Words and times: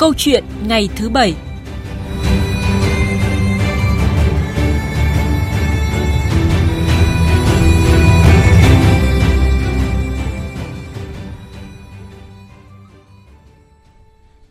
Câu 0.00 0.14
chuyện 0.16 0.44
ngày 0.66 0.88
thứ 0.96 1.08
bảy 1.08 1.34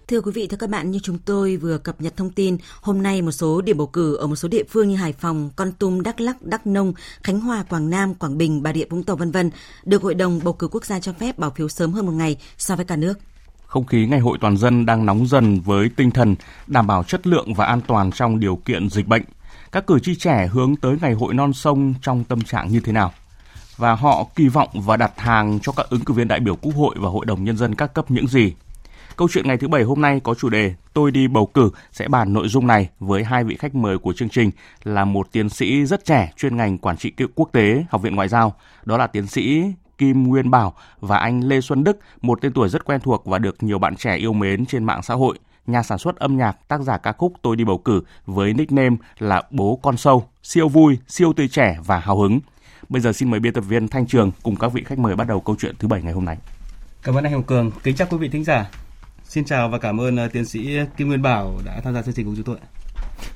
Thưa 0.07 0.21
quý 0.21 0.31
vị, 0.31 0.47
thưa 0.47 0.57
các 0.57 0.69
bạn, 0.69 0.91
như 0.91 0.99
chúng 1.03 1.17
tôi 1.17 1.57
vừa 1.57 1.77
cập 1.77 2.01
nhật 2.01 2.17
thông 2.17 2.29
tin, 2.29 2.57
hôm 2.81 3.03
nay 3.03 3.21
một 3.21 3.31
số 3.31 3.61
điểm 3.61 3.77
bầu 3.77 3.87
cử 3.87 4.15
ở 4.15 4.27
một 4.27 4.35
số 4.35 4.47
địa 4.47 4.63
phương 4.69 4.89
như 4.89 4.95
Hải 4.95 5.13
Phòng, 5.13 5.49
Con 5.55 5.71
Tum, 5.71 6.01
Đắk 6.01 6.21
Lắk, 6.21 6.41
Đắk 6.41 6.67
Nông, 6.67 6.93
Khánh 7.23 7.39
Hòa, 7.39 7.63
Quảng 7.69 7.89
Nam, 7.89 8.15
Quảng 8.15 8.37
Bình, 8.37 8.63
Bà 8.63 8.73
Rịa 8.73 8.85
Vũng 8.89 9.03
Tàu 9.03 9.15
vân 9.15 9.31
vân 9.31 9.51
được 9.83 10.01
Hội 10.01 10.15
đồng 10.15 10.39
bầu 10.43 10.53
cử 10.53 10.67
quốc 10.67 10.85
gia 10.85 10.99
cho 10.99 11.13
phép 11.13 11.39
bỏ 11.39 11.49
phiếu 11.49 11.69
sớm 11.69 11.91
hơn 11.91 12.05
một 12.05 12.11
ngày 12.11 12.37
so 12.57 12.75
với 12.75 12.85
cả 12.85 12.95
nước. 12.95 13.13
Không 13.69 13.85
khí 13.85 14.05
ngày 14.05 14.19
hội 14.19 14.37
toàn 14.41 14.57
dân 14.57 14.85
đang 14.85 15.05
nóng 15.05 15.27
dần 15.27 15.61
với 15.61 15.89
tinh 15.95 16.11
thần 16.11 16.35
đảm 16.67 16.87
bảo 16.87 17.03
chất 17.03 17.27
lượng 17.27 17.53
và 17.53 17.65
an 17.65 17.81
toàn 17.87 18.11
trong 18.11 18.39
điều 18.39 18.55
kiện 18.55 18.89
dịch 18.89 19.07
bệnh. 19.07 19.23
Các 19.71 19.87
cử 19.87 19.99
tri 19.99 20.15
trẻ 20.15 20.47
hướng 20.47 20.75
tới 20.75 20.97
ngày 21.01 21.13
hội 21.13 21.33
non 21.33 21.53
sông 21.53 21.93
trong 22.01 22.23
tâm 22.23 22.41
trạng 22.41 22.69
như 22.69 22.79
thế 22.79 22.91
nào? 22.91 23.11
Và 23.77 23.95
họ 23.95 24.27
kỳ 24.35 24.47
vọng 24.47 24.69
và 24.73 24.97
đặt 24.97 25.11
hàng 25.17 25.59
cho 25.59 25.71
các 25.71 25.89
ứng 25.89 26.01
cử 26.01 26.13
viên 26.13 26.27
đại 26.27 26.39
biểu 26.39 26.55
Quốc 26.55 26.75
hội 26.75 26.95
và 26.99 27.09
Hội 27.09 27.25
đồng 27.25 27.43
Nhân 27.43 27.57
dân 27.57 27.75
các 27.75 27.93
cấp 27.93 28.11
những 28.11 28.27
gì? 28.27 28.53
Câu 29.15 29.27
chuyện 29.31 29.47
ngày 29.47 29.57
thứ 29.57 29.67
Bảy 29.67 29.83
hôm 29.83 30.01
nay 30.01 30.19
có 30.23 30.33
chủ 30.33 30.49
đề 30.49 30.73
Tôi 30.93 31.11
đi 31.11 31.27
bầu 31.27 31.45
cử 31.45 31.69
sẽ 31.91 32.07
bàn 32.07 32.33
nội 32.33 32.47
dung 32.47 32.67
này 32.67 32.89
với 32.99 33.23
hai 33.23 33.43
vị 33.43 33.57
khách 33.59 33.75
mời 33.75 33.97
của 33.97 34.13
chương 34.13 34.29
trình 34.29 34.51
là 34.83 35.05
một 35.05 35.27
tiến 35.31 35.49
sĩ 35.49 35.85
rất 35.85 36.05
trẻ 36.05 36.33
chuyên 36.37 36.57
ngành 36.57 36.77
quản 36.77 36.97
trị 36.97 37.11
quốc 37.35 37.49
tế 37.51 37.85
Học 37.89 38.01
viện 38.01 38.15
Ngoại 38.15 38.27
giao, 38.27 38.55
đó 38.85 38.97
là 38.97 39.07
tiến 39.07 39.27
sĩ 39.27 39.63
Kim 39.99 40.23
Nguyên 40.23 40.51
Bảo 40.51 40.73
và 40.99 41.17
anh 41.17 41.43
Lê 41.43 41.61
Xuân 41.61 41.83
Đức, 41.83 41.99
một 42.21 42.41
tên 42.41 42.53
tuổi 42.53 42.69
rất 42.69 42.85
quen 42.85 43.01
thuộc 43.01 43.25
và 43.25 43.37
được 43.37 43.63
nhiều 43.63 43.79
bạn 43.79 43.95
trẻ 43.95 44.15
yêu 44.15 44.33
mến 44.33 44.65
trên 44.65 44.83
mạng 44.83 45.03
xã 45.03 45.13
hội 45.13 45.37
nhà 45.67 45.83
sản 45.83 45.97
xuất 45.97 46.15
âm 46.15 46.37
nhạc, 46.37 46.67
tác 46.67 46.81
giả 46.81 46.97
ca 46.97 47.11
khúc 47.11 47.33
Tôi 47.41 47.55
đi 47.55 47.63
bầu 47.63 47.77
cử 47.77 48.01
với 48.25 48.53
nickname 48.53 48.95
là 49.19 49.43
Bố 49.51 49.79
Con 49.83 49.97
Sâu, 49.97 50.29
siêu 50.43 50.67
vui, 50.67 50.97
siêu 51.07 51.33
tươi 51.33 51.47
trẻ 51.47 51.77
và 51.85 51.99
hào 51.99 52.19
hứng. 52.19 52.39
Bây 52.89 53.01
giờ 53.01 53.13
xin 53.13 53.31
mời 53.31 53.39
biên 53.39 53.53
tập 53.53 53.61
viên 53.61 53.87
Thanh 53.87 54.07
Trường 54.07 54.31
cùng 54.43 54.55
các 54.55 54.73
vị 54.73 54.83
khách 54.85 54.99
mời 54.99 55.15
bắt 55.15 55.27
đầu 55.27 55.39
câu 55.39 55.55
chuyện 55.59 55.75
thứ 55.79 55.87
bảy 55.87 56.01
ngày 56.01 56.13
hôm 56.13 56.25
nay. 56.25 56.37
Cảm 57.03 57.15
ơn 57.15 57.23
anh 57.23 57.33
Hồng 57.33 57.43
Cường, 57.43 57.71
kính 57.83 57.95
chào 57.95 58.07
quý 58.11 58.17
vị 58.17 58.29
thính 58.29 58.43
giả. 58.43 58.69
Xin 59.23 59.45
chào 59.45 59.69
và 59.69 59.77
cảm 59.77 60.01
ơn 60.01 60.17
ờ, 60.17 60.27
tiến 60.27 60.45
sĩ 60.45 60.77
Kim 60.97 61.07
Nguyên 61.07 61.21
Bảo 61.21 61.59
đã 61.65 61.81
tham 61.83 61.93
gia 61.93 62.01
chương 62.01 62.13
trình 62.13 62.25
cùng 62.25 62.35
chúng 62.35 62.45
tôi. 62.45 62.57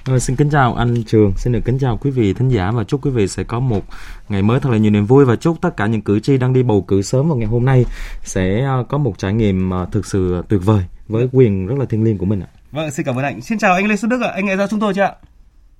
Rồi, 0.06 0.20
xin 0.20 0.36
kính 0.36 0.50
chào 0.50 0.74
anh 0.74 1.04
Trường, 1.06 1.32
xin 1.36 1.54
được 1.54 1.60
kính 1.66 1.78
chào 1.80 1.98
quý 1.98 2.12
vị 2.12 2.34
thính 2.34 2.50
giả 2.50 2.72
và 2.72 2.84
chúc 2.84 3.06
quý 3.06 3.12
vị 3.12 3.28
sẽ 3.28 3.44
có 3.44 3.60
một 3.60 3.82
ngày 4.30 4.42
mới 4.42 4.60
thật 4.60 4.70
là 4.70 4.78
nhiều 4.78 4.92
niềm 4.92 5.06
vui 5.06 5.26
và 5.26 5.36
chúc 5.36 5.62
tất 5.62 5.78
cả 5.78 5.86
những 5.86 6.02
cử 6.02 6.20
tri 6.20 6.38
đang 6.38 6.54
đi 6.54 6.64
bầu 6.64 6.82
cử 6.82 7.02
sớm 7.02 7.30
vào 7.30 7.38
ngày 7.38 7.48
hôm 7.48 7.66
nay 7.66 7.86
sẽ 8.22 8.68
uh, 8.80 8.88
có 8.88 8.98
một 8.98 9.18
trải 9.18 9.34
nghiệm 9.34 9.72
uh, 9.72 9.92
thực 9.92 10.06
sự 10.06 10.44
tuyệt 10.50 10.62
vời 10.64 10.84
với 11.08 11.30
quyền 11.32 11.68
rất 11.68 11.76
là 11.80 11.86
thiêng 11.86 12.04
liêng 12.04 12.18
của 12.18 12.26
mình 12.26 12.42
ạ. 12.42 12.48
Vâng, 12.72 12.92
xin 12.92 13.06
cảm 13.06 13.16
ơn 13.16 13.24
anh. 13.24 13.42
Xin 13.42 13.58
chào 13.58 13.74
anh 13.74 13.88
Lê 13.88 13.96
Xuân 13.96 14.10
Đức 14.10 14.22
ạ, 14.22 14.32
anh 14.36 14.46
nghe 14.46 14.56
ra 14.56 14.68
chúng 14.68 14.80
tôi 14.80 14.94
chưa 14.94 15.02
ạ? 15.02 15.14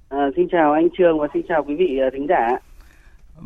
À, 0.10 0.30
xin 0.36 0.48
chào 0.52 0.74
anh 0.74 0.88
Trường 0.98 1.20
và 1.20 1.28
xin 1.34 1.44
chào 1.50 1.64
quý 1.68 1.76
vị 1.76 2.00
thính 2.14 2.28
giả. 2.30 2.48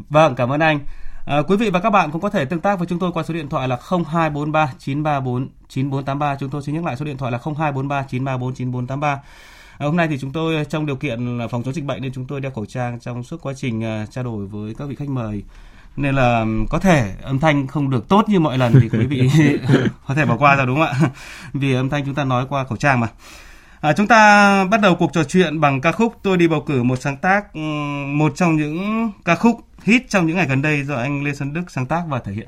Vâng, 0.09 0.35
cảm 0.35 0.51
ơn 0.51 0.59
anh. 0.59 0.79
À, 1.27 1.41
quý 1.47 1.57
vị 1.57 1.69
và 1.69 1.79
các 1.79 1.89
bạn 1.89 2.11
cũng 2.11 2.21
có 2.21 2.29
thể 2.29 2.45
tương 2.45 2.59
tác 2.59 2.79
với 2.79 2.87
chúng 2.87 2.99
tôi 2.99 3.11
qua 3.13 3.23
số 3.23 3.33
điện 3.33 3.49
thoại 3.49 3.67
là 3.67 3.77
0243 3.89 4.73
934 4.77 5.49
9483. 5.67 6.35
Chúng 6.39 6.49
tôi 6.49 6.61
xin 6.61 6.75
nhắc 6.75 6.85
lại 6.85 6.95
số 6.95 7.05
điện 7.05 7.17
thoại 7.17 7.31
là 7.31 7.37
0243 7.37 8.03
934 8.09 8.53
9483. 8.53 9.19
À, 9.77 9.85
hôm 9.85 9.95
nay 9.95 10.07
thì 10.07 10.17
chúng 10.17 10.31
tôi 10.31 10.65
trong 10.69 10.85
điều 10.85 10.95
kiện 10.95 11.39
phòng 11.51 11.63
chống 11.63 11.73
dịch 11.73 11.85
bệnh 11.85 12.01
nên 12.01 12.13
chúng 12.13 12.25
tôi 12.25 12.41
đeo 12.41 12.51
khẩu 12.51 12.65
trang 12.65 12.99
trong 12.99 13.23
suốt 13.23 13.41
quá 13.41 13.53
trình 13.53 13.79
uh, 13.79 14.11
trao 14.11 14.23
đổi 14.23 14.45
với 14.45 14.75
các 14.77 14.85
vị 14.85 14.95
khách 14.95 15.09
mời 15.09 15.43
nên 15.97 16.15
là 16.15 16.45
có 16.69 16.79
thể 16.79 17.13
âm 17.21 17.39
thanh 17.39 17.67
không 17.67 17.89
được 17.89 18.07
tốt 18.07 18.29
như 18.29 18.39
mọi 18.39 18.57
lần 18.57 18.79
thì 18.81 18.89
quý 18.89 19.05
vị 19.05 19.29
có 20.07 20.15
thể 20.15 20.25
bỏ 20.25 20.37
qua 20.37 20.55
ra 20.55 20.65
đúng 20.65 20.79
không 20.79 20.87
ạ? 20.87 21.09
Vì 21.53 21.73
âm 21.73 21.89
thanh 21.89 22.05
chúng 22.05 22.15
ta 22.15 22.23
nói 22.23 22.45
qua 22.49 22.63
khẩu 22.63 22.77
trang 22.77 22.99
mà. 22.99 23.07
À, 23.81 23.93
chúng 23.93 24.07
ta 24.07 24.65
bắt 24.65 24.81
đầu 24.81 24.95
cuộc 24.95 25.13
trò 25.13 25.23
chuyện 25.23 25.59
bằng 25.59 25.81
ca 25.81 25.91
khúc 25.91 26.15
Tôi 26.23 26.37
đi 26.37 26.47
bầu 26.47 26.61
cử 26.61 26.83
một 26.83 26.95
sáng 27.01 27.17
tác 27.17 27.55
một 28.05 28.33
trong 28.35 28.55
những 28.55 29.11
ca 29.25 29.35
khúc 29.35 29.59
hit 29.83 30.09
trong 30.09 30.27
những 30.27 30.37
ngày 30.37 30.47
gần 30.47 30.61
đây 30.61 30.83
do 30.83 30.95
anh 30.95 31.23
Lê 31.23 31.33
Xuân 31.33 31.53
Đức 31.53 31.71
sáng 31.71 31.85
tác 31.85 32.03
và 32.07 32.19
thể 32.19 32.31
hiện. 32.31 32.47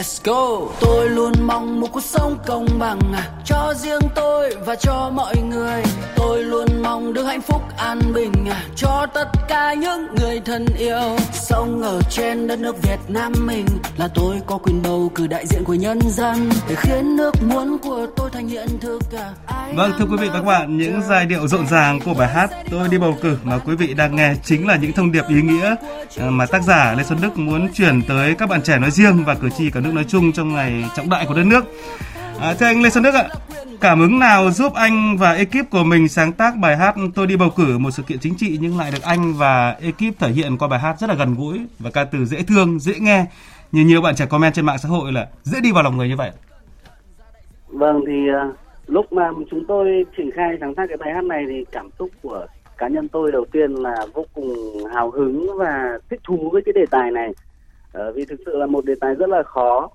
Let's 0.00 0.20
go. 0.24 0.72
Tôi 0.80 1.10
luôn 1.10 1.32
mong 1.42 1.80
một 1.80 1.86
cuộc 1.92 2.02
sống 2.02 2.38
công 2.46 2.66
bằng 2.78 3.00
à, 3.14 3.30
Cho 3.44 3.74
riêng 3.76 4.00
tôi 4.14 4.54
và 4.66 4.74
cho 4.74 5.10
mọi 5.14 5.34
người. 5.50 5.82
Tôi 6.16 6.44
luôn 6.44 6.66
mong 6.82 7.12
được 7.12 7.24
hạnh 7.24 7.40
phúc 7.40 7.62
an 7.76 8.00
bình 8.14 8.32
à, 8.50 8.64
Cho 8.76 9.06
tất 9.14 9.28
cả 9.48 9.74
những 9.74 10.14
người 10.14 10.40
thân 10.44 10.66
yêu. 10.78 11.16
Sống 11.32 11.82
ở 11.82 12.00
trên 12.10 12.46
đất 12.46 12.58
nước 12.58 12.82
Việt 12.82 12.98
Nam 13.08 13.32
mình 13.46 13.66
Là 13.96 14.08
tôi 14.14 14.40
có 14.46 14.58
quyền 14.58 14.82
bầu 14.82 15.12
cử 15.14 15.26
đại 15.26 15.46
diện 15.46 15.64
của 15.64 15.74
nhân 15.74 16.00
dân. 16.10 16.50
Để 16.68 16.74
khiến 16.74 17.16
nước 17.16 17.34
muốn 17.42 17.78
của 17.78 18.06
tôi 18.16 18.30
thành 18.30 18.48
hiện 18.48 18.68
thực 18.80 19.02
à. 19.12 19.32
Vâng 19.74 19.92
thưa 19.98 20.04
quý 20.04 20.16
vị 20.20 20.28
và 20.28 20.34
các 20.34 20.44
bạn 20.44 20.78
Những 20.78 21.02
giai 21.08 21.26
điệu 21.26 21.48
rộn 21.48 21.66
ràng 21.66 22.00
của 22.04 22.14
bài 22.14 22.28
hát 22.28 22.50
Tôi 22.70 22.88
đi 22.88 22.98
bầu 22.98 23.16
cử 23.22 23.36
mà 23.44 23.58
quý 23.58 23.76
vị 23.76 23.94
đang 23.94 24.16
nghe 24.16 24.34
Chính 24.44 24.66
là 24.66 24.76
những 24.76 24.92
thông 24.92 25.12
điệp 25.12 25.24
ý 25.28 25.42
nghĩa 25.42 25.74
Mà 26.18 26.46
tác 26.46 26.62
giả 26.62 26.94
Lê 26.98 27.04
Xuân 27.04 27.18
Đức 27.22 27.38
muốn 27.38 27.72
truyền 27.72 28.02
tới 28.02 28.34
các 28.34 28.48
bạn 28.48 28.62
trẻ 28.62 28.78
nói 28.78 28.90
riêng 28.90 29.24
Và 29.24 29.34
cử 29.34 29.48
tri 29.58 29.70
cả 29.70 29.80
nước 29.80 29.89
nói 29.94 30.04
chung 30.08 30.32
trong 30.32 30.54
ngày 30.54 30.84
trọng 30.96 31.10
đại 31.10 31.26
của 31.26 31.34
đất 31.34 31.44
nước. 31.44 31.64
À, 32.40 32.54
thưa 32.54 32.66
anh 32.66 32.82
Lê 32.82 32.90
Xuân 32.90 33.04
Đức 33.04 33.14
ạ, 33.14 33.28
cảm 33.80 34.00
hứng 34.00 34.18
nào 34.18 34.50
giúp 34.50 34.74
anh 34.74 35.16
và 35.18 35.32
ekip 35.32 35.70
của 35.70 35.84
mình 35.84 36.08
sáng 36.08 36.32
tác 36.32 36.56
bài 36.56 36.76
hát 36.76 36.94
Tôi 37.14 37.26
đi 37.26 37.36
bầu 37.36 37.50
cử 37.56 37.78
một 37.78 37.90
sự 37.90 38.02
kiện 38.02 38.18
chính 38.18 38.34
trị 38.34 38.58
nhưng 38.60 38.78
lại 38.78 38.90
được 38.90 39.02
anh 39.02 39.34
và 39.34 39.76
ekip 39.80 40.18
thể 40.18 40.28
hiện 40.28 40.58
qua 40.58 40.68
bài 40.68 40.80
hát 40.80 40.96
rất 41.00 41.10
là 41.10 41.16
gần 41.16 41.34
gũi 41.34 41.60
và 41.78 41.90
ca 41.90 42.04
từ 42.04 42.24
dễ 42.24 42.42
thương, 42.42 42.78
dễ 42.78 42.94
nghe. 43.00 43.24
Như 43.72 43.84
nhiều 43.84 44.02
bạn 44.02 44.14
trẻ 44.16 44.26
comment 44.26 44.54
trên 44.54 44.66
mạng 44.66 44.78
xã 44.78 44.88
hội 44.88 45.12
là 45.12 45.28
dễ 45.42 45.60
đi 45.60 45.72
vào 45.72 45.82
lòng 45.82 45.96
người 45.96 46.08
như 46.08 46.16
vậy. 46.16 46.30
Vâng 47.68 48.04
thì 48.06 48.28
à, 48.34 48.48
lúc 48.86 49.12
mà 49.12 49.30
chúng 49.50 49.64
tôi 49.68 50.04
triển 50.16 50.30
khai 50.36 50.56
sáng 50.60 50.74
tác 50.74 50.84
cái 50.88 50.96
bài 50.96 51.12
hát 51.14 51.24
này 51.24 51.44
thì 51.48 51.64
cảm 51.72 51.90
xúc 51.98 52.10
của 52.22 52.46
cá 52.78 52.88
nhân 52.88 53.08
tôi 53.08 53.32
đầu 53.32 53.44
tiên 53.52 53.74
là 53.74 54.06
vô 54.14 54.24
cùng 54.34 54.54
hào 54.94 55.10
hứng 55.10 55.58
và 55.58 55.98
thích 56.10 56.20
thú 56.24 56.50
với 56.52 56.62
cái 56.66 56.72
đề 56.72 56.86
tài 56.90 57.10
này 57.10 57.30
uh, 57.98 58.14
vì 58.14 58.24
thực 58.24 58.40
sự 58.46 58.56
là 58.56 58.66
một 58.66 58.84
đề 58.84 58.94
tài 59.00 59.14
rất 59.14 59.28
là 59.28 59.42
khó. 59.42 59.90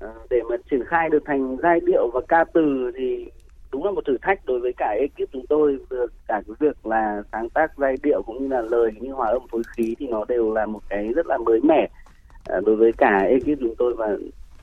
Ờ, 0.00 0.12
để 0.30 0.42
mà 0.50 0.56
triển 0.70 0.84
khai 0.84 1.08
được 1.10 1.22
thành 1.26 1.56
giai 1.62 1.80
điệu 1.80 2.10
và 2.14 2.20
ca 2.28 2.44
từ 2.44 2.92
thì 2.96 3.26
đúng 3.72 3.84
là 3.84 3.90
một 3.90 4.04
thử 4.06 4.16
thách 4.22 4.46
đối 4.46 4.60
với 4.60 4.72
cả 4.76 4.96
ekip 5.00 5.28
chúng 5.32 5.46
tôi. 5.46 5.78
Được 5.90 6.12
cả 6.28 6.42
cái 6.46 6.54
việc 6.60 6.86
là 6.86 7.22
sáng 7.32 7.50
tác 7.50 7.72
giai 7.78 7.96
điệu 8.02 8.22
cũng 8.22 8.42
như 8.42 8.48
là 8.48 8.60
lời 8.60 8.90
như 9.00 9.12
hòa 9.12 9.28
âm 9.28 9.42
phối 9.50 9.62
khí 9.76 9.94
thì 9.98 10.06
nó 10.06 10.24
đều 10.28 10.54
là 10.54 10.66
một 10.66 10.80
cái 10.88 11.08
rất 11.08 11.26
là 11.26 11.38
mới 11.38 11.60
mẻ 11.62 11.88
ờ, 12.46 12.60
đối 12.66 12.76
với 12.76 12.92
cả 12.92 13.18
ekip 13.18 13.58
chúng 13.60 13.74
tôi. 13.78 13.94
Và 13.94 14.16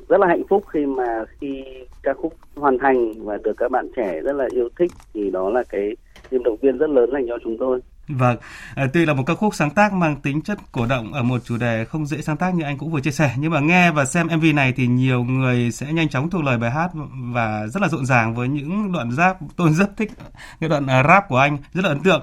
rất 0.09 0.19
là 0.19 0.27
hạnh 0.27 0.43
phúc 0.49 0.63
khi 0.67 0.85
mà 0.85 1.25
khi 1.39 1.63
ca 2.03 2.13
khúc 2.13 2.33
hoàn 2.55 2.77
thành 2.77 3.13
và 3.23 3.37
được 3.43 3.53
các 3.57 3.71
bạn 3.71 3.87
trẻ 3.95 4.21
rất 4.21 4.33
là 4.33 4.47
yêu 4.51 4.69
thích 4.79 4.91
thì 5.13 5.29
đó 5.29 5.49
là 5.49 5.63
cái 5.69 5.95
niềm 6.31 6.43
động 6.43 6.57
viên 6.61 6.77
rất 6.77 6.89
lớn 6.89 7.09
dành 7.13 7.27
cho 7.27 7.37
chúng 7.43 7.57
tôi. 7.57 7.79
Vâng, 8.09 8.37
à, 8.75 8.87
tuy 8.93 9.05
là 9.05 9.13
một 9.13 9.23
ca 9.25 9.33
khúc 9.33 9.55
sáng 9.55 9.69
tác 9.69 9.93
mang 9.93 10.15
tính 10.15 10.41
chất 10.41 10.57
cổ 10.71 10.85
động 10.85 11.13
ở 11.13 11.23
một 11.23 11.41
chủ 11.45 11.57
đề 11.57 11.85
không 11.85 12.05
dễ 12.05 12.21
sáng 12.21 12.37
tác 12.37 12.55
như 12.55 12.63
anh 12.63 12.77
cũng 12.77 12.91
vừa 12.91 13.01
chia 13.01 13.11
sẻ, 13.11 13.31
nhưng 13.37 13.51
mà 13.51 13.59
nghe 13.59 13.91
và 13.91 14.05
xem 14.05 14.27
MV 14.27 14.45
này 14.55 14.73
thì 14.75 14.87
nhiều 14.87 15.23
người 15.23 15.71
sẽ 15.71 15.93
nhanh 15.93 16.09
chóng 16.09 16.29
thuộc 16.29 16.43
lời 16.43 16.57
bài 16.57 16.71
hát 16.71 16.89
và 17.33 17.67
rất 17.67 17.81
là 17.81 17.87
rộn 17.87 18.05
ràng 18.05 18.35
với 18.35 18.47
những 18.47 18.91
đoạn 18.91 19.11
rap. 19.11 19.37
Tôi 19.55 19.73
rất 19.73 19.97
thích 19.97 20.11
những 20.59 20.69
đoạn 20.69 20.87
à, 20.87 21.03
rap 21.07 21.29
của 21.29 21.37
anh, 21.37 21.57
rất 21.73 21.83
là 21.83 21.89
ấn 21.89 21.99
tượng. 21.99 22.21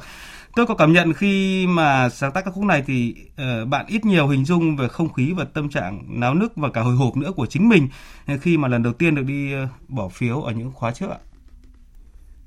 Tôi 0.57 0.67
có 0.67 0.75
cảm 0.75 0.93
nhận 0.93 1.13
khi 1.13 1.67
mà 1.67 2.09
sáng 2.09 2.33
tác 2.33 2.45
ca 2.45 2.51
khúc 2.51 2.65
này 2.65 2.83
thì 2.87 3.15
uh, 3.29 3.69
bạn 3.69 3.85
ít 3.89 4.05
nhiều 4.05 4.29
hình 4.29 4.45
dung 4.45 4.77
về 4.77 4.89
không 4.89 5.13
khí 5.13 5.33
và 5.37 5.45
tâm 5.45 5.69
trạng 5.69 6.03
náo 6.09 6.35
nức 6.35 6.57
và 6.57 6.69
cả 6.71 6.81
hồi 6.81 6.95
hộp 6.95 7.17
nữa 7.17 7.33
của 7.37 7.47
chính 7.47 7.69
mình 7.69 7.89
à, 8.27 8.37
khi 8.41 8.57
mà 8.57 8.69
lần 8.69 8.83
đầu 8.83 8.93
tiên 8.93 9.15
được 9.15 9.25
đi 9.27 9.55
uh, 9.63 9.69
bỏ 9.89 10.09
phiếu 10.09 10.41
ở 10.41 10.53
những 10.53 10.73
khóa 10.73 10.93
trước 10.93 11.11
ạ. 11.11 11.19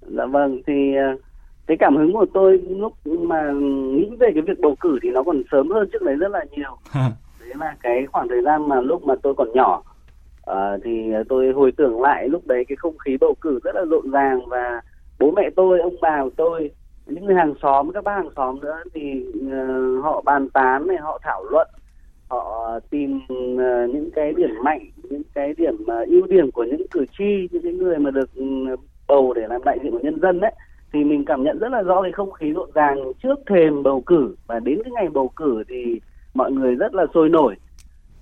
Dạ 0.01 0.25
vâng, 0.31 0.62
thì 0.68 0.74
uh 1.13 1.26
cái 1.68 1.78
cảm 1.78 1.98
hứng 1.98 2.14
của 2.14 2.25
tôi 2.34 2.58
lúc 2.69 2.94
mà 3.06 3.52
nghĩ 3.92 4.10
về 4.19 4.31
cái 4.34 4.42
việc 4.42 4.60
bầu 4.60 4.75
cử 4.80 5.00
thì 5.04 5.10
nó 5.10 5.24
còn 5.24 5.44
sớm 5.52 5.69
hơn 5.69 5.90
trước 5.92 6.02
đấy 6.02 6.16
rất 6.16 6.31
là 6.31 6.46
nhiều. 6.52 6.78
Đấy 7.40 7.56
là 7.60 7.75
cái 7.84 8.06
khoảng 8.06 8.28
thời 8.28 8.42
gian 8.42 8.69
mà 8.69 8.81
lúc 8.81 9.04
mà 9.04 9.16
tôi 9.24 9.34
còn 9.34 9.52
nhỏ. 9.54 9.84
À, 10.46 10.78
thì 10.84 11.14
tôi 11.30 11.52
hồi 11.52 11.72
tưởng 11.78 12.02
lại 12.02 12.30
lúc 12.30 12.48
đấy 12.48 12.66
cái 12.68 12.75
không 12.75 12.98
khí 12.98 13.18
bầu 13.22 13.36
cử 13.42 13.60
rất 13.64 13.75
là 13.75 13.86
rộn 13.86 14.12
ràng 14.12 14.40
và 14.48 14.81
bố 15.19 15.31
mẹ 15.31 15.50
tôi 15.56 15.80
ông 15.80 15.96
bà 16.02 16.24
của 16.24 16.30
tôi 16.38 16.72
những 17.08 17.25
người 17.25 17.36
hàng 17.36 17.54
xóm 17.62 17.92
các 17.94 18.04
bác 18.04 18.16
hàng 18.16 18.30
xóm 18.36 18.60
nữa 18.60 18.84
thì 18.94 19.25
uh, 19.46 20.04
họ 20.04 20.22
bàn 20.25 20.50
tán 20.50 20.88
này 20.88 20.98
họ 20.98 21.20
thảo 21.24 21.44
luận 21.52 21.68
họ 22.30 22.80
tìm 22.90 23.20
uh, 23.34 23.90
những 23.96 24.10
cái 24.16 24.34
điểm 24.34 24.50
mạnh 24.63 24.92
những 25.04 25.22
cái 25.34 25.54
điểm 25.58 25.75
uh, 25.81 26.08
ưu 26.08 26.28
điểm 26.28 26.52
của 26.52 26.63
những 26.63 26.88
cử 26.92 27.06
tri 27.18 27.50
những 27.52 27.63
cái 27.63 27.74
người 27.74 27.98
mà 27.98 28.12
được 28.12 28.30
uh, 28.74 28.80
bầu 29.08 29.34
để 29.34 29.48
làm 29.48 29.63
đại 29.63 29.80
diện 29.84 29.92
của 29.92 30.00
nhân 30.04 30.20
dân 30.22 30.40
đấy 30.40 30.54
thì 30.94 31.04
mình 31.04 31.25
cảm 31.25 31.44
nhận 31.44 31.60
rất 31.60 31.72
là 31.72 31.81
rõ 31.81 32.01
cái 32.01 32.12
không 32.12 32.31
khí 32.31 32.51
rộn 32.51 32.69
ràng 32.74 32.98
trước 33.24 33.39
thềm 33.48 33.84
bầu 33.84 34.01
cử. 34.01 34.36
Và 34.48 34.60
đến 34.60 34.80
cái 34.84 34.92
ngày 34.92 35.07
bầu 35.10 35.31
cử 35.36 35.63
thì 35.69 36.00
mọi 36.34 36.51
người 36.51 36.75
rất 36.75 36.94
là 36.94 37.06
sôi 37.13 37.30
nổi. 37.30 37.56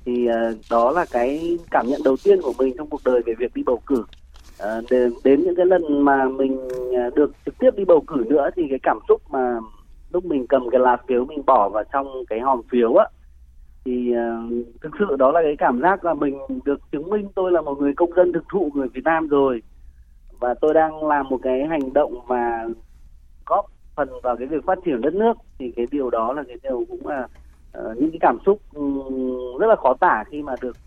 Thì 0.06 0.28
uh, 0.30 0.58
đó 0.72 0.92
là 0.92 1.06
cái 1.12 1.58
cảm 1.72 1.88
nhận 1.88 2.02
đầu 2.06 2.16
tiên 2.24 2.40
của 2.42 2.54
mình 2.60 2.74
trong 2.78 2.88
cuộc 2.90 3.02
đời 3.06 3.22
về 3.26 3.34
việc 3.40 3.56
đi 3.56 3.64
bầu 3.66 3.82
cử. 3.86 4.04
Ờ, 4.60 4.78
uh, 4.78 4.92
đến, 4.92 5.14
đến 5.24 5.44
những 5.44 5.56
cái 5.56 5.66
lần 5.66 6.06
mà 6.06 6.26
mình 6.26 6.68
uh, 7.08 7.16
được 7.16 7.32
trực 7.46 7.58
tiếp 7.60 7.70
đi 7.78 7.86
bầu 7.86 8.04
cử 8.08 8.24
nữa 8.30 8.50
thì 8.56 8.64
cái 8.70 8.80
cảm 8.84 9.00
xúc 9.08 9.22
mà 9.30 9.60
lúc 10.14 10.26
mình 10.26 10.48
cầm 10.48 10.70
cái 10.70 10.80
lá 10.80 10.98
phiếu 11.08 11.26
mình 11.26 11.46
bỏ 11.46 11.70
vào 11.70 11.84
trong 11.94 12.08
cái 12.30 12.40
hòm 12.40 12.62
phiếu 12.72 12.96
á 12.96 13.06
thì 13.86 14.12
uh, 14.12 14.66
thực 14.82 14.92
sự 15.00 15.16
đó 15.20 15.32
là 15.32 15.42
cái 15.44 15.56
cảm 15.58 15.82
giác 15.82 16.06
là 16.06 16.14
mình 16.14 16.38
được 16.66 16.80
chứng 16.92 17.10
minh 17.10 17.28
tôi 17.36 17.52
là 17.52 17.62
một 17.62 17.76
người 17.80 17.94
công 17.94 18.14
dân 18.16 18.34
thực 18.34 18.44
thụ 18.52 18.72
người 18.74 18.88
Việt 18.94 19.04
Nam 19.04 19.28
rồi 19.28 19.62
và 20.40 20.54
tôi 20.62 20.74
đang 20.74 21.08
làm 21.08 21.30
một 21.30 21.40
cái 21.44 21.66
hành 21.66 21.94
động 21.94 22.28
mà 22.28 22.66
góp 23.46 23.66
phần 23.96 24.10
vào 24.24 24.38
cái 24.38 24.48
việc 24.48 24.66
phát 24.66 24.80
triển 24.86 25.02
đất 25.02 25.14
nước. 25.14 25.34
Thì 25.60 25.72
cái 25.76 25.86
điều 25.92 26.10
đó 26.10 26.34
là 26.34 26.44
cái 26.48 26.58
điều 26.64 26.86
cũng 26.90 27.08
là 27.08 27.28
uh, 27.78 27.98
những 27.98 28.12
cái 28.12 28.20
cảm 28.22 28.38
xúc 28.46 28.60
ừ, 28.74 28.82
rất 29.60 29.68
là 29.68 29.76
khó 29.76 29.94
tả 30.00 30.24
khi 30.28 30.42
mà 30.42 30.56
được 30.62 30.78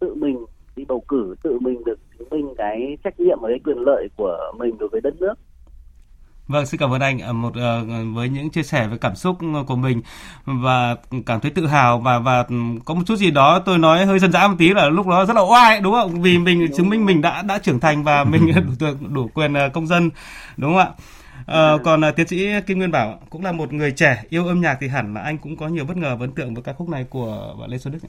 tự 0.00 0.14
mình 0.14 0.44
đi 0.76 0.84
bầu 0.88 1.02
cử 1.08 1.34
tự 1.42 1.58
mình 1.58 1.84
được 1.84 1.98
chứng 2.18 2.28
minh 2.30 2.54
cái 2.56 2.98
trách 3.04 3.20
nhiệm 3.20 3.38
và 3.40 3.48
cái 3.48 3.58
quyền 3.64 3.78
lợi 3.78 4.08
của 4.16 4.52
mình 4.58 4.78
đối 4.78 4.88
với 4.88 5.00
đất 5.00 5.14
nước. 5.20 5.34
Vâng, 6.48 6.66
xin 6.66 6.80
cảm 6.80 6.90
ơn 6.90 7.00
anh 7.00 7.18
à, 7.18 7.32
một 7.32 7.48
uh, 7.48 8.14
với 8.14 8.28
những 8.28 8.50
chia 8.50 8.62
sẻ 8.62 8.86
về 8.86 8.96
cảm 9.00 9.16
xúc 9.16 9.38
của 9.66 9.76
mình 9.76 10.02
và 10.44 10.96
cảm 11.26 11.40
thấy 11.40 11.50
tự 11.50 11.66
hào 11.66 11.98
và 11.98 12.18
và 12.18 12.44
có 12.84 12.94
một 12.94 13.02
chút 13.06 13.16
gì 13.16 13.30
đó 13.30 13.58
tôi 13.58 13.78
nói 13.78 14.06
hơi 14.06 14.18
dân 14.18 14.32
dã 14.32 14.48
một 14.48 14.54
tí 14.58 14.68
là 14.68 14.88
lúc 14.88 15.06
đó 15.06 15.24
rất 15.24 15.36
là 15.36 15.42
oai 15.42 15.80
đúng 15.80 15.92
không? 15.92 16.22
Vì 16.22 16.38
mình 16.38 16.68
chứng 16.76 16.88
minh 16.88 17.06
mình 17.06 17.22
đã 17.22 17.42
đã 17.42 17.58
trưởng 17.58 17.80
thành 17.80 18.04
và 18.04 18.24
mình 18.24 18.52
đủ 18.80 18.86
đủ 19.08 19.30
quyền 19.34 19.54
công 19.72 19.86
dân 19.86 20.10
đúng 20.56 20.74
không 20.74 20.78
ạ? 20.78 20.88
À, 21.46 21.72
còn 21.84 22.08
uh, 22.08 22.16
tiến 22.16 22.28
sĩ 22.28 22.60
Kim 22.66 22.78
Nguyên 22.78 22.90
Bảo 22.90 23.20
cũng 23.30 23.44
là 23.44 23.52
một 23.52 23.72
người 23.72 23.90
trẻ 23.90 24.22
yêu 24.28 24.46
âm 24.46 24.60
nhạc 24.60 24.76
thì 24.80 24.88
hẳn 24.88 25.14
là 25.14 25.20
anh 25.20 25.38
cũng 25.38 25.56
có 25.56 25.68
nhiều 25.68 25.84
bất 25.84 25.96
ngờ 25.96 26.16
và 26.16 26.24
ấn 26.24 26.32
tượng 26.32 26.54
với 26.54 26.62
ca 26.62 26.72
khúc 26.72 26.88
này 26.88 27.04
của 27.10 27.56
bạn 27.60 27.70
Lê 27.70 27.78
Xuân 27.78 27.94
Đức. 27.94 28.08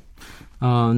Uh, 0.65 0.95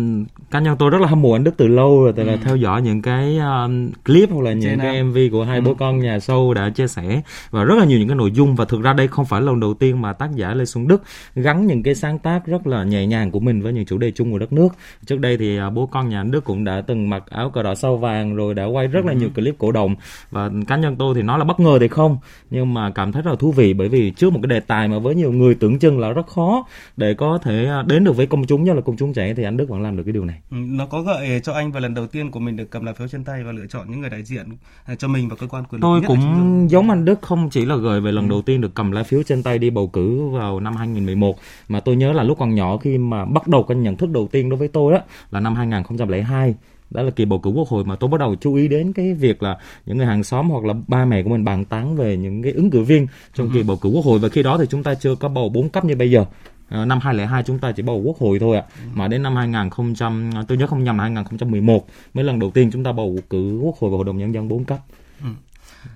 cá 0.52 0.60
nhân 0.60 0.76
tôi 0.80 0.90
rất 0.90 1.02
là 1.02 1.08
hâm 1.08 1.22
mộ 1.22 1.32
anh 1.32 1.44
Đức 1.44 1.58
từ 1.58 1.68
lâu 1.68 2.04
rồi, 2.04 2.14
tại 2.16 2.26
ừ. 2.26 2.32
là 2.32 2.38
theo 2.44 2.56
dõi 2.56 2.82
những 2.82 3.02
cái 3.02 3.38
um, 3.38 3.92
clip 4.06 4.30
hoặc 4.32 4.42
là 4.44 4.54
những 4.54 4.70
Trên 4.70 4.80
cái 4.80 5.04
MV 5.04 5.18
của 5.32 5.44
hai 5.44 5.58
ừ. 5.58 5.62
bố 5.66 5.74
con 5.74 6.00
nhà 6.00 6.20
sâu 6.20 6.54
đã 6.54 6.70
chia 6.70 6.88
sẻ 6.88 7.22
và 7.52 7.64
rất 7.64 7.76
là 7.78 7.86
nhiều 7.86 8.00
những 8.00 8.08
cái 8.08 8.18
nội 8.18 8.32
dung 8.32 8.56
và 8.56 8.66
thực 8.66 8.82
ra 8.82 8.94
đây 8.94 9.08
không 9.08 9.26
phải 9.26 9.42
lần 9.42 9.60
đầu 9.60 9.74
tiên 9.74 10.02
mà 10.02 10.14
tác 10.14 10.30
giả 10.36 10.54
Lê 10.54 10.66
Xuân 10.66 10.88
Đức 10.88 11.04
gắn 11.36 11.68
những 11.68 11.84
cái 11.84 11.96
sáng 11.96 12.20
tác 12.20 12.46
rất 12.46 12.68
là 12.68 12.84
nhẹ 12.84 13.06
nhàng 13.06 13.32
của 13.32 13.40
mình 13.40 13.62
với 13.62 13.74
những 13.74 13.86
chủ 13.86 13.98
đề 13.98 14.12
chung 14.12 14.32
của 14.32 14.40
đất 14.40 14.54
nước. 14.54 14.70
Trước 15.06 15.20
đây 15.20 15.38
thì 15.38 15.60
uh, 15.68 15.74
bố 15.74 15.86
con 15.86 16.10
nhà 16.10 16.22
anh 16.22 16.32
Đức 16.32 16.44
cũng 16.44 16.64
đã 16.64 16.82
từng 16.82 17.10
mặc 17.10 17.24
áo 17.30 17.50
cờ 17.50 17.64
đỏ 17.64 17.76
sao 17.76 17.98
vàng 17.98 18.36
rồi 18.36 18.54
đã 18.54 18.66
quay 18.66 18.88
rất 18.88 19.06
là 19.06 19.12
ừ. 19.12 19.18
nhiều 19.18 19.30
clip 19.36 19.56
cổ 19.58 19.72
động 19.72 19.96
và 20.32 20.50
cá 20.68 20.78
nhân 20.78 20.96
tôi 20.96 21.16
thì 21.16 21.22
nói 21.22 21.40
là 21.40 21.46
bất 21.46 21.60
ngờ 21.60 21.78
thì 21.80 21.88
không 21.88 22.18
nhưng 22.50 22.74
mà 22.74 22.90
cảm 22.90 23.12
thấy 23.12 23.22
rất 23.22 23.32
là 23.32 23.38
thú 23.40 23.52
vị 23.52 23.74
bởi 23.74 23.90
vì 23.90 24.12
trước 24.12 24.34
một 24.34 24.40
cái 24.44 24.48
đề 24.48 24.60
tài 24.60 24.88
mà 24.88 25.00
với 25.00 25.16
nhiều 25.16 25.32
người 25.32 25.56
tưởng 25.56 25.80
chừng 25.80 26.00
là 26.00 26.12
rất 26.12 26.28
khó 26.28 26.66
để 26.98 27.14
có 27.14 27.40
thể 27.44 27.66
à, 27.66 27.84
đến 27.88 28.04
được 28.04 28.18
với 28.18 28.26
công 28.26 28.46
chúng 28.46 28.64
như 28.64 28.74
là 28.74 28.82
công 28.82 28.98
chúng 28.98 29.14
trẻ 29.14 29.34
thì 29.34 29.44
anh 29.50 29.58
Đức 29.58 29.70
vẫn 29.70 29.82
làm 29.82 29.98
được 29.98 30.04
cái 30.04 30.14
điều 30.14 30.26
này. 30.26 30.42
Ừ, 30.52 30.58
nó 30.58 30.86
có 30.86 31.02
gợi 31.02 31.40
cho 31.44 31.54
anh 31.54 31.72
vào 31.72 31.82
lần 31.82 31.94
đầu 31.94 32.08
tiên 32.08 32.32
của 32.32 32.40
mình 32.40 32.56
được 32.56 32.70
cầm 32.70 32.86
lá 32.86 32.94
phiếu 32.94 33.08
trên 33.08 33.24
tay 33.24 33.44
và 33.44 33.52
lựa 33.52 33.68
chọn 33.68 33.92
những 33.92 34.02
người 34.02 34.10
đại 34.10 34.24
diện 34.24 34.46
à, 34.86 34.96
cho 34.96 35.08
mình 35.08 35.30
và 35.30 35.36
cơ 35.36 35.48
quan 35.48 35.64
quyền 35.64 35.82
lực. 35.82 35.88
Tôi 35.88 36.02
cũng 36.08 36.68
giống 36.70 36.90
anh 36.90 37.06
Đức 37.06 37.22
không 37.22 37.50
chỉ 37.50 37.66
là 37.66 37.76
gợi 37.76 38.02
về 38.02 38.12
lần 38.12 38.26
ừ. 38.26 38.30
đầu 38.30 38.42
tiên 38.42 38.62
được 38.62 38.76
cầm 38.76 38.92
lá 38.92 39.04
phiếu 39.04 39.24
trên 39.24 39.44
tay 39.44 39.60
đi 39.60 39.70
bầu 39.70 39.88
cử 39.88 40.30
vào 40.34 40.60
năm 40.60 40.76
2011 40.76 41.38
mà 41.68 41.80
tôi 41.80 41.96
nhớ 41.96 42.14
là 42.14 42.24
lúc 42.24 42.38
còn 42.40 42.56
nhỏ 42.56 42.78
khi 42.78 42.98
mà 42.98 43.26
bắt 43.26 43.48
đầu 43.48 43.64
cái 43.64 43.78
nhận 43.78 43.98
thức 43.98 44.10
đầu 44.10 44.28
tiên 44.32 44.50
đối 44.50 44.60
với 44.60 44.68
tôi 44.68 44.94
đó 44.94 45.00
là 45.32 45.40
năm 45.40 45.56
2002 45.56 46.56
đó 46.90 47.02
là 47.02 47.12
kỳ 47.12 47.26
bầu 47.26 47.40
cử 47.40 47.50
quốc 47.50 47.68
hội 47.68 47.84
mà 47.86 47.96
tôi 47.96 48.10
bắt 48.10 48.18
đầu 48.20 48.36
chú 48.42 48.56
ý 48.56 48.68
đến 48.68 48.94
cái 48.94 49.14
việc 49.14 49.44
là 49.44 49.58
những 49.86 49.98
người 49.98 50.06
hàng 50.06 50.24
xóm 50.24 50.50
hoặc 50.50 50.64
là 50.64 50.74
ba 50.88 51.06
mẹ 51.06 51.24
của 51.24 51.30
mình 51.30 51.44
bàn 51.44 51.66
tán 51.66 51.96
về 51.96 52.18
những 52.18 52.42
cái 52.44 52.52
ứng 52.52 52.70
cử 52.70 52.82
viên 52.82 53.08
trong 53.34 53.48
ừ. 53.48 53.52
kỳ 53.54 53.64
bầu 53.64 53.78
cử 53.78 53.90
quốc 53.90 54.06
hội 54.06 54.20
và 54.20 54.30
khi 54.30 54.44
đó 54.44 54.58
thì 54.58 54.66
chúng 54.70 54.84
ta 54.84 54.96
chưa 54.96 55.16
có 55.16 55.30
bầu 55.30 55.50
bốn 55.50 55.70
cấp 55.70 55.86
như 55.86 55.96
bây 55.96 56.12
giờ 56.12 56.26
năm 56.70 57.00
2002 57.00 57.44
chúng 57.44 57.60
ta 57.60 57.72
chỉ 57.72 57.84
bầu 57.84 58.02
quốc 58.06 58.18
hội 58.20 58.40
thôi 58.40 58.58
ạ 58.58 58.64
ừ. 58.76 58.90
mà 58.94 59.08
đến 59.08 59.24
năm 59.24 59.36
2000 59.36 60.32
tôi 60.48 60.58
nhớ 60.58 60.68
không 60.68 60.84
nhầm 60.84 60.98
là 60.98 61.04
2011 61.04 61.88
mới 62.14 62.24
lần 62.24 62.40
đầu 62.40 62.52
tiên 62.52 62.70
chúng 62.72 62.84
ta 62.84 62.92
bầu 62.92 63.20
cử 63.30 63.60
quốc 63.62 63.76
hội 63.80 63.92
và 63.92 63.96
hội 63.96 64.06
đồng 64.06 64.18
nhân 64.18 64.34
dân 64.34 64.48
bốn 64.48 64.64
cấp 64.64 64.80
ừ. 65.22 65.30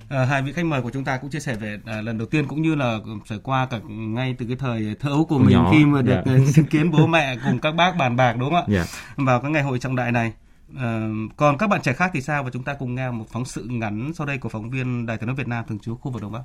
À, 0.09 0.25
hai 0.25 0.41
vị 0.41 0.53
khách 0.53 0.65
mời 0.65 0.81
của 0.81 0.89
chúng 0.93 1.03
ta 1.03 1.17
cũng 1.17 1.29
chia 1.29 1.39
sẻ 1.39 1.55
về 1.55 1.79
à, 1.85 2.01
lần 2.01 2.17
đầu 2.17 2.27
tiên 2.27 2.47
cũng 2.47 2.61
như 2.61 2.75
là 2.75 2.99
trải 3.29 3.39
qua 3.43 3.65
cả 3.65 3.79
ngay 3.87 4.35
từ 4.39 4.45
cái 4.45 4.55
thời 4.55 4.95
thơ 4.99 5.09
ấu 5.09 5.25
của 5.25 5.37
mình 5.37 5.53
Nhỏ, 5.53 5.69
khi 5.71 5.85
mà 5.85 6.01
được 6.01 6.13
yeah. 6.13 6.25
Dạ. 6.25 6.51
chứng 6.55 6.65
kiến 6.65 6.91
bố 6.91 7.07
mẹ 7.07 7.37
cùng 7.45 7.59
các 7.59 7.75
bác 7.75 7.97
bàn 7.97 8.15
bạc 8.15 8.35
đúng 8.39 8.49
không 8.49 8.55
ạ? 8.55 8.63
Yeah. 8.67 8.87
Dạ. 8.87 9.23
Vào 9.25 9.41
cái 9.41 9.51
ngày 9.51 9.63
hội 9.63 9.79
trọng 9.79 9.95
đại 9.95 10.11
này. 10.11 10.33
À, 10.77 11.07
còn 11.37 11.57
các 11.57 11.67
bạn 11.67 11.81
trẻ 11.81 11.93
khác 11.93 12.11
thì 12.13 12.21
sao 12.21 12.43
và 12.43 12.49
chúng 12.53 12.63
ta 12.63 12.73
cùng 12.73 12.95
nghe 12.95 13.11
một 13.11 13.25
phóng 13.31 13.45
sự 13.45 13.63
ngắn 13.69 14.11
sau 14.15 14.27
đây 14.27 14.37
của 14.37 14.49
phóng 14.49 14.69
viên 14.69 15.05
Đài 15.05 15.17
tiếng 15.17 15.27
nói 15.27 15.35
Việt 15.35 15.47
Nam 15.47 15.65
thường 15.67 15.79
trú 15.79 15.95
khu 15.95 16.11
vực 16.11 16.21
Đông 16.21 16.31
Bắc. 16.31 16.41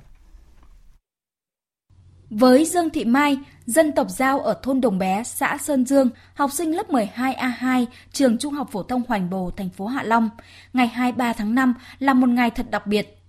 Với 2.29 2.65
Dương 2.65 2.89
Thị 2.89 3.05
Mai, 3.05 3.37
dân 3.65 3.91
tộc 3.91 4.09
Giao 4.09 4.39
ở 4.39 4.59
thôn 4.63 4.81
Đồng 4.81 4.99
Bé, 4.99 5.23
xã 5.23 5.57
Sơn 5.57 5.85
Dương, 5.85 6.09
học 6.33 6.51
sinh 6.51 6.75
lớp 6.75 6.89
12A2, 6.89 7.85
trường 8.11 8.37
Trung 8.37 8.53
học 8.53 8.69
phổ 8.71 8.83
thông 8.83 9.03
Hoành 9.07 9.29
Bồ, 9.29 9.51
thành 9.57 9.69
phố 9.69 9.85
Hạ 9.85 10.03
Long, 10.03 10.29
ngày 10.73 10.87
23 10.87 11.33
tháng 11.33 11.55
5 11.55 11.73
là 11.99 12.13
một 12.13 12.29
ngày 12.29 12.49
thật 12.49 12.65
đặc 12.71 12.87
biệt. 12.87 13.23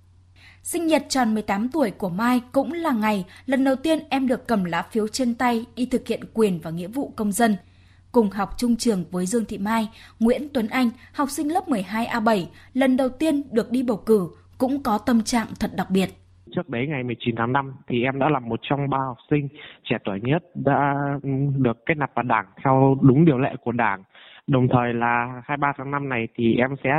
Sinh 0.63 0.87
nhật 0.87 1.07
tròn 1.09 1.35
18 1.35 1.69
tuổi 1.69 1.91
của 1.91 2.09
Mai 2.09 2.41
cũng 2.53 2.73
là 2.73 2.93
ngày 2.93 3.25
lần 3.47 3.65
đầu 3.65 3.77
tiên 3.77 3.99
em 4.09 4.29
được 4.29 4.47
cầm 4.47 4.65
lá 4.65 4.83
phiếu 4.83 5.09
trên 5.09 5.35
tay 5.35 5.65
đi 5.75 5.87
thực 5.87 6.09
hiện 6.09 6.21
quyền 6.35 6.61
và 6.61 6.71
nghĩa 6.71 6.89
vụ 6.89 7.13
công 7.17 7.33
dân– 7.33 7.57
Cùng 8.13 8.31
học 8.31 8.55
chung 8.57 8.77
trường 8.77 9.05
với 9.11 9.27
Dương 9.27 9.45
Thị 9.45 9.59
Mai, 9.59 9.89
Nguyễn 10.19 10.49
Tuấn 10.55 10.69
Anh, 10.69 10.91
học 11.13 11.31
sinh 11.31 11.53
lớp 11.53 11.69
12A7, 11.69 12.47
lần 12.75 12.97
đầu 12.97 13.09
tiên 13.09 13.43
được 13.51 13.71
đi 13.71 13.83
bầu 13.83 13.97
cử, 13.97 14.29
cũng 14.59 14.83
có 14.83 14.99
tâm 14.99 15.23
trạng 15.23 15.47
thật 15.59 15.71
đặc 15.77 15.91
biệt. 15.91 16.20
Trước 16.53 16.69
đấy 16.69 16.87
ngày 16.87 17.03
19 17.03 17.37
tháng 17.37 17.53
5 17.53 17.73
thì 17.89 18.05
em 18.05 18.19
đã 18.19 18.29
là 18.29 18.39
một 18.39 18.61
trong 18.63 18.91
ba 18.91 18.99
học 18.99 19.17
sinh 19.31 19.49
trẻ 19.85 19.97
tuổi 20.05 20.21
nhất 20.23 20.43
đã 20.55 20.95
ừ, 21.23 21.31
được 21.57 21.87
kết 21.87 21.97
nạp 21.97 22.15
vào 22.15 22.23
đảng 22.23 22.47
theo 22.65 22.97
đúng 23.03 23.25
điều 23.25 23.39
lệ 23.39 23.55
của 23.65 23.73
đảng. 23.73 24.03
Đồng 24.47 24.69
thời 24.69 24.95
là 24.95 25.43
23 25.45 25.73
tháng 25.77 25.91
5 25.91 26.09
này 26.09 26.29
thì 26.37 26.57
em 26.57 26.71
sẽ 26.85 26.91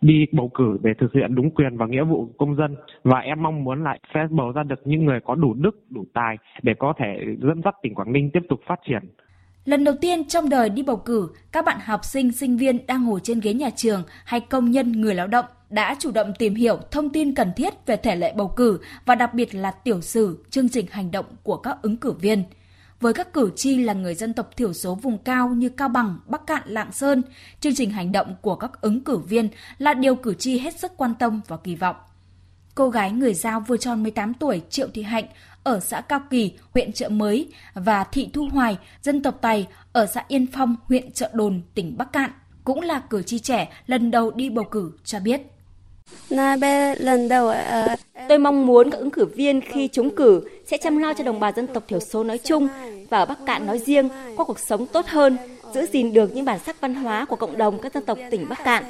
đi 0.00 0.26
bầu 0.32 0.50
cử 0.54 0.78
để 0.82 0.94
thực 0.98 1.12
hiện 1.12 1.34
đúng 1.34 1.50
quyền 1.50 1.76
và 1.76 1.86
nghĩa 1.86 2.04
vụ 2.04 2.26
của 2.26 2.46
công 2.46 2.56
dân 2.56 2.76
và 3.04 3.18
em 3.18 3.42
mong 3.42 3.64
muốn 3.64 3.84
lại 3.84 4.00
sẽ 4.14 4.20
bầu 4.30 4.52
ra 4.52 4.62
được 4.62 4.80
những 4.84 5.04
người 5.04 5.20
có 5.24 5.34
đủ 5.34 5.54
đức, 5.54 5.84
đủ 5.90 6.04
tài 6.14 6.36
để 6.62 6.74
có 6.78 6.92
thể 6.98 7.16
dẫn 7.42 7.62
dắt 7.64 7.74
tỉnh 7.82 7.94
Quảng 7.94 8.12
Ninh 8.12 8.30
tiếp 8.32 8.42
tục 8.48 8.60
phát 8.66 8.80
triển. 8.88 9.02
Lần 9.64 9.84
đầu 9.84 9.94
tiên 10.00 10.24
trong 10.24 10.48
đời 10.48 10.70
đi 10.70 10.82
bầu 10.82 10.96
cử, 10.96 11.28
các 11.52 11.64
bạn 11.64 11.78
học 11.84 12.04
sinh, 12.04 12.32
sinh 12.32 12.56
viên 12.56 12.86
đang 12.86 13.04
ngồi 13.04 13.20
trên 13.22 13.40
ghế 13.40 13.54
nhà 13.54 13.70
trường 13.76 14.02
hay 14.24 14.40
công 14.40 14.70
nhân, 14.70 14.92
người 14.92 15.14
lao 15.14 15.26
động 15.26 15.44
đã 15.70 15.96
chủ 15.98 16.10
động 16.10 16.32
tìm 16.38 16.54
hiểu 16.54 16.78
thông 16.90 17.10
tin 17.10 17.34
cần 17.34 17.52
thiết 17.56 17.86
về 17.86 17.96
thể 17.96 18.16
lệ 18.16 18.32
bầu 18.36 18.48
cử 18.48 18.78
và 19.04 19.14
đặc 19.14 19.34
biệt 19.34 19.54
là 19.54 19.70
tiểu 19.70 20.00
sử, 20.00 20.44
chương 20.50 20.68
trình 20.68 20.86
hành 20.90 21.10
động 21.10 21.26
của 21.42 21.56
các 21.56 21.76
ứng 21.82 21.96
cử 21.96 22.12
viên. 22.12 22.44
Với 23.00 23.12
các 23.12 23.32
cử 23.32 23.50
tri 23.56 23.76
là 23.76 23.92
người 23.92 24.14
dân 24.14 24.32
tộc 24.32 24.56
thiểu 24.56 24.72
số 24.72 24.94
vùng 24.94 25.18
cao 25.18 25.48
như 25.48 25.68
Cao 25.68 25.88
Bằng, 25.88 26.18
Bắc 26.26 26.46
Cạn, 26.46 26.62
Lạng 26.66 26.92
Sơn, 26.92 27.22
chương 27.60 27.74
trình 27.74 27.90
hành 27.90 28.12
động 28.12 28.34
của 28.40 28.56
các 28.56 28.80
ứng 28.80 29.04
cử 29.04 29.16
viên 29.16 29.48
là 29.78 29.94
điều 29.94 30.14
cử 30.14 30.34
tri 30.34 30.58
hết 30.58 30.78
sức 30.78 30.92
quan 30.96 31.14
tâm 31.14 31.40
và 31.48 31.56
kỳ 31.56 31.74
vọng. 31.74 31.96
Cô 32.74 32.90
gái 32.90 33.12
người 33.12 33.34
Giao 33.34 33.60
vừa 33.60 33.76
tròn 33.76 34.02
18 34.02 34.34
tuổi 34.34 34.62
Triệu 34.70 34.88
Thị 34.94 35.02
Hạnh 35.02 35.24
ở 35.64 35.80
xã 35.80 36.00
Cao 36.00 36.20
Kỳ, 36.30 36.52
huyện 36.74 36.92
Trợ 36.92 37.08
Mới 37.08 37.48
và 37.74 38.04
Thị 38.04 38.30
Thu 38.32 38.48
Hoài, 38.52 38.78
dân 39.02 39.22
tộc 39.22 39.38
Tài 39.40 39.66
ở 39.92 40.06
xã 40.06 40.24
Yên 40.28 40.46
Phong, 40.52 40.76
huyện 40.84 41.12
Trợ 41.12 41.30
Đồn, 41.32 41.62
tỉnh 41.74 41.98
Bắc 41.98 42.12
Cạn, 42.12 42.30
cũng 42.64 42.80
là 42.80 43.00
cử 43.00 43.22
tri 43.22 43.38
trẻ 43.38 43.68
lần 43.86 44.10
đầu 44.10 44.30
đi 44.30 44.50
bầu 44.50 44.64
cử 44.64 44.92
cho 45.04 45.20
biết 45.20 45.40
lần 46.98 47.28
đầu 47.28 47.52
Tôi 48.28 48.38
mong 48.38 48.66
muốn 48.66 48.90
các 48.90 48.98
ứng 48.98 49.10
cử 49.10 49.24
viên 49.24 49.60
khi 49.60 49.88
trúng 49.88 50.16
cử 50.16 50.42
sẽ 50.66 50.78
chăm 50.78 50.98
lo 50.98 51.14
cho 51.14 51.24
đồng 51.24 51.40
bào 51.40 51.52
dân 51.56 51.66
tộc 51.66 51.82
thiểu 51.88 52.00
số 52.00 52.24
nói 52.24 52.38
chung 52.38 52.68
và 53.10 53.18
ở 53.18 53.26
Bắc 53.26 53.38
Cạn 53.46 53.66
nói 53.66 53.78
riêng 53.78 54.08
có 54.36 54.44
cuộc 54.44 54.58
sống 54.68 54.86
tốt 54.86 55.06
hơn, 55.06 55.36
giữ 55.74 55.86
gìn 55.92 56.12
được 56.12 56.34
những 56.34 56.44
bản 56.44 56.58
sắc 56.66 56.80
văn 56.80 56.94
hóa 56.94 57.24
của 57.24 57.36
cộng 57.36 57.58
đồng 57.58 57.80
các 57.80 57.94
dân 57.94 58.04
tộc 58.04 58.18
tỉnh 58.30 58.48
Bắc 58.48 58.64
Cạn. 58.64 58.84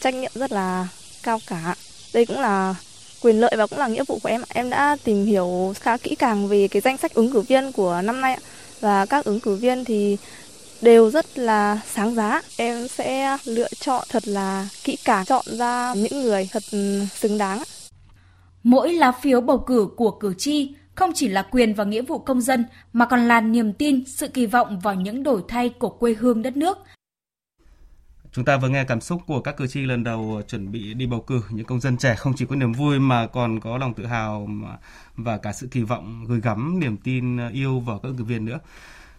Trách 0.00 0.14
nhiệm 0.14 0.30
rất 0.34 0.52
là 0.52 0.88
cao 1.22 1.38
cả. 1.46 1.74
Đây 2.14 2.26
cũng 2.26 2.40
là 2.40 2.74
quyền 3.22 3.40
lợi 3.40 3.54
và 3.58 3.66
cũng 3.66 3.78
là 3.78 3.88
nghĩa 3.88 4.04
vụ 4.08 4.18
của 4.22 4.28
em. 4.28 4.42
Em 4.48 4.70
đã 4.70 4.96
tìm 5.04 5.26
hiểu 5.26 5.74
khá 5.80 5.96
kỹ 5.96 6.14
càng 6.14 6.48
về 6.48 6.68
cái 6.68 6.82
danh 6.82 6.96
sách 6.96 7.14
ứng 7.14 7.32
cử 7.32 7.40
viên 7.40 7.72
của 7.72 8.00
năm 8.04 8.20
nay 8.20 8.38
và 8.80 9.06
các 9.06 9.24
ứng 9.24 9.40
cử 9.40 9.54
viên 9.54 9.84
thì 9.84 10.16
đều 10.82 11.10
rất 11.10 11.38
là 11.38 11.80
sáng 11.86 12.14
giá. 12.14 12.42
Em 12.56 12.88
sẽ 12.88 13.36
lựa 13.44 13.68
chọn 13.80 14.04
thật 14.08 14.28
là 14.28 14.68
kỹ 14.84 14.96
càng, 15.04 15.24
chọn 15.24 15.44
ra 15.46 15.94
những 15.94 16.22
người 16.22 16.48
thật 16.52 16.62
xứng 17.12 17.38
đáng. 17.38 17.62
Mỗi 18.62 18.92
lá 18.92 19.12
phiếu 19.12 19.40
bầu 19.40 19.58
cử 19.58 19.88
của 19.96 20.10
cử 20.10 20.34
tri 20.38 20.74
không 20.94 21.12
chỉ 21.14 21.28
là 21.28 21.42
quyền 21.42 21.74
và 21.74 21.84
nghĩa 21.84 22.02
vụ 22.02 22.18
công 22.18 22.40
dân 22.40 22.64
mà 22.92 23.06
còn 23.06 23.28
là 23.28 23.40
niềm 23.40 23.72
tin, 23.72 24.04
sự 24.06 24.28
kỳ 24.28 24.46
vọng 24.46 24.80
vào 24.80 24.94
những 24.94 25.22
đổi 25.22 25.42
thay 25.48 25.68
của 25.68 25.90
quê 25.90 26.14
hương 26.14 26.42
đất 26.42 26.56
nước, 26.56 26.78
Chúng 28.32 28.44
ta 28.44 28.56
vừa 28.56 28.68
nghe 28.68 28.84
cảm 28.84 29.00
xúc 29.00 29.22
của 29.26 29.40
các 29.40 29.56
cử 29.56 29.66
tri 29.66 29.80
lần 29.80 30.04
đầu 30.04 30.42
chuẩn 30.48 30.72
bị 30.72 30.94
đi 30.94 31.06
bầu 31.06 31.20
cử. 31.20 31.42
Những 31.50 31.66
công 31.66 31.80
dân 31.80 31.96
trẻ 31.96 32.14
không 32.14 32.32
chỉ 32.36 32.46
có 32.46 32.56
niềm 32.56 32.72
vui 32.72 32.98
mà 32.98 33.26
còn 33.26 33.60
có 33.60 33.78
lòng 33.78 33.94
tự 33.94 34.06
hào 34.06 34.48
và 35.16 35.38
cả 35.38 35.52
sự 35.52 35.68
kỳ 35.70 35.82
vọng 35.82 36.24
gửi 36.28 36.40
gắm 36.40 36.80
niềm 36.80 36.96
tin 36.96 37.48
yêu 37.52 37.80
vào 37.80 37.98
các 37.98 38.08
ứng 38.08 38.16
cử 38.16 38.24
viên 38.24 38.44
nữa. 38.44 38.58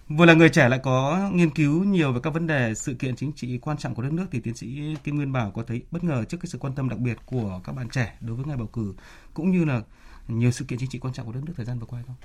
Vừa 0.10 0.25
là 0.25 0.34
người 0.34 0.50
trẻ 0.50 0.70
lại 0.70 0.80
có 0.84 1.30
nghiên 1.34 1.50
cứu 1.50 1.84
nhiều 1.84 2.13
về 2.13 2.20
các 2.24 2.30
vấn 2.34 2.48
đề 2.48 2.75
sự 2.75 2.94
kiện 2.94 3.16
chính 3.16 3.32
trị 3.34 3.58
quan 3.58 3.78
trọng 3.78 3.96
của 3.96 4.01
đất 4.01 4.13
nước 4.13 4.25
thì 4.32 4.39
tiến 4.39 4.56
sĩ 4.56 4.96
Kim 5.04 5.16
Nguyên 5.16 5.32
Bảo 5.32 5.51
có 5.51 5.63
thấy 5.63 5.82
bất 5.92 6.04
ngờ 6.04 6.24
trước 6.24 6.38
cái 6.42 6.48
sự 6.48 6.58
quan 6.58 6.75
tâm 6.75 6.89
đặc 6.89 7.00
biệt 7.00 7.18
của 7.25 7.62
các 7.63 7.75
bạn 7.75 7.89
trẻ 7.89 8.18
đối 8.22 8.36
với 8.36 8.46
ngày 8.46 8.58
bầu 8.58 8.68
cử, 8.68 8.94
cũng 9.34 9.51
như 9.51 9.66
là 9.66 9.82
nhiều 10.28 10.51
sự 10.51 10.66
kiện 10.66 10.80
chính 10.80 10.89
trị 10.89 11.00
quan 11.00 11.13
trọng 11.13 11.25
của 11.25 11.32
đất 11.32 11.42
nước 11.46 11.54
thời 11.58 11.66
gian 11.66 11.80
vừa 11.80 11.86
qua 11.86 12.04
không? 12.08 12.16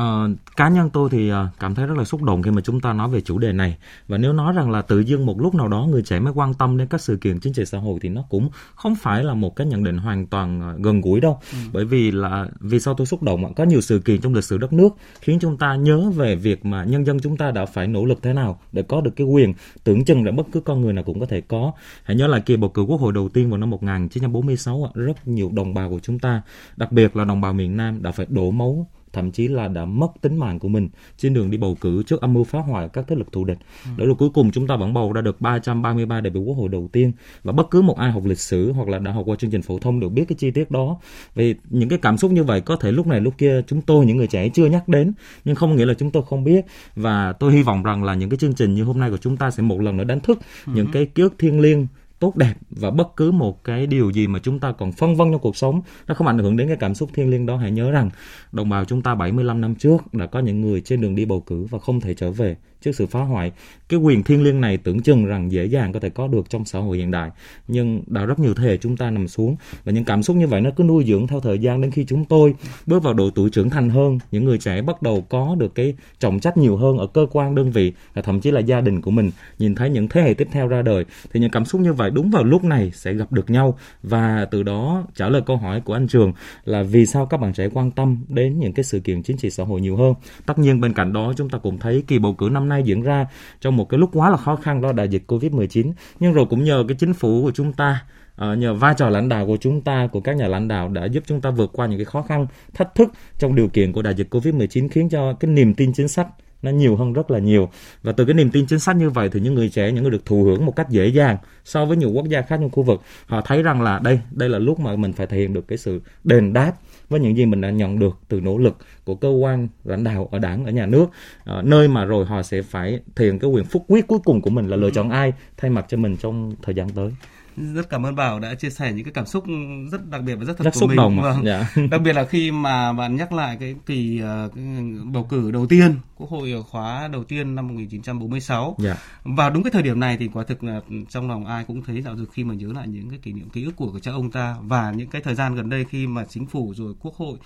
Uh, 0.00 0.36
cá 0.56 0.68
nhân 0.68 0.90
tôi 0.90 1.10
thì 1.10 1.32
uh, 1.32 1.36
cảm 1.60 1.74
thấy 1.74 1.86
rất 1.86 1.98
là 1.98 2.04
xúc 2.04 2.22
động 2.22 2.42
khi 2.42 2.50
mà 2.50 2.60
chúng 2.60 2.80
ta 2.80 2.92
nói 2.92 3.08
về 3.08 3.20
chủ 3.20 3.38
đề 3.38 3.52
này. 3.52 3.76
Và 4.08 4.18
nếu 4.18 4.32
nói 4.32 4.52
rằng 4.52 4.70
là 4.70 4.82
tự 4.82 5.00
dưng 5.00 5.26
một 5.26 5.40
lúc 5.40 5.54
nào 5.54 5.68
đó 5.68 5.86
người 5.90 6.02
trẻ 6.02 6.20
mới 6.20 6.32
quan 6.32 6.54
tâm 6.54 6.76
đến 6.76 6.88
các 6.88 7.00
sự 7.00 7.16
kiện 7.16 7.40
chính 7.40 7.52
trị 7.52 7.64
xã 7.64 7.78
hội 7.78 7.98
thì 8.02 8.08
nó 8.08 8.24
cũng 8.28 8.48
không 8.74 8.94
phải 8.94 9.24
là 9.24 9.34
một 9.34 9.56
cái 9.56 9.66
nhận 9.66 9.84
định 9.84 9.98
hoàn 9.98 10.26
toàn 10.26 10.74
uh, 10.74 10.80
gần 10.82 11.00
gũi 11.00 11.20
đâu. 11.20 11.38
Ừ. 11.52 11.58
bởi 11.72 11.84
vì 11.84 12.10
là 12.10 12.48
vì 12.60 12.80
sao 12.80 12.94
tôi 12.94 13.06
xúc 13.06 13.22
động 13.22 13.54
có 13.54 13.64
nhiều 13.64 13.80
sự 13.80 13.98
kiện 13.98 14.20
trong 14.20 14.34
lịch 14.34 14.44
sử 14.44 14.58
đất 14.58 14.72
nước 14.72 14.88
khiến 15.20 15.38
chúng 15.40 15.56
ta 15.56 15.74
nhớ 15.74 16.10
về 16.10 16.36
việc 16.36 16.64
mà 16.64 16.84
nhân 16.84 17.06
dân 17.06 17.20
chúng 17.20 17.36
ta 17.36 17.50
đã 17.50 17.66
phải 17.66 17.86
nỗ 17.86 18.04
lực 18.04 18.22
thế 18.22 18.32
nào 18.32 18.60
để 18.72 18.82
có 18.82 19.00
được 19.00 19.16
cái 19.16 19.26
quyền 19.26 19.54
tưởng 19.84 20.04
chừng 20.04 20.24
là 20.24 20.32
bất 20.32 20.46
cứ 20.52 20.60
con 20.60 20.80
người 20.80 20.92
nào 20.92 21.04
cũng 21.04 21.20
có 21.20 21.26
thể 21.26 21.40
có. 21.40 21.72
Hãy 22.04 22.16
nhớ 22.16 22.26
là 22.26 22.38
kỳ 22.38 22.56
bầu 22.56 22.70
cử 22.70 22.82
quốc 22.82 23.00
hội 23.00 23.12
đầu 23.12 23.28
tiên 23.28 23.50
vào 23.50 23.58
năm 23.58 23.70
1946 23.70 24.90
rất 24.94 25.28
nhiều 25.28 25.50
đồng 25.54 25.74
bào 25.74 25.90
của 25.90 26.00
chúng 26.02 26.18
ta 26.18 26.42
đặc 26.76 26.92
biệt 26.92 27.16
là 27.16 27.24
đồng 27.24 27.40
bào 27.40 27.52
miền 27.52 27.76
Nam 27.76 28.02
đã 28.02 28.12
phải 28.12 28.26
đổ 28.30 28.50
máu 28.50 28.86
thậm 29.16 29.30
chí 29.30 29.48
là 29.48 29.68
đã 29.68 29.84
mất 29.84 30.08
tính 30.20 30.36
mạng 30.36 30.58
của 30.58 30.68
mình 30.68 30.88
trên 31.16 31.34
đường 31.34 31.50
đi 31.50 31.58
bầu 31.58 31.76
cử 31.80 32.02
trước 32.02 32.20
âm 32.20 32.34
mưu 32.34 32.44
phá 32.44 32.58
hoại 32.58 32.88
các 32.88 33.04
thế 33.08 33.16
lực 33.16 33.32
thù 33.32 33.44
địch. 33.44 33.58
Ừ. 33.84 33.90
Đó 33.96 34.04
là 34.04 34.14
cuối 34.18 34.30
cùng 34.34 34.50
chúng 34.50 34.66
ta 34.66 34.76
vẫn 34.76 34.94
bầu 34.94 35.12
ra 35.12 35.20
được 35.20 35.40
333 35.40 36.20
đại 36.20 36.30
biểu 36.30 36.42
quốc 36.42 36.54
hội 36.54 36.68
đầu 36.68 36.88
tiên 36.92 37.12
và 37.42 37.52
bất 37.52 37.70
cứ 37.70 37.82
một 37.82 37.98
ai 37.98 38.10
học 38.10 38.22
lịch 38.26 38.40
sử 38.40 38.72
hoặc 38.72 38.88
là 38.88 38.98
đã 38.98 39.12
học 39.12 39.22
qua 39.26 39.36
chương 39.36 39.50
trình 39.50 39.62
phổ 39.62 39.78
thông 39.78 40.00
đều 40.00 40.10
biết 40.10 40.24
cái 40.28 40.36
chi 40.38 40.50
tiết 40.50 40.70
đó. 40.70 40.98
Vì 41.34 41.54
những 41.70 41.88
cái 41.88 41.98
cảm 41.98 42.18
xúc 42.18 42.30
như 42.30 42.44
vậy 42.44 42.60
có 42.60 42.76
thể 42.76 42.92
lúc 42.92 43.06
này 43.06 43.20
lúc 43.20 43.34
kia 43.38 43.62
chúng 43.66 43.80
tôi 43.80 44.06
những 44.06 44.16
người 44.16 44.26
trẻ 44.26 44.48
chưa 44.48 44.66
nhắc 44.66 44.88
đến 44.88 45.12
nhưng 45.44 45.54
không 45.54 45.76
nghĩa 45.76 45.86
là 45.86 45.94
chúng 45.94 46.10
tôi 46.10 46.22
không 46.28 46.44
biết 46.44 46.64
và 46.96 47.32
tôi 47.32 47.52
hy 47.52 47.62
vọng 47.62 47.82
rằng 47.82 48.04
là 48.04 48.14
những 48.14 48.30
cái 48.30 48.38
chương 48.38 48.54
trình 48.54 48.74
như 48.74 48.84
hôm 48.84 49.00
nay 49.00 49.10
của 49.10 49.18
chúng 49.18 49.36
ta 49.36 49.50
sẽ 49.50 49.62
một 49.62 49.80
lần 49.80 49.96
nữa 49.96 50.04
đánh 50.04 50.20
thức 50.20 50.38
ừ. 50.66 50.72
những 50.74 50.86
cái 50.92 51.06
ký 51.06 51.22
ức 51.22 51.34
thiêng 51.38 51.60
liêng 51.60 51.86
tốt 52.18 52.36
đẹp 52.36 52.54
và 52.70 52.90
bất 52.90 53.16
cứ 53.16 53.30
một 53.30 53.64
cái 53.64 53.86
điều 53.86 54.10
gì 54.10 54.26
mà 54.26 54.38
chúng 54.38 54.58
ta 54.58 54.72
còn 54.72 54.92
phân 54.92 55.16
vân 55.16 55.32
trong 55.32 55.40
cuộc 55.40 55.56
sống, 55.56 55.80
nó 56.06 56.14
không 56.14 56.26
ảnh 56.26 56.38
hưởng 56.38 56.56
đến 56.56 56.68
cái 56.68 56.76
cảm 56.76 56.94
xúc 56.94 57.10
thiêng 57.14 57.30
liêng 57.30 57.46
đó. 57.46 57.56
Hãy 57.56 57.70
nhớ 57.70 57.90
rằng, 57.90 58.10
đồng 58.52 58.68
bào 58.68 58.84
chúng 58.84 59.02
ta 59.02 59.14
75 59.14 59.60
năm 59.60 59.74
trước 59.74 60.14
đã 60.14 60.26
có 60.26 60.38
những 60.38 60.60
người 60.60 60.80
trên 60.80 61.00
đường 61.00 61.14
đi 61.14 61.24
bầu 61.24 61.40
cử 61.40 61.66
và 61.70 61.78
không 61.78 62.00
thể 62.00 62.14
trở 62.14 62.30
về 62.30 62.56
trước 62.86 62.96
sự 62.96 63.06
phá 63.06 63.20
hoại. 63.20 63.52
Cái 63.88 64.00
quyền 64.00 64.22
thiêng 64.22 64.42
liêng 64.42 64.60
này 64.60 64.76
tưởng 64.76 65.00
chừng 65.00 65.24
rằng 65.24 65.52
dễ 65.52 65.64
dàng 65.64 65.92
có 65.92 66.00
thể 66.00 66.10
có 66.10 66.28
được 66.28 66.50
trong 66.50 66.64
xã 66.64 66.78
hội 66.78 66.96
hiện 66.96 67.10
đại, 67.10 67.30
nhưng 67.68 68.02
đã 68.06 68.24
rất 68.24 68.38
nhiều 68.38 68.54
thế 68.54 68.64
hệ 68.64 68.76
chúng 68.76 68.96
ta 68.96 69.10
nằm 69.10 69.28
xuống 69.28 69.56
và 69.84 69.92
những 69.92 70.04
cảm 70.04 70.22
xúc 70.22 70.36
như 70.36 70.46
vậy 70.46 70.60
nó 70.60 70.70
cứ 70.76 70.84
nuôi 70.84 71.04
dưỡng 71.06 71.26
theo 71.26 71.40
thời 71.40 71.58
gian 71.58 71.80
đến 71.80 71.90
khi 71.90 72.04
chúng 72.04 72.24
tôi 72.24 72.54
bước 72.86 73.02
vào 73.02 73.14
độ 73.14 73.30
tuổi 73.30 73.50
trưởng 73.50 73.70
thành 73.70 73.90
hơn, 73.90 74.18
những 74.30 74.44
người 74.44 74.58
trẻ 74.58 74.82
bắt 74.82 75.02
đầu 75.02 75.24
có 75.28 75.56
được 75.58 75.74
cái 75.74 75.94
trọng 76.18 76.40
trách 76.40 76.56
nhiều 76.56 76.76
hơn 76.76 76.98
ở 76.98 77.06
cơ 77.06 77.26
quan 77.32 77.54
đơn 77.54 77.70
vị 77.70 77.92
và 78.14 78.22
thậm 78.22 78.40
chí 78.40 78.50
là 78.50 78.60
gia 78.60 78.80
đình 78.80 79.00
của 79.00 79.10
mình, 79.10 79.30
nhìn 79.58 79.74
thấy 79.74 79.90
những 79.90 80.08
thế 80.08 80.22
hệ 80.22 80.34
tiếp 80.34 80.48
theo 80.52 80.68
ra 80.68 80.82
đời 80.82 81.04
thì 81.32 81.40
những 81.40 81.50
cảm 81.50 81.64
xúc 81.64 81.80
như 81.80 81.92
vậy 81.92 82.10
đúng 82.10 82.30
vào 82.30 82.44
lúc 82.44 82.64
này 82.64 82.90
sẽ 82.94 83.14
gặp 83.14 83.32
được 83.32 83.50
nhau 83.50 83.78
và 84.02 84.46
từ 84.50 84.62
đó 84.62 85.04
trả 85.14 85.28
lời 85.28 85.42
câu 85.46 85.56
hỏi 85.56 85.80
của 85.80 85.92
anh 85.92 86.08
Trường 86.08 86.32
là 86.64 86.82
vì 86.82 87.06
sao 87.06 87.26
các 87.26 87.36
bạn 87.36 87.52
trẻ 87.52 87.68
quan 87.72 87.90
tâm 87.90 88.18
đến 88.28 88.58
những 88.58 88.72
cái 88.72 88.84
sự 88.84 89.00
kiện 89.00 89.22
chính 89.22 89.36
trị 89.36 89.50
xã 89.50 89.64
hội 89.64 89.80
nhiều 89.80 89.96
hơn. 89.96 90.14
Tất 90.46 90.58
nhiên 90.58 90.80
bên 90.80 90.92
cạnh 90.92 91.12
đó 91.12 91.32
chúng 91.36 91.48
ta 91.48 91.58
cũng 91.58 91.78
thấy 91.78 92.02
kỳ 92.06 92.18
bầu 92.18 92.34
cử 92.34 92.48
năm 92.52 92.68
nay 92.68 92.75
diễn 92.82 93.02
ra 93.02 93.26
trong 93.60 93.76
một 93.76 93.88
cái 93.88 93.98
lúc 93.98 94.10
quá 94.12 94.30
là 94.30 94.36
khó 94.36 94.56
khăn 94.56 94.80
đó 94.80 94.92
đại 94.92 95.08
dịch 95.08 95.22
Covid-19 95.26 95.92
nhưng 96.20 96.32
rồi 96.32 96.46
cũng 96.50 96.64
nhờ 96.64 96.84
cái 96.88 96.96
chính 97.00 97.14
phủ 97.14 97.42
của 97.42 97.52
chúng 97.54 97.72
ta 97.72 98.04
ờ, 98.36 98.54
nhờ 98.54 98.74
vai 98.74 98.94
trò 98.98 99.08
lãnh 99.08 99.28
đạo 99.28 99.46
của 99.46 99.56
chúng 99.56 99.80
ta, 99.80 100.08
của 100.12 100.20
các 100.20 100.36
nhà 100.36 100.48
lãnh 100.48 100.68
đạo 100.68 100.88
đã 100.88 101.04
giúp 101.04 101.24
chúng 101.26 101.40
ta 101.40 101.50
vượt 101.50 101.70
qua 101.72 101.86
những 101.86 101.98
cái 101.98 102.04
khó 102.04 102.22
khăn, 102.22 102.46
thách 102.74 102.94
thức 102.94 103.08
trong 103.38 103.54
điều 103.54 103.68
kiện 103.68 103.92
của 103.92 104.02
đại 104.02 104.14
dịch 104.14 104.34
Covid-19 104.34 104.88
khiến 104.88 105.08
cho 105.08 105.32
cái 105.32 105.50
niềm 105.50 105.74
tin 105.74 105.92
chính 105.92 106.08
sách 106.08 106.28
nó 106.62 106.70
nhiều 106.70 106.96
hơn 106.96 107.12
rất 107.12 107.30
là 107.30 107.38
nhiều. 107.38 107.68
Và 108.02 108.12
từ 108.12 108.24
cái 108.24 108.34
niềm 108.34 108.50
tin 108.50 108.66
chính 108.66 108.78
sách 108.78 108.96
như 108.96 109.10
vậy 109.10 109.28
thì 109.32 109.40
những 109.40 109.54
người 109.54 109.68
trẻ, 109.68 109.92
những 109.92 110.02
người 110.02 110.12
được 110.12 110.26
thụ 110.26 110.44
hưởng 110.44 110.66
một 110.66 110.76
cách 110.76 110.90
dễ 110.90 111.06
dàng 111.06 111.36
so 111.64 111.84
với 111.84 111.96
nhiều 111.96 112.10
quốc 112.10 112.28
gia 112.28 112.42
khác 112.42 112.56
trong 112.60 112.70
khu 112.70 112.82
vực, 112.82 113.02
họ 113.26 113.40
thấy 113.40 113.62
rằng 113.62 113.82
là 113.82 113.98
đây 113.98 114.20
đây 114.30 114.48
là 114.48 114.58
lúc 114.58 114.80
mà 114.80 114.96
mình 114.96 115.12
phải 115.12 115.26
thể 115.26 115.38
hiện 115.38 115.52
được 115.52 115.68
cái 115.68 115.78
sự 115.78 116.00
đền 116.24 116.52
đáp 116.52 116.72
với 117.08 117.20
những 117.20 117.36
gì 117.36 117.46
mình 117.46 117.60
đã 117.60 117.70
nhận 117.70 117.98
được 117.98 118.18
từ 118.28 118.40
nỗ 118.40 118.58
lực 118.58 118.76
của 119.04 119.14
cơ 119.14 119.28
quan 119.28 119.68
lãnh 119.84 120.04
đạo 120.04 120.28
ở 120.32 120.38
đảng 120.38 120.64
ở 120.64 120.70
nhà 120.70 120.86
nước. 120.86 121.06
À, 121.44 121.62
nơi 121.64 121.88
mà 121.88 122.04
rồi 122.04 122.26
họ 122.26 122.42
sẽ 122.42 122.62
phải 122.62 123.00
thể 123.16 123.24
hiện 123.24 123.38
cái 123.38 123.50
quyền 123.50 123.64
phúc 123.64 123.84
quyết 123.88 124.06
cuối 124.06 124.18
cùng 124.24 124.40
của 124.40 124.50
mình 124.50 124.66
là 124.66 124.76
lựa 124.76 124.90
chọn 124.90 125.10
ai 125.10 125.32
thay 125.56 125.70
mặt 125.70 125.86
cho 125.88 125.96
mình 125.96 126.16
trong 126.16 126.52
thời 126.62 126.74
gian 126.74 126.88
tới 126.90 127.10
rất 127.56 127.90
cảm 127.90 128.06
ơn 128.06 128.14
bảo 128.14 128.40
đã 128.40 128.54
chia 128.54 128.70
sẻ 128.70 128.92
những 128.92 129.04
cái 129.04 129.12
cảm 129.12 129.26
xúc 129.26 129.44
rất 129.92 130.10
đặc 130.10 130.22
biệt 130.22 130.34
và 130.34 130.44
rất 130.44 130.58
thật 130.58 130.64
rất 130.64 130.70
của 130.74 130.80
xúc 130.80 130.88
mình 130.88 130.96
động 130.96 131.20
vâng. 131.22 131.44
dạ. 131.44 131.72
đặc 131.90 132.00
biệt 132.00 132.12
là 132.12 132.24
khi 132.24 132.50
mà 132.50 132.92
bạn 132.92 133.16
nhắc 133.16 133.32
lại 133.32 133.56
cái 133.60 133.74
kỳ 133.86 134.22
uh, 134.22 134.54
cái 134.54 134.64
bầu 135.04 135.26
cử 135.30 135.50
đầu 135.50 135.66
tiên 135.66 135.94
quốc 136.16 136.30
hội 136.30 136.64
khóa 136.70 137.08
đầu 137.12 137.24
tiên 137.24 137.54
năm 137.54 137.68
1946 137.68 138.76
dạ. 138.78 138.96
vào 139.24 139.50
đúng 139.50 139.62
cái 139.62 139.70
thời 139.70 139.82
điểm 139.82 140.00
này 140.00 140.16
thì 140.16 140.28
quả 140.32 140.44
thực 140.44 140.64
là 140.64 140.80
trong 141.08 141.28
lòng 141.28 141.46
ai 141.46 141.64
cũng 141.64 141.82
thấy 141.82 142.02
dạo 142.02 142.16
dực 142.16 142.30
khi 142.32 142.44
mà 142.44 142.54
nhớ 142.54 142.72
lại 142.74 142.88
những 142.88 143.10
cái 143.10 143.18
kỷ 143.18 143.32
niệm 143.32 143.50
ký 143.50 143.64
ức 143.64 143.76
của 143.76 144.00
cha 144.02 144.12
ông 144.12 144.30
ta 144.30 144.56
và 144.62 144.92
những 144.96 145.08
cái 145.08 145.22
thời 145.22 145.34
gian 145.34 145.54
gần 145.54 145.70
đây 145.70 145.84
khi 145.90 146.06
mà 146.06 146.24
chính 146.28 146.46
phủ 146.46 146.74
rồi 146.76 146.94
quốc 147.00 147.14
hội 147.14 147.38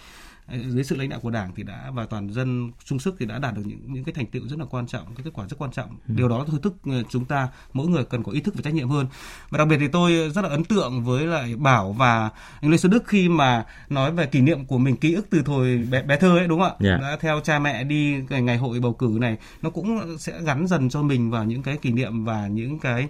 dưới 0.68 0.84
sự 0.84 0.96
lãnh 0.96 1.08
đạo 1.08 1.20
của 1.22 1.30
đảng 1.30 1.52
thì 1.56 1.62
đã 1.62 1.90
và 1.94 2.06
toàn 2.06 2.32
dân 2.32 2.70
chung 2.84 2.98
sức 2.98 3.16
thì 3.18 3.26
đã 3.26 3.38
đạt 3.38 3.54
được 3.54 3.62
những 3.64 3.80
những 3.86 4.04
cái 4.04 4.14
thành 4.14 4.26
tựu 4.26 4.48
rất 4.48 4.58
là 4.58 4.64
quan 4.70 4.86
trọng 4.86 5.04
cái 5.14 5.24
kết 5.24 5.30
quả 5.34 5.46
rất 5.48 5.56
quan 5.58 5.70
trọng 5.70 5.88
ừ. 6.08 6.14
điều 6.16 6.28
đó 6.28 6.44
thôi 6.48 6.60
thúc 6.62 6.76
ờ, 6.86 7.02
chúng 7.08 7.24
ta 7.24 7.48
mỗi 7.72 7.88
người 7.88 8.04
cần 8.04 8.22
có 8.22 8.32
ý 8.32 8.40
thức 8.40 8.54
và 8.54 8.60
trách 8.62 8.74
nhiệm 8.74 8.88
hơn 8.88 9.06
và 9.50 9.58
đặc 9.58 9.68
biệt 9.68 9.76
thì 9.80 9.88
tôi 9.88 10.30
rất 10.34 10.42
là 10.42 10.48
ấn 10.48 10.64
tượng 10.64 11.04
với 11.04 11.26
lại 11.26 11.56
bảo 11.56 11.92
và 11.92 12.30
anh 12.60 12.70
lê 12.70 12.76
xuân 12.76 12.92
đức 12.92 13.02
khi 13.06 13.28
mà 13.28 13.64
nói 13.88 14.12
về 14.12 14.26
kỷ 14.26 14.40
niệm 14.40 14.64
của 14.64 14.78
mình 14.78 14.96
ký 14.96 15.14
ức 15.14 15.26
từ 15.30 15.42
thời 15.42 15.78
bé, 15.78 16.02
bé 16.02 16.16
thơ 16.16 16.38
ấy 16.38 16.48
đúng 16.48 16.60
không 16.60 16.76
ạ 16.80 16.88
yeah. 16.88 17.00
Dạ. 17.00 17.08
đã 17.08 17.16
theo 17.20 17.40
cha 17.44 17.58
mẹ 17.58 17.84
đi 17.84 18.16
ngày, 18.30 18.42
ngày 18.42 18.56
hội 18.56 18.80
bầu 18.80 18.92
cử 18.92 19.16
này 19.20 19.36
nó 19.62 19.70
cũng 19.70 20.18
sẽ 20.18 20.40
gắn 20.42 20.66
dần 20.66 20.88
cho 20.88 21.02
mình 21.02 21.30
vào 21.30 21.44
những 21.44 21.62
cái 21.62 21.76
kỷ 21.76 21.92
niệm 21.92 22.24
và 22.24 22.46
những 22.46 22.78
cái 22.78 23.08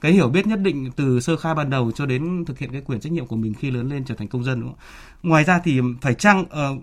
cái 0.00 0.12
hiểu 0.12 0.28
biết 0.28 0.46
nhất 0.46 0.60
định 0.60 0.90
từ 0.96 1.20
sơ 1.20 1.36
khai 1.36 1.54
ban 1.54 1.70
đầu 1.70 1.92
cho 1.92 2.06
đến 2.06 2.44
thực 2.44 2.58
hiện 2.58 2.72
cái 2.72 2.80
quyền 2.80 3.00
trách 3.00 3.12
nhiệm 3.12 3.26
của 3.26 3.36
mình 3.36 3.54
khi 3.54 3.70
lớn 3.70 3.88
lên 3.88 4.04
trở 4.04 4.14
thành 4.14 4.28
công 4.28 4.44
dân 4.44 4.60
đúng 4.60 4.70
không? 4.70 4.78
Ngoài 5.22 5.44
ra 5.44 5.60
thì 5.64 5.80
phải 6.00 6.14
chăng 6.14 6.40
uh, 6.40 6.82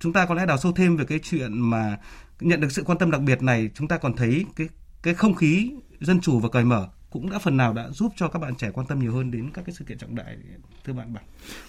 chúng 0.00 0.12
ta 0.12 0.26
có 0.26 0.34
lẽ 0.34 0.46
đào 0.46 0.58
sâu 0.58 0.72
thêm 0.72 0.96
về 0.96 1.04
cái 1.04 1.20
chuyện 1.22 1.58
mà 1.58 1.98
nhận 2.40 2.60
được 2.60 2.72
sự 2.72 2.82
quan 2.82 2.98
tâm 2.98 3.10
đặc 3.10 3.20
biệt 3.20 3.42
này 3.42 3.70
chúng 3.74 3.88
ta 3.88 3.98
còn 3.98 4.16
thấy 4.16 4.46
cái 4.56 4.68
cái 5.02 5.14
không 5.14 5.34
khí 5.34 5.72
dân 6.00 6.20
chủ 6.20 6.38
và 6.40 6.48
cởi 6.48 6.64
mở 6.64 6.88
cũng 7.12 7.30
đã 7.30 7.38
phần 7.38 7.56
nào 7.56 7.72
đã 7.72 7.88
giúp 7.90 8.12
cho 8.16 8.28
các 8.28 8.38
bạn 8.38 8.54
trẻ 8.54 8.70
quan 8.74 8.86
tâm 8.86 8.98
nhiều 8.98 9.12
hơn 9.12 9.30
đến 9.30 9.50
các 9.54 9.64
cái 9.66 9.74
sự 9.78 9.84
kiện 9.84 9.98
trọng 9.98 10.14
đại 10.14 10.36
thưa 10.84 10.92
bạn 10.92 11.14
bạn 11.14 11.22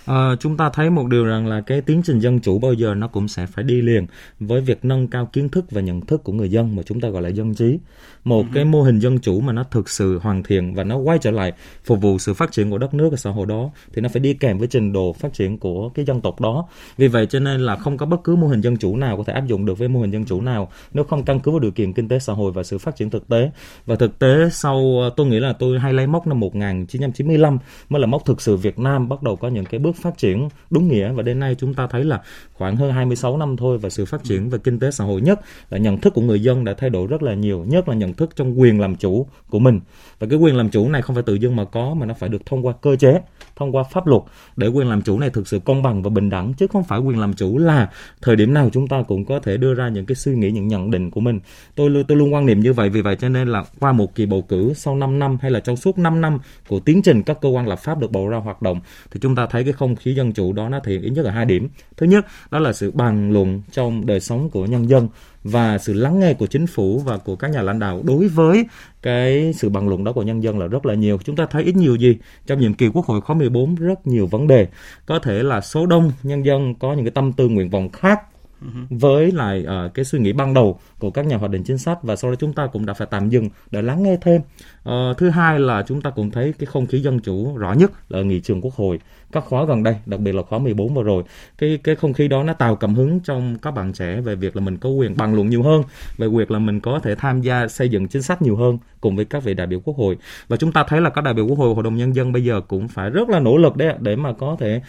à, 0.06 0.36
chúng 0.40 0.58
ta 0.58 0.70
thấy 0.74 0.90
một 0.90 1.08
điều 1.08 1.26
rằng 1.26 1.48
là 1.48 1.62
cái 1.62 1.82
tiến 1.82 2.02
trình 2.06 2.20
dân 2.20 2.40
chủ 2.40 2.60
bao 2.60 2.74
giờ 2.74 2.96
nó 2.96 3.08
cũng 3.08 3.28
sẽ 3.28 3.46
phải 3.46 3.64
đi 3.64 3.82
liền 3.82 4.06
với 4.40 4.62
việc 4.62 4.86
nâng 4.86 5.08
cao 5.08 5.26
kiến 5.26 5.50
thức 5.50 5.66
và 5.72 5.82
nhận 5.82 6.02
thức 6.02 6.24
của 6.24 6.34
người 6.34 6.52
dân 6.52 6.76
mà 6.76 6.84
chúng 6.84 7.02
ta 7.02 7.10
gọi 7.10 7.22
là 7.22 7.30
dân 7.30 7.56
trí. 7.56 7.80
Một 8.24 8.46
uh-huh. 8.46 8.54
cái 8.54 8.66
mô 8.66 8.84
hình 8.84 9.00
dân 9.00 9.20
chủ 9.20 9.40
mà 9.42 9.54
nó 9.54 9.64
thực 9.64 9.90
sự 9.90 10.20
hoàn 10.20 10.44
thiện 10.44 10.74
và 10.74 10.84
nó 10.84 10.98
quay 10.98 11.18
trở 11.22 11.32
lại 11.32 11.54
phục 11.84 12.02
vụ 12.02 12.20
sự 12.20 12.34
phát 12.34 12.52
triển 12.52 12.72
của 12.72 12.78
đất 12.78 12.94
nước 12.94 13.10
và 13.10 13.18
xã 13.18 13.30
hội 13.30 13.46
đó 13.46 13.72
thì 13.94 14.02
nó 14.02 14.10
phải 14.10 14.20
đi 14.20 14.34
kèm 14.34 14.58
với 14.58 14.68
trình 14.68 14.94
độ 14.94 15.14
phát 15.14 15.34
triển 15.34 15.58
của 15.58 15.90
cái 15.90 16.06
dân 16.06 16.22
tộc 16.22 16.42
đó. 16.42 16.68
Vì 16.98 17.08
vậy 17.08 17.26
cho 17.26 17.40
nên 17.40 17.62
là 17.62 17.76
không 17.76 17.98
có 17.98 18.06
bất 18.06 18.24
cứ 18.24 18.36
mô 18.36 18.48
hình 18.48 18.62
dân 18.62 18.78
chủ 18.78 18.98
nào 18.98 19.18
có 19.18 19.24
thể 19.24 19.34
áp 19.34 19.48
dụng 19.48 19.66
được 19.66 19.78
với 19.78 19.88
mô 19.88 20.02
hình 20.02 20.12
dân 20.12 20.26
chủ 20.26 20.42
nào 20.42 20.72
nếu 20.94 21.04
không 21.04 21.26
căn 21.26 21.40
cứ 21.40 21.52
vào 21.52 21.60
điều 21.60 21.72
kiện 21.72 21.94
kinh 21.94 22.08
tế 22.08 22.20
xã 22.20 22.34
hội 22.34 22.52
và 22.52 22.64
sự 22.64 22.78
phát 22.78 22.96
triển 22.96 23.10
thực 23.10 23.28
tế. 23.28 23.52
Và 23.86 23.96
thực 23.96 24.20
tế 24.20 24.50
sau 24.52 25.02
tôi 25.18 25.28
nghĩ 25.34 25.40
là 25.40 25.54
tôi 25.54 25.80
hay 25.80 25.94
lấy 25.94 26.08
mốc 26.08 26.28
năm 26.28 26.40
1995 26.40 27.58
mới 27.90 28.00
là 28.00 28.08
mốc 28.08 28.26
thực 28.26 28.42
sự 28.42 28.58
Việt 28.58 28.80
Nam 28.80 29.10
bắt 29.10 29.24
đầu 29.24 29.36
có 29.36 29.48
những 29.48 29.66
cái 29.66 29.80
bước 29.80 29.96
phát 29.96 30.18
triển 30.18 30.50
đúng 30.70 30.88
nghĩa. 30.88 31.12
Và 31.12 31.24
đến 31.24 31.40
nay 31.40 31.56
chúng 31.60 31.74
ta 31.74 31.88
thấy 31.88 32.04
là 32.04 32.22
khoảng 32.54 32.76
hơn 32.76 32.92
26 32.92 33.38
năm 33.38 33.58
thôi 33.58 33.78
và 33.78 33.90
sự 33.90 34.06
phát 34.06 34.24
triển 34.24 34.50
về 34.50 34.58
kinh 34.64 34.80
tế 34.80 34.92
xã 34.92 35.04
hội 35.04 35.22
nhất, 35.22 35.40
là 35.70 35.78
nhận 35.78 35.98
thức 35.98 36.14
của 36.14 36.22
người 36.22 36.44
dân 36.44 36.64
đã 36.64 36.74
thay 36.78 36.90
đổi 36.90 37.08
rất 37.08 37.24
là 37.24 37.34
nhiều, 37.34 37.66
nhất 37.68 37.90
là 37.90 37.96
nhận 37.96 38.14
thức 38.14 38.30
trong 38.36 38.60
quyền 38.60 38.80
làm 38.80 38.96
chủ 38.96 39.28
của 39.50 39.60
mình. 39.60 39.80
Và 40.20 40.28
cái 40.30 40.40
quyền 40.40 40.56
làm 40.56 40.70
chủ 40.70 40.90
này 40.90 41.02
không 41.02 41.16
phải 41.16 41.24
tự 41.24 41.34
dưng 41.34 41.56
mà 41.56 41.66
có, 41.66 41.94
mà 41.94 42.06
nó 42.06 42.14
phải 42.14 42.30
được 42.30 42.46
thông 42.46 42.66
qua 42.66 42.74
cơ 42.82 42.96
chế, 42.96 43.22
thông 43.56 43.76
qua 43.76 43.84
pháp 43.84 44.08
luật 44.08 44.22
để 44.56 44.68
quyền 44.68 44.90
làm 44.90 45.02
chủ 45.02 45.20
này 45.20 45.30
thực 45.30 45.48
sự 45.48 45.60
công 45.60 45.84
bằng 45.84 46.04
và 46.04 46.10
bình 46.10 46.30
đẳng, 46.30 46.54
chứ 46.54 46.68
không 46.68 46.84
phải 46.84 47.00
quyền 47.00 47.20
làm 47.20 47.34
chủ 47.34 47.58
là 47.58 47.90
thời 48.22 48.36
điểm 48.36 48.54
nào 48.54 48.70
chúng 48.74 48.88
ta 48.88 49.04
cũng 49.08 49.26
có 49.26 49.40
thể 49.40 49.58
đưa 49.58 49.74
ra 49.74 49.90
những 49.90 50.06
cái 50.06 50.16
suy 50.16 50.36
nghĩ, 50.36 50.52
những 50.52 50.68
nhận 50.68 50.92
định 50.92 51.12
của 51.12 51.22
mình. 51.22 51.40
Tôi 51.76 52.06
tôi 52.08 52.18
luôn 52.18 52.34
quan 52.34 52.46
niệm 52.46 52.60
như 52.60 52.74
vậy, 52.74 52.90
vì 52.90 53.02
vậy 53.02 53.16
cho 53.16 53.30
nên 53.30 53.48
là 53.48 53.64
qua 53.80 53.92
một 53.92 54.16
kỳ 54.16 54.26
bầu 54.26 54.42
cử 54.42 54.74
sau 54.76 54.96
5 54.96 55.20
năm 55.20 55.23
hay 55.42 55.52
là 55.52 55.60
trong 55.60 55.76
suốt 55.76 55.98
5 55.98 56.22
năm 56.22 56.40
của 56.68 56.80
tiến 56.80 57.02
trình 57.02 57.24
các 57.24 57.38
cơ 57.42 57.50
quan 57.50 57.68
lập 57.68 57.80
pháp 57.80 58.00
được 58.00 58.12
bầu 58.12 58.28
ra 58.28 58.38
hoạt 58.38 58.62
động, 58.62 58.80
thì 59.12 59.20
chúng 59.20 59.36
ta 59.36 59.48
thấy 59.50 59.64
cái 59.64 59.74
không 59.74 59.96
khí 59.96 60.16
dân 60.16 60.34
chủ 60.34 60.54
đó 60.54 60.70
nó 60.70 60.80
thể 60.80 60.92
hiện 60.92 61.02
ít 61.02 61.10
nhất 61.10 61.26
là 61.26 61.32
hai 61.32 61.46
điểm 61.46 61.70
thứ 61.98 62.06
nhất, 62.06 62.26
đó 62.52 62.60
là 62.60 62.74
sự 62.74 62.92
bàn 62.92 63.32
luận 63.32 63.62
trong 63.72 64.06
đời 64.06 64.20
sống 64.20 64.50
của 64.50 64.66
nhân 64.66 64.90
dân 64.90 65.08
và 65.44 65.78
sự 65.78 65.94
lắng 65.94 66.20
nghe 66.20 66.34
của 66.34 66.48
chính 66.48 66.68
phủ 66.68 67.00
và 67.00 67.18
của 67.18 67.36
các 67.36 67.52
nhà 67.52 67.62
lãnh 67.62 67.80
đạo 67.80 68.02
đối 68.04 68.28
với 68.28 68.66
cái 69.02 69.54
sự 69.54 69.70
bàn 69.70 69.90
luận 69.90 70.04
đó 70.04 70.12
của 70.12 70.24
nhân 70.24 70.44
dân 70.44 70.60
là 70.60 70.68
rất 70.68 70.86
là 70.86 70.94
nhiều. 70.94 71.18
Chúng 71.24 71.36
ta 71.36 71.46
thấy 71.46 71.64
ít 71.64 71.76
nhiều 71.76 71.96
gì 71.96 72.18
trong 72.46 72.60
nhiệm 72.60 72.74
kỳ 72.74 72.88
Quốc 72.88 73.06
hội 73.06 73.22
khóa 73.22 73.36
14 73.36 73.76
rất 73.76 74.08
nhiều 74.08 74.28
vấn 74.28 74.48
đề. 74.48 74.68
Có 75.06 75.20
thể 75.20 75.44
là 75.44 75.62
số 75.62 75.86
đông 75.86 76.12
nhân 76.24 76.46
dân 76.46 76.76
có 76.76 76.94
những 76.94 77.06
cái 77.06 77.12
tâm 77.12 77.34
tư 77.34 77.48
nguyện 77.48 77.70
vọng 77.70 77.90
khác 77.90 78.20
Ừ 78.64 78.70
với 78.90 79.32
lại 79.32 79.66
uh, 79.86 79.94
cái 79.94 80.06
suy 80.06 80.20
nghĩ 80.20 80.34
ban 80.34 80.54
đầu 80.54 80.80
của 81.00 81.12
các 81.12 81.26
nhà 81.26 81.38
hoạch 81.38 81.52
định 81.52 81.64
chính 81.64 81.78
sách 81.78 82.04
và 82.04 82.16
sau 82.16 82.32
đó 82.32 82.36
chúng 82.40 82.54
ta 82.54 82.68
cũng 82.68 82.86
đã 82.86 82.94
phải 82.94 83.08
tạm 83.12 83.30
dừng 83.30 83.50
để 83.72 83.82
lắng 83.82 84.04
nghe 84.04 84.18
thêm. 84.22 84.42
Uh, 84.90 85.18
thứ 85.18 85.30
hai 85.30 85.60
là 85.60 85.84
chúng 85.88 86.02
ta 86.02 86.10
cũng 86.10 86.32
thấy 86.32 86.54
cái 86.60 86.66
không 86.66 86.88
khí 86.88 87.00
dân 87.00 87.20
chủ 87.20 87.58
rõ 87.58 87.74
nhất 87.74 87.92
là 88.10 88.20
ở 88.20 88.24
nghị 88.24 88.42
trường 88.42 88.62
quốc 88.62 88.74
hội 88.74 89.00
các 89.32 89.44
khóa 89.46 89.66
gần 89.66 89.84
đây, 89.84 89.96
đặc 90.06 90.20
biệt 90.20 90.36
là 90.36 90.42
khóa 90.44 90.60
14 90.60 90.94
vừa 90.94 91.04
rồi. 91.04 91.24
Cái 91.58 91.80
cái 91.84 91.96
không 91.96 92.14
khí 92.14 92.28
đó 92.28 92.44
nó 92.44 92.54
tạo 92.54 92.76
cảm 92.76 92.96
hứng 92.96 93.20
trong 93.20 93.58
các 93.62 93.72
bạn 93.72 93.94
trẻ 93.94 94.22
về 94.22 94.36
việc 94.36 94.56
là 94.56 94.62
mình 94.62 94.78
có 94.78 94.90
quyền 94.90 95.18
bàn 95.18 95.36
luận 95.36 95.50
nhiều 95.50 95.64
hơn, 95.64 95.84
về 96.18 96.28
việc 96.28 96.52
là 96.52 96.60
mình 96.60 96.80
có 96.80 97.00
thể 97.04 97.16
tham 97.16 97.42
gia 97.42 97.68
xây 97.68 97.90
dựng 97.90 98.08
chính 98.08 98.22
sách 98.22 98.42
nhiều 98.42 98.56
hơn 98.56 98.78
cùng 99.02 99.16
với 99.16 99.26
các 99.26 99.44
vị 99.44 99.54
đại 99.54 99.68
biểu 99.68 99.80
quốc 99.80 99.98
hội. 99.98 100.18
Và 100.48 100.58
chúng 100.58 100.72
ta 100.72 100.84
thấy 100.88 101.02
là 101.02 101.10
các 101.10 101.24
đại 101.24 101.34
biểu 101.34 101.48
quốc 101.48 101.58
hội 101.58 101.74
hội 101.74 101.84
đồng 101.84 101.96
nhân 101.96 102.16
dân 102.16 102.32
bây 102.32 102.44
giờ 102.44 102.62
cũng 102.68 102.88
phải 102.88 103.10
rất 103.10 103.30
là 103.30 103.40
nỗ 103.40 103.58
lực 103.58 103.76
đấy 103.76 103.96
để 104.00 104.16
mà 104.16 104.34
có 104.34 104.58
thể 104.60 104.82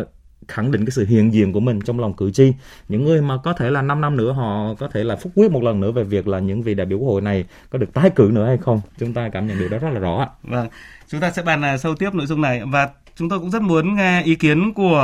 uh, 0.00 0.08
khẳng 0.50 0.72
định 0.72 0.84
cái 0.84 0.90
sự 0.90 1.06
hiện 1.06 1.32
diện 1.32 1.52
của 1.52 1.60
mình 1.60 1.80
trong 1.80 2.00
lòng 2.00 2.14
cử 2.14 2.30
tri. 2.30 2.52
Những 2.88 3.04
người 3.04 3.22
mà 3.22 3.36
có 3.44 3.52
thể 3.52 3.70
là 3.70 3.82
5 3.82 4.00
năm 4.00 4.16
nữa 4.16 4.32
họ 4.32 4.74
có 4.78 4.88
thể 4.88 5.04
là 5.04 5.16
phúc 5.16 5.32
quyết 5.36 5.50
một 5.50 5.62
lần 5.62 5.80
nữa 5.80 5.92
về 5.92 6.04
việc 6.04 6.28
là 6.28 6.38
những 6.38 6.62
vị 6.62 6.74
đại 6.74 6.86
biểu 6.86 6.98
quốc 6.98 7.08
hội 7.08 7.20
này 7.20 7.44
có 7.70 7.78
được 7.78 7.94
tái 7.94 8.10
cử 8.10 8.30
nữa 8.32 8.46
hay 8.46 8.56
không? 8.56 8.80
Chúng 8.98 9.12
ta 9.12 9.28
cảm 9.32 9.46
nhận 9.46 9.58
được 9.58 9.68
đó 9.70 9.78
rất 9.78 9.90
là 9.90 10.00
rõ 10.00 10.16
ạ. 10.16 10.28
Vâng 10.42 10.68
chúng 11.10 11.20
ta 11.20 11.30
sẽ 11.30 11.42
bàn 11.42 11.62
à, 11.62 11.78
sâu 11.78 11.94
tiếp 11.94 12.10
nội 12.14 12.26
dung 12.26 12.40
này. 12.40 12.62
Và 12.72 12.88
chúng 13.14 13.28
tôi 13.28 13.38
cũng 13.38 13.50
rất 13.50 13.62
muốn 13.62 13.94
nghe 13.94 14.22
ý 14.22 14.34
kiến 14.34 14.72
của 14.74 14.98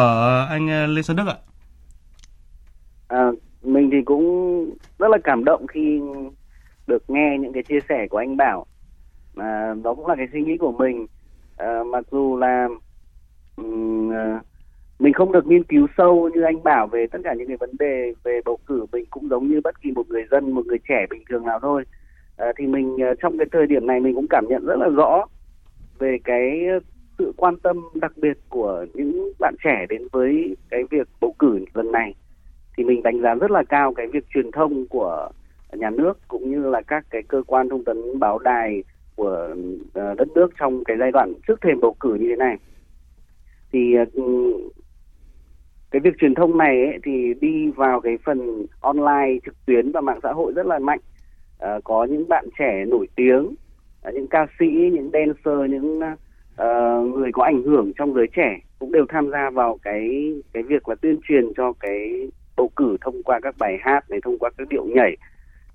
anh 0.51 0.71
à, 0.71 0.87
Lê 0.87 1.03
Xuân 1.03 1.17
Đức 1.17 1.27
ạ. 1.27 1.37
À, 3.09 3.27
mình 3.63 3.91
thì 3.93 3.99
cũng 4.05 4.25
rất 4.99 5.09
là 5.11 5.19
cảm 5.25 5.45
động 5.45 5.67
khi 5.67 6.01
được 6.87 7.11
nghe 7.11 7.37
những 7.41 7.53
cái 7.53 7.63
chia 7.63 7.79
sẻ 7.89 8.07
của 8.11 8.19
anh 8.19 8.37
Bảo. 8.37 8.67
À, 9.37 9.75
đó 9.85 9.95
cũng 9.95 10.07
là 10.07 10.15
cái 10.17 10.27
suy 10.33 10.43
nghĩ 10.43 10.57
của 10.57 10.73
mình. 10.73 11.07
À, 11.57 11.79
mặc 11.93 12.05
dù 12.11 12.37
là 12.37 12.69
um, 13.57 14.11
mình 14.99 15.13
không 15.13 15.33
được 15.33 15.47
nghiên 15.47 15.65
cứu 15.65 15.87
sâu 15.97 16.31
như 16.35 16.43
anh 16.43 16.63
bảo 16.63 16.87
về 16.87 17.07
tất 17.07 17.19
cả 17.25 17.35
những 17.35 17.49
cái 17.49 17.57
vấn 17.57 17.71
đề 17.79 18.13
về 18.25 18.41
bầu 18.45 18.59
cử. 18.67 18.87
Mình 18.93 19.05
cũng 19.11 19.29
giống 19.29 19.49
như 19.49 19.61
bất 19.65 19.83
kỳ 19.83 19.91
một 19.91 20.09
người 20.09 20.25
dân 20.31 20.53
một 20.53 20.67
người 20.67 20.79
trẻ 20.89 21.07
bình 21.11 21.23
thường 21.29 21.45
nào 21.45 21.59
thôi. 21.63 21.85
À, 22.37 22.53
thì 22.59 22.67
mình 22.67 22.97
à, 23.03 23.15
trong 23.23 23.39
cái 23.39 23.47
thời 23.53 23.67
điểm 23.67 23.87
này 23.87 24.01
mình 24.01 24.15
cũng 24.15 24.27
cảm 24.31 24.45
nhận 24.49 24.67
rất 24.67 24.77
là 24.79 24.89
rõ 24.89 25.27
về 25.99 26.19
cái 26.25 26.67
sự 27.19 27.33
quan 27.37 27.57
tâm 27.59 27.81
đặc 27.95 28.13
biệt 28.17 28.39
của 28.49 28.87
những 28.95 29.33
bạn 29.41 29.55
trẻ 29.65 29.87
đến 29.89 30.03
với 30.13 30.57
cái 30.71 30.85
việc 30.91 31.09
bầu 31.21 31.35
cử 31.39 31.65
lần 31.75 31.93
này. 31.93 32.15
Thì 32.77 32.85
mình 32.85 33.03
đánh 33.03 33.21
giá 33.23 33.35
rất 33.35 33.51
là 33.51 33.63
cao 33.69 33.95
cái 33.95 34.07
việc 34.07 34.25
truyền 34.35 34.51
thông 34.51 34.87
của 34.87 35.29
nhà 35.73 35.91
nước 35.91 36.19
cũng 36.29 36.51
như 36.51 36.71
là 36.71 36.83
các 36.83 37.05
cái 37.11 37.23
cơ 37.23 37.43
quan 37.47 37.69
thông 37.69 37.85
tấn 37.85 38.19
báo 38.19 38.39
đài 38.39 38.83
của 39.17 39.49
à, 39.95 40.15
đất 40.19 40.29
nước 40.35 40.51
trong 40.61 40.85
cái 40.85 40.97
giai 41.01 41.11
đoạn 41.11 41.33
trước 41.49 41.61
thềm 41.61 41.81
bầu 41.81 41.97
cử 42.01 42.15
như 42.15 42.27
thế 42.29 42.37
này. 42.37 42.57
Thì 43.73 43.95
à, 43.95 44.05
cái 45.91 46.01
việc 46.01 46.19
truyền 46.19 46.35
thông 46.35 46.59
này 46.59 46.85
ấy, 46.85 46.99
thì 47.05 47.35
đi 47.41 47.71
vào 47.71 48.01
cái 48.01 48.19
phần 48.25 48.67
online 48.81 49.39
trực 49.45 49.67
tuyến 49.67 49.93
và 49.93 50.01
mạng 50.01 50.21
xã 50.23 50.33
hội 50.33 50.53
rất 50.57 50.67
là 50.67 50.79
mạnh. 50.79 51.01
À, 51.59 51.79
có 51.85 52.05
những 52.05 52.29
bạn 52.29 52.49
trẻ 52.59 52.85
nổi 52.85 53.09
tiếng 53.17 53.55
ờ, 54.03 54.13
những 54.13 54.27
ca 54.27 54.47
sĩ 54.59 54.67
những 54.67 55.11
dancer 55.13 55.71
những 55.71 56.01
uh, 56.01 57.15
người 57.15 57.33
có 57.33 57.43
ảnh 57.43 57.63
hưởng 57.63 57.93
trong 57.99 58.15
giới 58.15 58.27
trẻ 58.37 58.59
cũng 58.79 58.93
đều 58.93 59.05
tham 59.09 59.31
gia 59.31 59.51
vào 59.51 59.79
cái 59.83 60.35
cái 60.53 60.63
việc 60.63 60.89
là 60.89 60.95
tuyên 60.95 61.19
truyền 61.29 61.53
cho 61.57 61.73
cái 61.81 62.29
bầu 62.57 62.71
cử 62.77 62.97
thông 63.01 63.23
qua 63.23 63.41
các 63.43 63.55
bài 63.59 63.79
hát 63.81 64.11
này 64.11 64.21
thông 64.25 64.39
qua 64.39 64.51
các 64.59 64.69
điệu 64.69 64.85
nhảy 64.85 65.17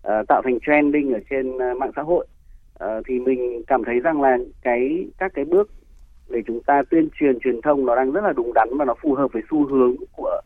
uh, 0.08 0.28
tạo 0.28 0.42
thành 0.44 0.60
trending 0.68 1.14
ở 1.14 1.20
trên 1.30 1.52
uh, 1.52 1.78
mạng 1.78 1.92
xã 1.96 2.02
hội. 2.02 2.28
Uh, 2.84 3.06
thì 3.08 3.20
mình 3.20 3.64
cảm 3.68 3.84
thấy 3.84 4.00
rằng 4.00 4.22
là 4.22 4.38
cái 4.62 5.08
các 5.18 5.32
cái 5.34 5.46
bước 5.46 5.70
để 6.32 6.42
chúng 6.48 6.64
ta 6.64 6.84
tuyên 6.90 7.10
truyền 7.20 7.40
truyền 7.40 7.62
thông 7.62 7.86
nó 7.86 7.96
đang 7.96 8.12
rất 8.12 8.24
là 8.24 8.34
đúng 8.34 8.54
đắn 8.54 8.70
và 8.78 8.86
nó 8.86 8.94
phù 9.02 9.14
hợp 9.14 9.34
với 9.34 9.42
xu 9.52 9.66
hướng 9.68 9.96
của 10.12 10.42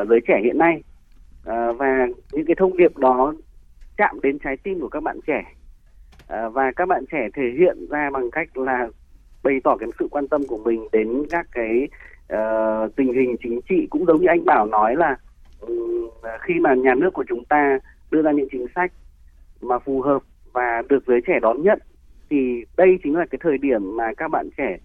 uh, 0.00 0.08
giới 0.08 0.20
trẻ 0.28 0.40
hiện 0.44 0.58
nay. 0.58 0.82
Uh, 1.40 1.78
và 1.78 2.06
những 2.32 2.46
cái 2.46 2.54
thông 2.58 2.76
điệp 2.76 2.98
đó 2.98 3.34
chạm 3.96 4.20
đến 4.22 4.38
trái 4.38 4.56
tim 4.56 4.80
của 4.80 4.88
các 4.88 5.02
bạn 5.02 5.20
trẻ. 5.26 5.44
Uh, 6.22 6.52
và 6.52 6.72
các 6.76 6.88
bạn 6.88 7.04
trẻ 7.12 7.28
thể 7.34 7.42
hiện 7.58 7.86
ra 7.90 8.10
bằng 8.10 8.30
cách 8.30 8.56
là 8.56 8.88
bày 9.42 9.60
tỏ 9.64 9.76
cái 9.76 9.88
sự 9.98 10.08
quan 10.10 10.28
tâm 10.28 10.42
của 10.48 10.58
mình 10.58 10.88
đến 10.92 11.22
các 11.30 11.46
cái 11.52 11.88
uh, 12.32 12.96
tình 12.96 13.12
hình 13.12 13.36
chính 13.42 13.60
trị. 13.68 13.86
Cũng 13.90 14.06
giống 14.06 14.20
như 14.20 14.26
anh 14.26 14.44
bảo 14.44 14.66
nói 14.66 14.96
là 14.96 15.16
ừ, 15.60 16.06
khi 16.40 16.54
mà 16.60 16.74
nhà 16.74 16.94
nước 16.94 17.10
của 17.14 17.24
chúng 17.28 17.44
ta 17.44 17.78
đưa 18.10 18.22
ra 18.22 18.32
những 18.32 18.48
chính 18.52 18.66
sách 18.74 18.92
mà 19.60 19.78
phù 19.78 20.00
hợp 20.00 20.22
và 20.52 20.82
được 20.88 21.06
giới 21.06 21.20
trẻ 21.26 21.38
đón 21.42 21.62
nhận 21.62 21.78
thì 22.30 22.64
đây 22.76 22.98
chính 23.02 23.16
là 23.16 23.26
cái 23.30 23.38
thời 23.42 23.58
điểm 23.58 23.96
mà 23.96 24.04
các 24.16 24.28
bạn 24.28 24.50
trẻ 24.56 24.78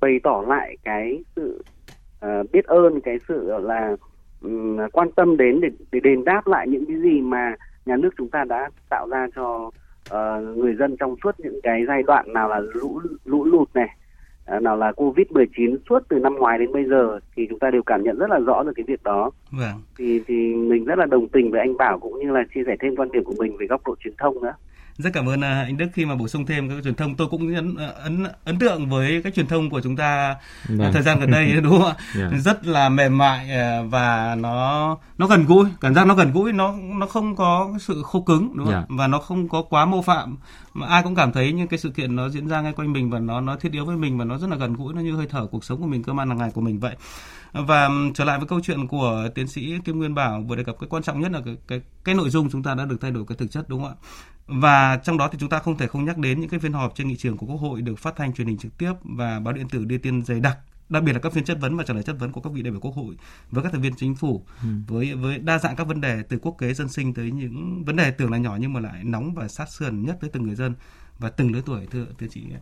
bày 0.00 0.20
tỏ 0.22 0.44
lại 0.48 0.76
cái 0.84 1.22
sự 1.36 1.62
uh, 2.26 2.52
biết 2.52 2.64
ơn 2.64 3.00
cái 3.00 3.18
sự 3.28 3.52
là 3.60 3.96
um, 4.42 4.78
quan 4.92 5.12
tâm 5.12 5.36
đến 5.36 5.60
để, 5.60 5.68
để 5.92 6.00
đền 6.00 6.24
đáp 6.24 6.46
lại 6.46 6.68
những 6.68 6.86
cái 6.86 6.96
gì 6.96 7.20
mà 7.20 7.54
nhà 7.86 7.96
nước 7.96 8.10
chúng 8.18 8.30
ta 8.30 8.44
đã 8.44 8.70
tạo 8.88 9.08
ra 9.08 9.26
cho 9.34 9.70
uh, 10.14 10.58
người 10.58 10.74
dân 10.74 10.96
trong 10.96 11.16
suốt 11.24 11.40
những 11.40 11.60
cái 11.62 11.84
giai 11.88 12.02
đoạn 12.02 12.32
nào 12.32 12.48
là 12.48 12.60
lũ 12.60 13.00
lũ 13.24 13.44
lụt 13.44 13.68
này 13.74 13.88
À, 14.48 14.60
nào 14.60 14.76
là 14.76 14.92
Covid-19 14.96 15.76
suốt 15.88 15.98
từ 16.08 16.18
năm 16.18 16.34
ngoái 16.34 16.58
đến 16.58 16.72
bây 16.72 16.84
giờ 16.84 17.18
thì 17.36 17.46
chúng 17.50 17.58
ta 17.58 17.70
đều 17.70 17.82
cảm 17.82 18.02
nhận 18.02 18.18
rất 18.18 18.30
là 18.30 18.38
rõ 18.38 18.62
được 18.62 18.72
cái 18.76 18.84
việc 18.88 19.02
đó. 19.02 19.30
Vâng. 19.50 19.82
Thì 19.98 20.22
thì 20.26 20.54
mình 20.54 20.84
rất 20.84 20.98
là 20.98 21.06
đồng 21.06 21.28
tình 21.28 21.50
với 21.50 21.60
anh 21.60 21.76
Bảo 21.76 21.98
cũng 21.98 22.18
như 22.18 22.30
là 22.32 22.44
chia 22.54 22.62
sẻ 22.66 22.76
thêm 22.80 22.96
quan 22.96 23.12
điểm 23.12 23.24
của 23.24 23.34
mình 23.38 23.56
về 23.56 23.66
góc 23.66 23.86
độ 23.86 23.94
truyền 24.00 24.14
thông 24.18 24.42
nữa 24.42 24.52
rất 24.98 25.10
cảm 25.12 25.28
ơn 25.28 25.40
à, 25.44 25.62
anh 25.62 25.76
Đức 25.76 25.86
khi 25.92 26.04
mà 26.04 26.14
bổ 26.14 26.28
sung 26.28 26.46
thêm 26.46 26.68
các 26.68 26.84
truyền 26.84 26.94
thông 26.94 27.14
tôi 27.14 27.28
cũng 27.28 27.54
ấn 27.54 27.76
ấn 27.94 28.26
ấn 28.44 28.58
tượng 28.58 28.88
với 28.88 29.22
các 29.24 29.34
truyền 29.34 29.46
thông 29.46 29.70
của 29.70 29.80
chúng 29.80 29.96
ta 29.96 30.36
vâng. 30.68 30.92
thời 30.92 31.02
gian 31.02 31.20
gần 31.20 31.30
đây 31.30 31.60
đúng 31.62 31.72
không 31.72 31.88
ạ 31.88 31.94
yeah. 32.16 32.32
Dạ. 32.32 32.38
rất 32.38 32.66
là 32.66 32.88
mềm 32.88 33.18
mại 33.18 33.50
à, 33.50 33.82
và 33.82 34.34
nó 34.34 34.96
nó 35.18 35.26
gần 35.26 35.44
gũi 35.46 35.64
cảm 35.80 35.94
giác 35.94 36.06
nó 36.06 36.14
gần 36.14 36.32
gũi 36.32 36.52
nó 36.52 36.74
nó 36.98 37.06
không 37.06 37.36
có 37.36 37.70
sự 37.80 38.02
khô 38.02 38.20
cứng 38.20 38.52
đúng 38.56 38.66
không 38.66 38.74
yeah. 38.74 38.86
Dạ. 38.88 38.96
và 38.98 39.06
nó 39.06 39.18
không 39.18 39.48
có 39.48 39.62
quá 39.62 39.84
mô 39.84 40.02
phạm 40.02 40.38
mà 40.74 40.86
ai 40.86 41.02
cũng 41.02 41.14
cảm 41.14 41.32
thấy 41.32 41.52
những 41.52 41.68
cái 41.68 41.78
sự 41.78 41.90
kiện 41.90 42.16
nó 42.16 42.28
diễn 42.28 42.48
ra 42.48 42.60
ngay 42.60 42.72
quanh 42.72 42.92
mình 42.92 43.10
và 43.10 43.18
nó 43.18 43.40
nó 43.40 43.56
thiết 43.56 43.72
yếu 43.72 43.84
với 43.84 43.96
mình 43.96 44.18
và 44.18 44.24
nó 44.24 44.38
rất 44.38 44.50
là 44.50 44.56
gần 44.56 44.74
gũi 44.74 44.94
nó 44.94 45.00
như 45.00 45.16
hơi 45.16 45.26
thở 45.30 45.46
cuộc 45.46 45.64
sống 45.64 45.80
của 45.80 45.86
mình 45.86 46.02
cơ 46.02 46.12
man 46.12 46.28
hàng 46.28 46.38
ngày 46.38 46.50
của 46.54 46.60
mình 46.60 46.78
vậy 46.80 46.96
và 47.52 47.88
trở 48.14 48.24
lại 48.24 48.38
với 48.38 48.48
câu 48.48 48.60
chuyện 48.62 48.86
của 48.86 49.28
tiến 49.34 49.48
sĩ 49.48 49.78
Kim 49.84 49.98
Nguyên 49.98 50.14
Bảo 50.14 50.44
vừa 50.48 50.56
đề 50.56 50.64
cập 50.64 50.76
cái 50.80 50.88
quan 50.90 51.02
trọng 51.02 51.20
nhất 51.20 51.32
là 51.32 51.40
cái 51.44 51.56
cái, 51.68 51.80
cái 52.04 52.14
nội 52.14 52.30
dung 52.30 52.50
chúng 52.50 52.62
ta 52.62 52.74
đã 52.74 52.84
được 52.84 52.96
thay 53.00 53.10
đổi 53.10 53.24
cái 53.28 53.36
thực 53.38 53.50
chất 53.50 53.68
đúng 53.68 53.82
không 53.82 53.90
ạ? 53.90 53.96
Và 54.48 54.96
trong 54.96 55.18
đó 55.18 55.28
thì 55.32 55.38
chúng 55.40 55.48
ta 55.48 55.58
không 55.58 55.78
thể 55.78 55.86
không 55.86 56.04
nhắc 56.04 56.18
đến 56.18 56.40
những 56.40 56.50
cái 56.50 56.60
phiên 56.60 56.72
họp 56.72 56.94
trên 56.94 57.08
nghị 57.08 57.16
trường 57.16 57.36
của 57.36 57.46
Quốc 57.46 57.56
hội 57.56 57.82
được 57.82 57.98
phát 57.98 58.16
thanh 58.16 58.34
truyền 58.34 58.46
hình 58.46 58.58
trực 58.58 58.78
tiếp 58.78 58.92
và 59.02 59.40
báo 59.40 59.54
điện 59.54 59.68
tử 59.68 59.84
đưa 59.84 59.98
tin 59.98 60.24
dày 60.24 60.40
đặc 60.40 60.58
đặc 60.88 61.02
biệt 61.02 61.12
là 61.12 61.18
các 61.18 61.32
phiên 61.32 61.44
chất 61.44 61.58
vấn 61.60 61.76
và 61.76 61.84
trả 61.84 61.94
lời 61.94 62.02
chất 62.02 62.16
vấn 62.18 62.32
của 62.32 62.40
các 62.40 62.52
vị 62.52 62.62
đại 62.62 62.70
biểu 62.70 62.80
quốc 62.80 62.94
hội 62.94 63.16
với 63.50 63.62
các 63.62 63.72
thành 63.72 63.82
viên 63.82 63.94
chính 63.96 64.14
phủ 64.14 64.44
ừ. 64.62 64.68
với 64.86 65.14
với 65.14 65.38
đa 65.38 65.58
dạng 65.58 65.76
các 65.76 65.86
vấn 65.86 66.00
đề 66.00 66.22
từ 66.28 66.38
quốc 66.38 66.56
kế 66.58 66.74
dân 66.74 66.88
sinh 66.88 67.14
tới 67.14 67.30
những 67.30 67.84
vấn 67.84 67.96
đề 67.96 68.10
tưởng 68.10 68.30
là 68.30 68.38
nhỏ 68.38 68.56
nhưng 68.60 68.72
mà 68.72 68.80
lại 68.80 69.04
nóng 69.04 69.34
và 69.34 69.48
sát 69.48 69.70
sườn 69.70 70.04
nhất 70.04 70.16
tới 70.20 70.30
từng 70.30 70.42
người 70.42 70.54
dân 70.54 70.74
và 71.18 71.30
từng 71.30 71.52
lứa 71.52 71.62
tuổi 71.66 71.86
thưa 71.90 72.06
chị 72.30 72.44
Ờ, 72.50 72.58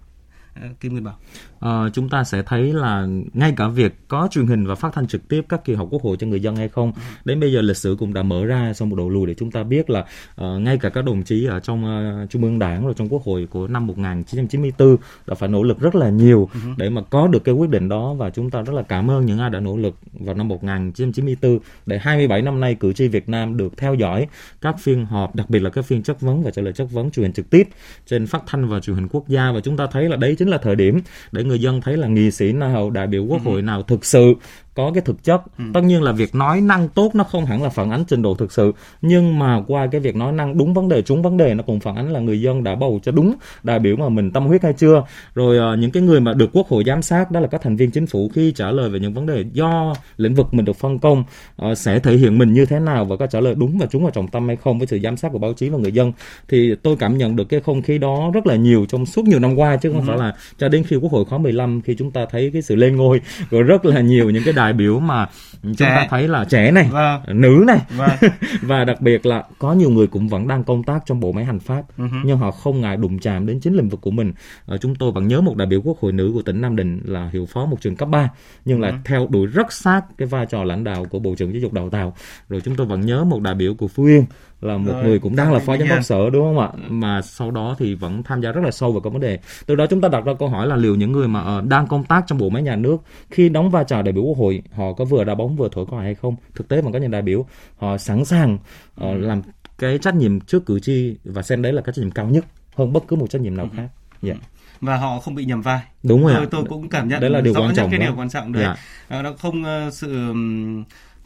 Kim 0.80 0.92
Nguyên 0.92 1.04
Bảo? 1.04 1.16
À, 1.60 1.70
chúng 1.92 2.08
ta 2.08 2.24
sẽ 2.24 2.42
thấy 2.42 2.72
là 2.72 3.06
ngay 3.32 3.54
cả 3.56 3.68
việc 3.68 3.94
có 4.08 4.28
truyền 4.30 4.46
hình 4.46 4.66
và 4.66 4.74
phát 4.74 4.92
thanh 4.92 5.06
trực 5.06 5.28
tiếp 5.28 5.44
các 5.48 5.64
kỳ 5.64 5.74
họp 5.74 5.88
quốc 5.90 6.02
hội 6.02 6.16
cho 6.16 6.26
người 6.26 6.40
dân 6.40 6.56
hay 6.56 6.68
không, 6.68 6.92
đến 7.24 7.40
bây 7.40 7.52
giờ 7.52 7.60
lịch 7.60 7.76
sử 7.76 7.96
cũng 7.98 8.14
đã 8.14 8.22
mở 8.22 8.44
ra 8.44 8.72
sau 8.74 8.86
một 8.86 8.96
đầu 8.96 9.10
lùi 9.10 9.26
để 9.26 9.34
chúng 9.34 9.50
ta 9.50 9.62
biết 9.62 9.90
là 9.90 10.00
uh, 10.00 10.60
ngay 10.60 10.78
cả 10.78 10.88
các 10.88 11.04
đồng 11.04 11.22
chí 11.22 11.46
ở 11.46 11.60
trong 11.60 11.84
uh, 11.84 12.30
Trung 12.30 12.42
ương 12.42 12.58
Đảng 12.58 12.84
rồi 12.84 12.94
trong 12.96 13.08
Quốc 13.08 13.22
hội 13.24 13.48
của 13.50 13.68
năm 13.68 13.86
1994 13.86 14.96
đã 15.26 15.34
phải 15.34 15.48
nỗ 15.48 15.62
lực 15.62 15.80
rất 15.80 15.94
là 15.94 16.10
nhiều 16.10 16.48
ừ. 16.52 16.60
để 16.76 16.90
mà 16.90 17.02
có 17.10 17.26
được 17.26 17.44
cái 17.44 17.54
quyết 17.54 17.70
định 17.70 17.88
đó 17.88 18.14
và 18.14 18.30
chúng 18.30 18.50
ta 18.50 18.62
rất 18.62 18.72
là 18.72 18.82
cảm 18.82 19.10
ơn 19.10 19.26
những 19.26 19.38
ai 19.38 19.50
đã 19.50 19.60
nỗ 19.60 19.76
lực 19.76 19.94
vào 20.12 20.34
năm 20.34 20.48
1994 20.48 21.58
để 21.86 21.98
27 21.98 22.42
năm 22.42 22.60
nay 22.60 22.74
cử 22.74 22.92
tri 22.92 23.08
Việt 23.08 23.28
Nam 23.28 23.56
được 23.56 23.76
theo 23.76 23.94
dõi 23.94 24.26
các 24.60 24.78
phiên 24.78 25.06
họp, 25.06 25.34
đặc 25.34 25.50
biệt 25.50 25.58
là 25.58 25.70
các 25.70 25.84
phiên 25.84 26.02
chất 26.02 26.20
vấn 26.20 26.42
và 26.42 26.50
trả 26.50 26.62
lời 26.62 26.72
chất 26.72 26.86
vấn 26.90 27.10
truyền 27.10 27.32
trực 27.32 27.50
tiếp 27.50 27.68
trên 28.06 28.26
phát 28.26 28.42
thanh 28.46 28.68
và 28.68 28.80
truyền 28.80 28.96
hình 28.96 29.08
quốc 29.08 29.28
gia 29.28 29.52
và 29.52 29.60
chúng 29.60 29.76
ta 29.76 29.86
thấy 29.86 30.08
là 30.08 30.16
đấy 30.16 30.36
chính 30.38 30.45
là 30.46 30.58
thời 30.58 30.76
điểm 30.76 31.00
để 31.32 31.44
người 31.44 31.60
dân 31.60 31.80
thấy 31.80 31.96
là 31.96 32.08
nghị 32.08 32.30
sĩ 32.30 32.52
nào 32.52 32.90
đại 32.90 33.06
biểu 33.06 33.24
quốc 33.24 33.42
hội 33.42 33.56
ừ. 33.56 33.62
nào 33.62 33.82
thực 33.82 34.04
sự 34.04 34.34
có 34.76 34.90
cái 34.94 35.02
thực 35.02 35.24
chất 35.24 35.42
ừ. 35.58 35.64
tất 35.74 35.80
nhiên 35.84 36.02
là 36.02 36.12
việc 36.12 36.34
nói 36.34 36.60
năng 36.60 36.88
tốt 36.88 37.10
nó 37.14 37.24
không 37.24 37.46
hẳn 37.46 37.62
là 37.62 37.68
phản 37.68 37.90
ánh 37.90 38.04
trình 38.04 38.22
độ 38.22 38.34
thực 38.34 38.52
sự 38.52 38.72
nhưng 39.02 39.38
mà 39.38 39.62
qua 39.66 39.86
cái 39.86 40.00
việc 40.00 40.16
nói 40.16 40.32
năng 40.32 40.58
đúng 40.58 40.74
vấn 40.74 40.88
đề 40.88 41.02
trúng 41.02 41.22
vấn 41.22 41.36
đề 41.36 41.54
nó 41.54 41.62
cũng 41.62 41.80
phản 41.80 41.96
ánh 41.96 42.12
là 42.12 42.20
người 42.20 42.40
dân 42.40 42.64
đã 42.64 42.74
bầu 42.74 43.00
cho 43.02 43.12
đúng 43.12 43.34
đại 43.62 43.78
biểu 43.78 43.96
mà 43.96 44.08
mình 44.08 44.30
tâm 44.30 44.46
huyết 44.46 44.62
hay 44.62 44.72
chưa 44.72 45.04
rồi 45.34 45.74
uh, 45.74 45.78
những 45.78 45.90
cái 45.90 46.02
người 46.02 46.20
mà 46.20 46.34
được 46.34 46.50
quốc 46.52 46.68
hội 46.68 46.84
giám 46.86 47.02
sát 47.02 47.30
đó 47.30 47.40
là 47.40 47.46
các 47.46 47.62
thành 47.62 47.76
viên 47.76 47.90
chính 47.90 48.06
phủ 48.06 48.30
khi 48.34 48.52
trả 48.52 48.70
lời 48.70 48.90
về 48.90 48.98
những 48.98 49.14
vấn 49.14 49.26
đề 49.26 49.44
do 49.52 49.94
lĩnh 50.16 50.34
vực 50.34 50.54
mình 50.54 50.64
được 50.64 50.76
phân 50.76 50.98
công 50.98 51.24
uh, 51.70 51.78
sẽ 51.78 51.98
thể 51.98 52.16
hiện 52.16 52.38
mình 52.38 52.52
như 52.52 52.66
thế 52.66 52.80
nào 52.80 53.04
và 53.04 53.16
có 53.16 53.26
trả 53.26 53.40
lời 53.40 53.54
đúng 53.58 53.78
và 53.78 53.86
trúng 53.86 54.02
vào 54.02 54.10
trọng 54.10 54.28
tâm 54.28 54.46
hay 54.46 54.56
không 54.56 54.78
với 54.78 54.86
sự 54.86 54.98
giám 55.02 55.16
sát 55.16 55.32
của 55.32 55.38
báo 55.38 55.52
chí 55.52 55.68
và 55.68 55.78
người 55.78 55.92
dân 55.92 56.12
thì 56.48 56.74
tôi 56.82 56.96
cảm 56.96 57.18
nhận 57.18 57.36
được 57.36 57.48
cái 57.48 57.60
không 57.60 57.82
khí 57.82 57.98
đó 57.98 58.30
rất 58.34 58.46
là 58.46 58.56
nhiều 58.56 58.86
trong 58.88 59.06
suốt 59.06 59.24
nhiều 59.24 59.38
năm 59.38 59.58
qua 59.58 59.76
chứ 59.76 59.92
không 59.92 60.00
ừ. 60.00 60.04
phải 60.06 60.18
là 60.18 60.34
cho 60.58 60.68
đến 60.68 60.84
khi 60.84 60.96
quốc 60.96 61.12
hội 61.12 61.24
khóa 61.24 61.38
15 61.38 61.80
khi 61.80 61.94
chúng 61.98 62.10
ta 62.10 62.26
thấy 62.30 62.50
cái 62.52 62.62
sự 62.62 62.76
lên 62.76 62.96
ngôi 62.96 63.20
rồi 63.50 63.62
rất 63.62 63.84
là 63.84 64.00
nhiều 64.00 64.30
những 64.30 64.42
cái 64.44 64.54
đại 64.54 64.65
đại 64.66 64.72
biểu 64.72 65.00
mà 65.00 65.26
chúng 65.62 65.74
trẻ. 65.74 65.86
ta 65.96 66.06
thấy 66.10 66.28
là 66.28 66.44
trẻ 66.44 66.70
này 66.70 66.88
vâng. 66.92 67.20
nữ 67.40 67.64
này 67.66 67.80
vâng. 67.96 68.30
và 68.62 68.84
đặc 68.84 69.00
biệt 69.00 69.26
là 69.26 69.44
có 69.58 69.72
nhiều 69.72 69.90
người 69.90 70.06
cũng 70.06 70.28
vẫn 70.28 70.48
đang 70.48 70.64
công 70.64 70.82
tác 70.82 71.02
trong 71.06 71.20
bộ 71.20 71.32
máy 71.32 71.44
hành 71.44 71.58
pháp 71.58 71.82
uh-huh. 71.98 72.22
nhưng 72.24 72.38
họ 72.38 72.50
không 72.50 72.80
ngại 72.80 72.96
đụng 72.96 73.18
chạm 73.18 73.46
đến 73.46 73.60
chính 73.60 73.74
lĩnh 73.74 73.88
vực 73.88 74.00
của 74.00 74.10
mình 74.10 74.32
à, 74.66 74.76
chúng 74.76 74.94
tôi 74.94 75.12
vẫn 75.12 75.28
nhớ 75.28 75.40
một 75.40 75.56
đại 75.56 75.66
biểu 75.66 75.80
quốc 75.82 75.98
hội 76.00 76.12
nữ 76.12 76.30
của 76.34 76.42
tỉnh 76.42 76.60
Nam 76.60 76.76
Định 76.76 77.00
là 77.04 77.30
hiệu 77.32 77.46
phó 77.46 77.66
một 77.66 77.80
trường 77.80 77.96
cấp 77.96 78.08
3 78.08 78.28
nhưng 78.64 78.80
uh-huh. 78.80 78.98
theo 79.04 79.26
đuổi 79.30 79.46
rất 79.46 79.72
sát 79.72 80.02
cái 80.18 80.28
vai 80.28 80.46
trò 80.46 80.64
lãnh 80.64 80.84
đạo 80.84 81.04
của 81.10 81.18
bộ 81.18 81.34
trưởng 81.38 81.52
giáo 81.52 81.60
dục 81.60 81.72
đào 81.72 81.90
tạo 81.90 82.14
rồi 82.48 82.60
chúng 82.60 82.76
tôi 82.76 82.86
vẫn 82.86 83.00
nhớ 83.00 83.24
một 83.24 83.42
đại 83.42 83.54
biểu 83.54 83.74
của 83.74 83.88
Phú 83.88 84.04
Yên 84.04 84.24
là 84.60 84.76
một 84.76 84.92
rồi, 84.92 85.04
người 85.04 85.18
cũng 85.18 85.36
đang 85.36 85.52
là 85.52 85.58
phó 85.58 85.76
giám 85.76 85.88
đốc 85.88 86.04
sở 86.04 86.30
đúng 86.30 86.44
không 86.44 86.58
ạ 86.58 86.68
mà 86.88 87.22
sau 87.22 87.50
đó 87.50 87.76
thì 87.78 87.94
vẫn 87.94 88.22
tham 88.22 88.40
gia 88.42 88.52
rất 88.52 88.60
là 88.64 88.70
sâu 88.70 88.92
vào 88.92 89.00
các 89.00 89.12
vấn 89.12 89.22
đề 89.22 89.38
từ 89.66 89.74
đó 89.74 89.86
chúng 89.90 90.00
ta 90.00 90.08
đặt 90.08 90.24
ra 90.24 90.32
câu 90.38 90.48
hỏi 90.48 90.66
là 90.66 90.76
liệu 90.76 90.94
những 90.94 91.12
người 91.12 91.28
mà 91.28 91.58
uh, 91.58 91.64
đang 91.64 91.86
công 91.86 92.04
tác 92.04 92.24
trong 92.26 92.38
bộ 92.38 92.48
máy 92.48 92.62
nhà 92.62 92.76
nước 92.76 92.96
khi 93.30 93.48
đóng 93.48 93.70
vai 93.70 93.84
trò 93.84 94.02
đại 94.02 94.12
biểu 94.12 94.24
quốc 94.24 94.38
hội 94.38 94.62
họ 94.72 94.92
có 94.92 95.04
vừa 95.04 95.24
đá 95.24 95.34
bóng 95.34 95.56
vừa 95.56 95.68
thổi 95.72 95.86
còi 95.90 96.04
hay 96.04 96.14
không 96.14 96.36
thực 96.54 96.68
tế 96.68 96.82
mà 96.82 96.90
có 96.92 96.98
những 96.98 97.10
đại 97.10 97.22
biểu 97.22 97.46
họ 97.76 97.98
sẵn 97.98 98.24
sàng 98.24 98.58
uh, 99.00 99.20
làm 99.20 99.42
cái 99.78 99.98
trách 99.98 100.14
nhiệm 100.14 100.40
trước 100.40 100.66
cử 100.66 100.80
tri 100.80 101.16
và 101.24 101.42
xem 101.42 101.62
đấy 101.62 101.72
là 101.72 101.82
cái 101.82 101.92
trách 101.96 102.02
nhiệm 102.02 102.10
cao 102.10 102.26
nhất 102.26 102.44
hơn 102.76 102.92
bất 102.92 103.08
cứ 103.08 103.16
một 103.16 103.30
trách 103.30 103.40
nhiệm 103.40 103.56
nào 103.56 103.68
khác 103.76 103.88
yeah. 104.22 104.36
Dạ. 104.40 104.46
và 104.80 104.96
họ 104.96 105.20
không 105.20 105.34
bị 105.34 105.44
nhầm 105.44 105.62
vai. 105.62 105.80
Đúng 106.02 106.26
rồi 106.26 106.34
tôi, 106.34 106.46
tôi 106.50 106.64
cũng 106.68 106.88
cảm 106.88 107.08
nhận 107.08 107.20
Đấy 107.20 107.30
là 107.30 107.40
điều 107.40 107.54
rõ 107.54 107.60
quan 107.60 107.68
nhất 107.68 107.74
trọng 107.76 107.90
cái 107.90 107.98
đó. 107.98 108.06
điều 108.06 108.16
quan 108.16 108.28
trọng 108.28 108.52
đấy. 108.52 108.64
Dạ. 109.08 109.22
Nó 109.22 109.32
không 109.38 109.64
ờ, 109.64 109.90
sự 109.90 110.32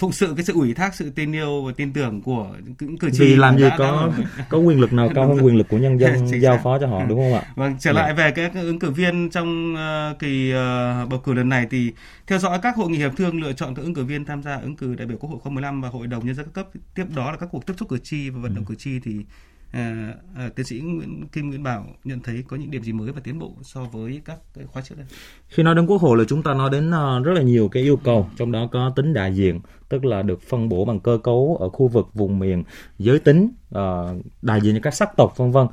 phụng 0.00 0.12
sự 0.12 0.32
cái 0.36 0.44
sự 0.44 0.52
ủy 0.52 0.74
thác 0.74 0.94
sự 0.94 1.10
tin 1.10 1.32
yêu 1.32 1.62
và 1.66 1.72
tin 1.76 1.92
tưởng 1.92 2.22
của 2.22 2.46
những 2.78 2.98
cử 2.98 3.10
tri 3.10 3.18
Vì 3.24 3.36
làm 3.36 3.56
gì 3.58 3.62
đã- 3.64 3.76
có 3.78 4.12
đã- 4.18 4.46
có 4.48 4.58
quyền 4.58 4.80
lực 4.80 4.92
nào 4.92 5.10
cao 5.14 5.28
hơn 5.28 5.38
quyền 5.46 5.56
lực 5.56 5.68
của 5.68 5.78
nhân 5.78 5.98
dân 5.98 6.12
Chính 6.30 6.40
giao 6.40 6.56
xác. 6.56 6.62
phó 6.64 6.78
cho 6.78 6.86
họ 6.86 7.04
đúng 7.08 7.18
không 7.18 7.32
ạ? 7.34 7.42
Vâng, 7.56 7.76
trở 7.80 7.92
Dạ. 7.92 8.00
lại 8.02 8.14
về 8.14 8.30
các 8.30 8.52
ứng 8.54 8.78
cử 8.78 8.90
viên 8.90 9.30
trong 9.30 9.74
ờ, 9.76 10.14
kỳ 10.18 10.50
ờ, 10.50 11.06
bầu 11.10 11.18
cử 11.18 11.32
lần 11.32 11.48
này 11.48 11.66
thì 11.70 11.92
theo 12.26 12.38
dõi 12.38 12.58
các 12.62 12.76
hội 12.76 12.90
nghị 12.90 12.98
hiệp 12.98 13.12
thương 13.16 13.40
lựa 13.42 13.52
chọn 13.52 13.74
các 13.74 13.82
ứng 13.82 13.94
cử 13.94 14.04
viên 14.04 14.24
tham 14.24 14.42
gia 14.42 14.56
ứng 14.56 14.76
cử 14.76 14.94
đại 14.94 15.06
biểu 15.06 15.16
Quốc 15.18 15.30
hội 15.30 15.38
khóa 15.38 15.52
15 15.52 15.80
và 15.80 15.88
Hội 15.88 16.06
đồng 16.06 16.26
nhân 16.26 16.34
dân 16.34 16.46
các 16.46 16.52
cấp 16.54 16.68
tiếp 16.94 17.04
đó 17.16 17.30
là 17.30 17.36
các 17.36 17.48
cuộc 17.52 17.66
tiếp 17.66 17.74
xúc 17.78 17.88
cử 17.88 17.98
tri 17.98 18.30
và 18.30 18.40
vận 18.40 18.52
Ừ. 18.52 18.56
động 18.56 18.64
cử 18.64 18.74
tri 18.74 19.00
thì 19.00 19.12
ờ, 19.72 19.80
ờ, 20.36 20.48
tiến 20.48 20.66
sĩ 20.66 20.80
Nguyễn 20.80 21.26
Kim 21.32 21.48
Nguyễn 21.48 21.62
Bảo 21.62 21.86
nhận 22.04 22.20
thấy 22.20 22.44
có 22.48 22.56
những 22.56 22.70
điểm 22.70 22.82
gì 22.82 22.92
mới 22.92 23.12
và 23.12 23.20
tiến 23.24 23.38
bộ 23.38 23.52
so 23.62 23.80
với 23.84 24.20
các 24.24 24.38
cái 24.54 24.64
khóa 24.66 24.82
trước 24.82 24.94
đây. 24.98 25.06
Khi 25.48 25.62
nói 25.62 25.74
đến 25.74 25.86
quốc 25.86 26.00
hội 26.00 26.18
là 26.18 26.24
chúng 26.28 26.42
ta 26.42 26.54
nói 26.54 26.70
đến 26.72 26.90
ờ, 26.90 27.20
rất 27.24 27.32
là 27.34 27.42
nhiều 27.42 27.68
cái 27.68 27.82
yêu 27.82 27.96
cầu, 27.96 28.30
trong 28.36 28.52
đó 28.52 28.68
có 28.72 28.92
tính 28.96 29.12
đại 29.14 29.34
diện, 29.34 29.60
tức 29.90 30.04
là 30.04 30.22
được 30.22 30.42
phân 30.42 30.68
bổ 30.68 30.84
bằng 30.84 31.00
cơ 31.00 31.18
cấu 31.22 31.56
ở 31.60 31.68
khu 31.68 31.88
vực 31.88 32.06
vùng 32.14 32.38
miền, 32.38 32.64
giới 32.98 33.18
tính, 33.18 33.48
ờ, 33.70 34.14
đại 34.42 34.60
diện 34.60 34.74
cho 34.74 34.80
các 34.82 34.94
sắc 34.94 35.16
tộc 35.16 35.36
vân 35.36 35.50
vân. 35.50 35.66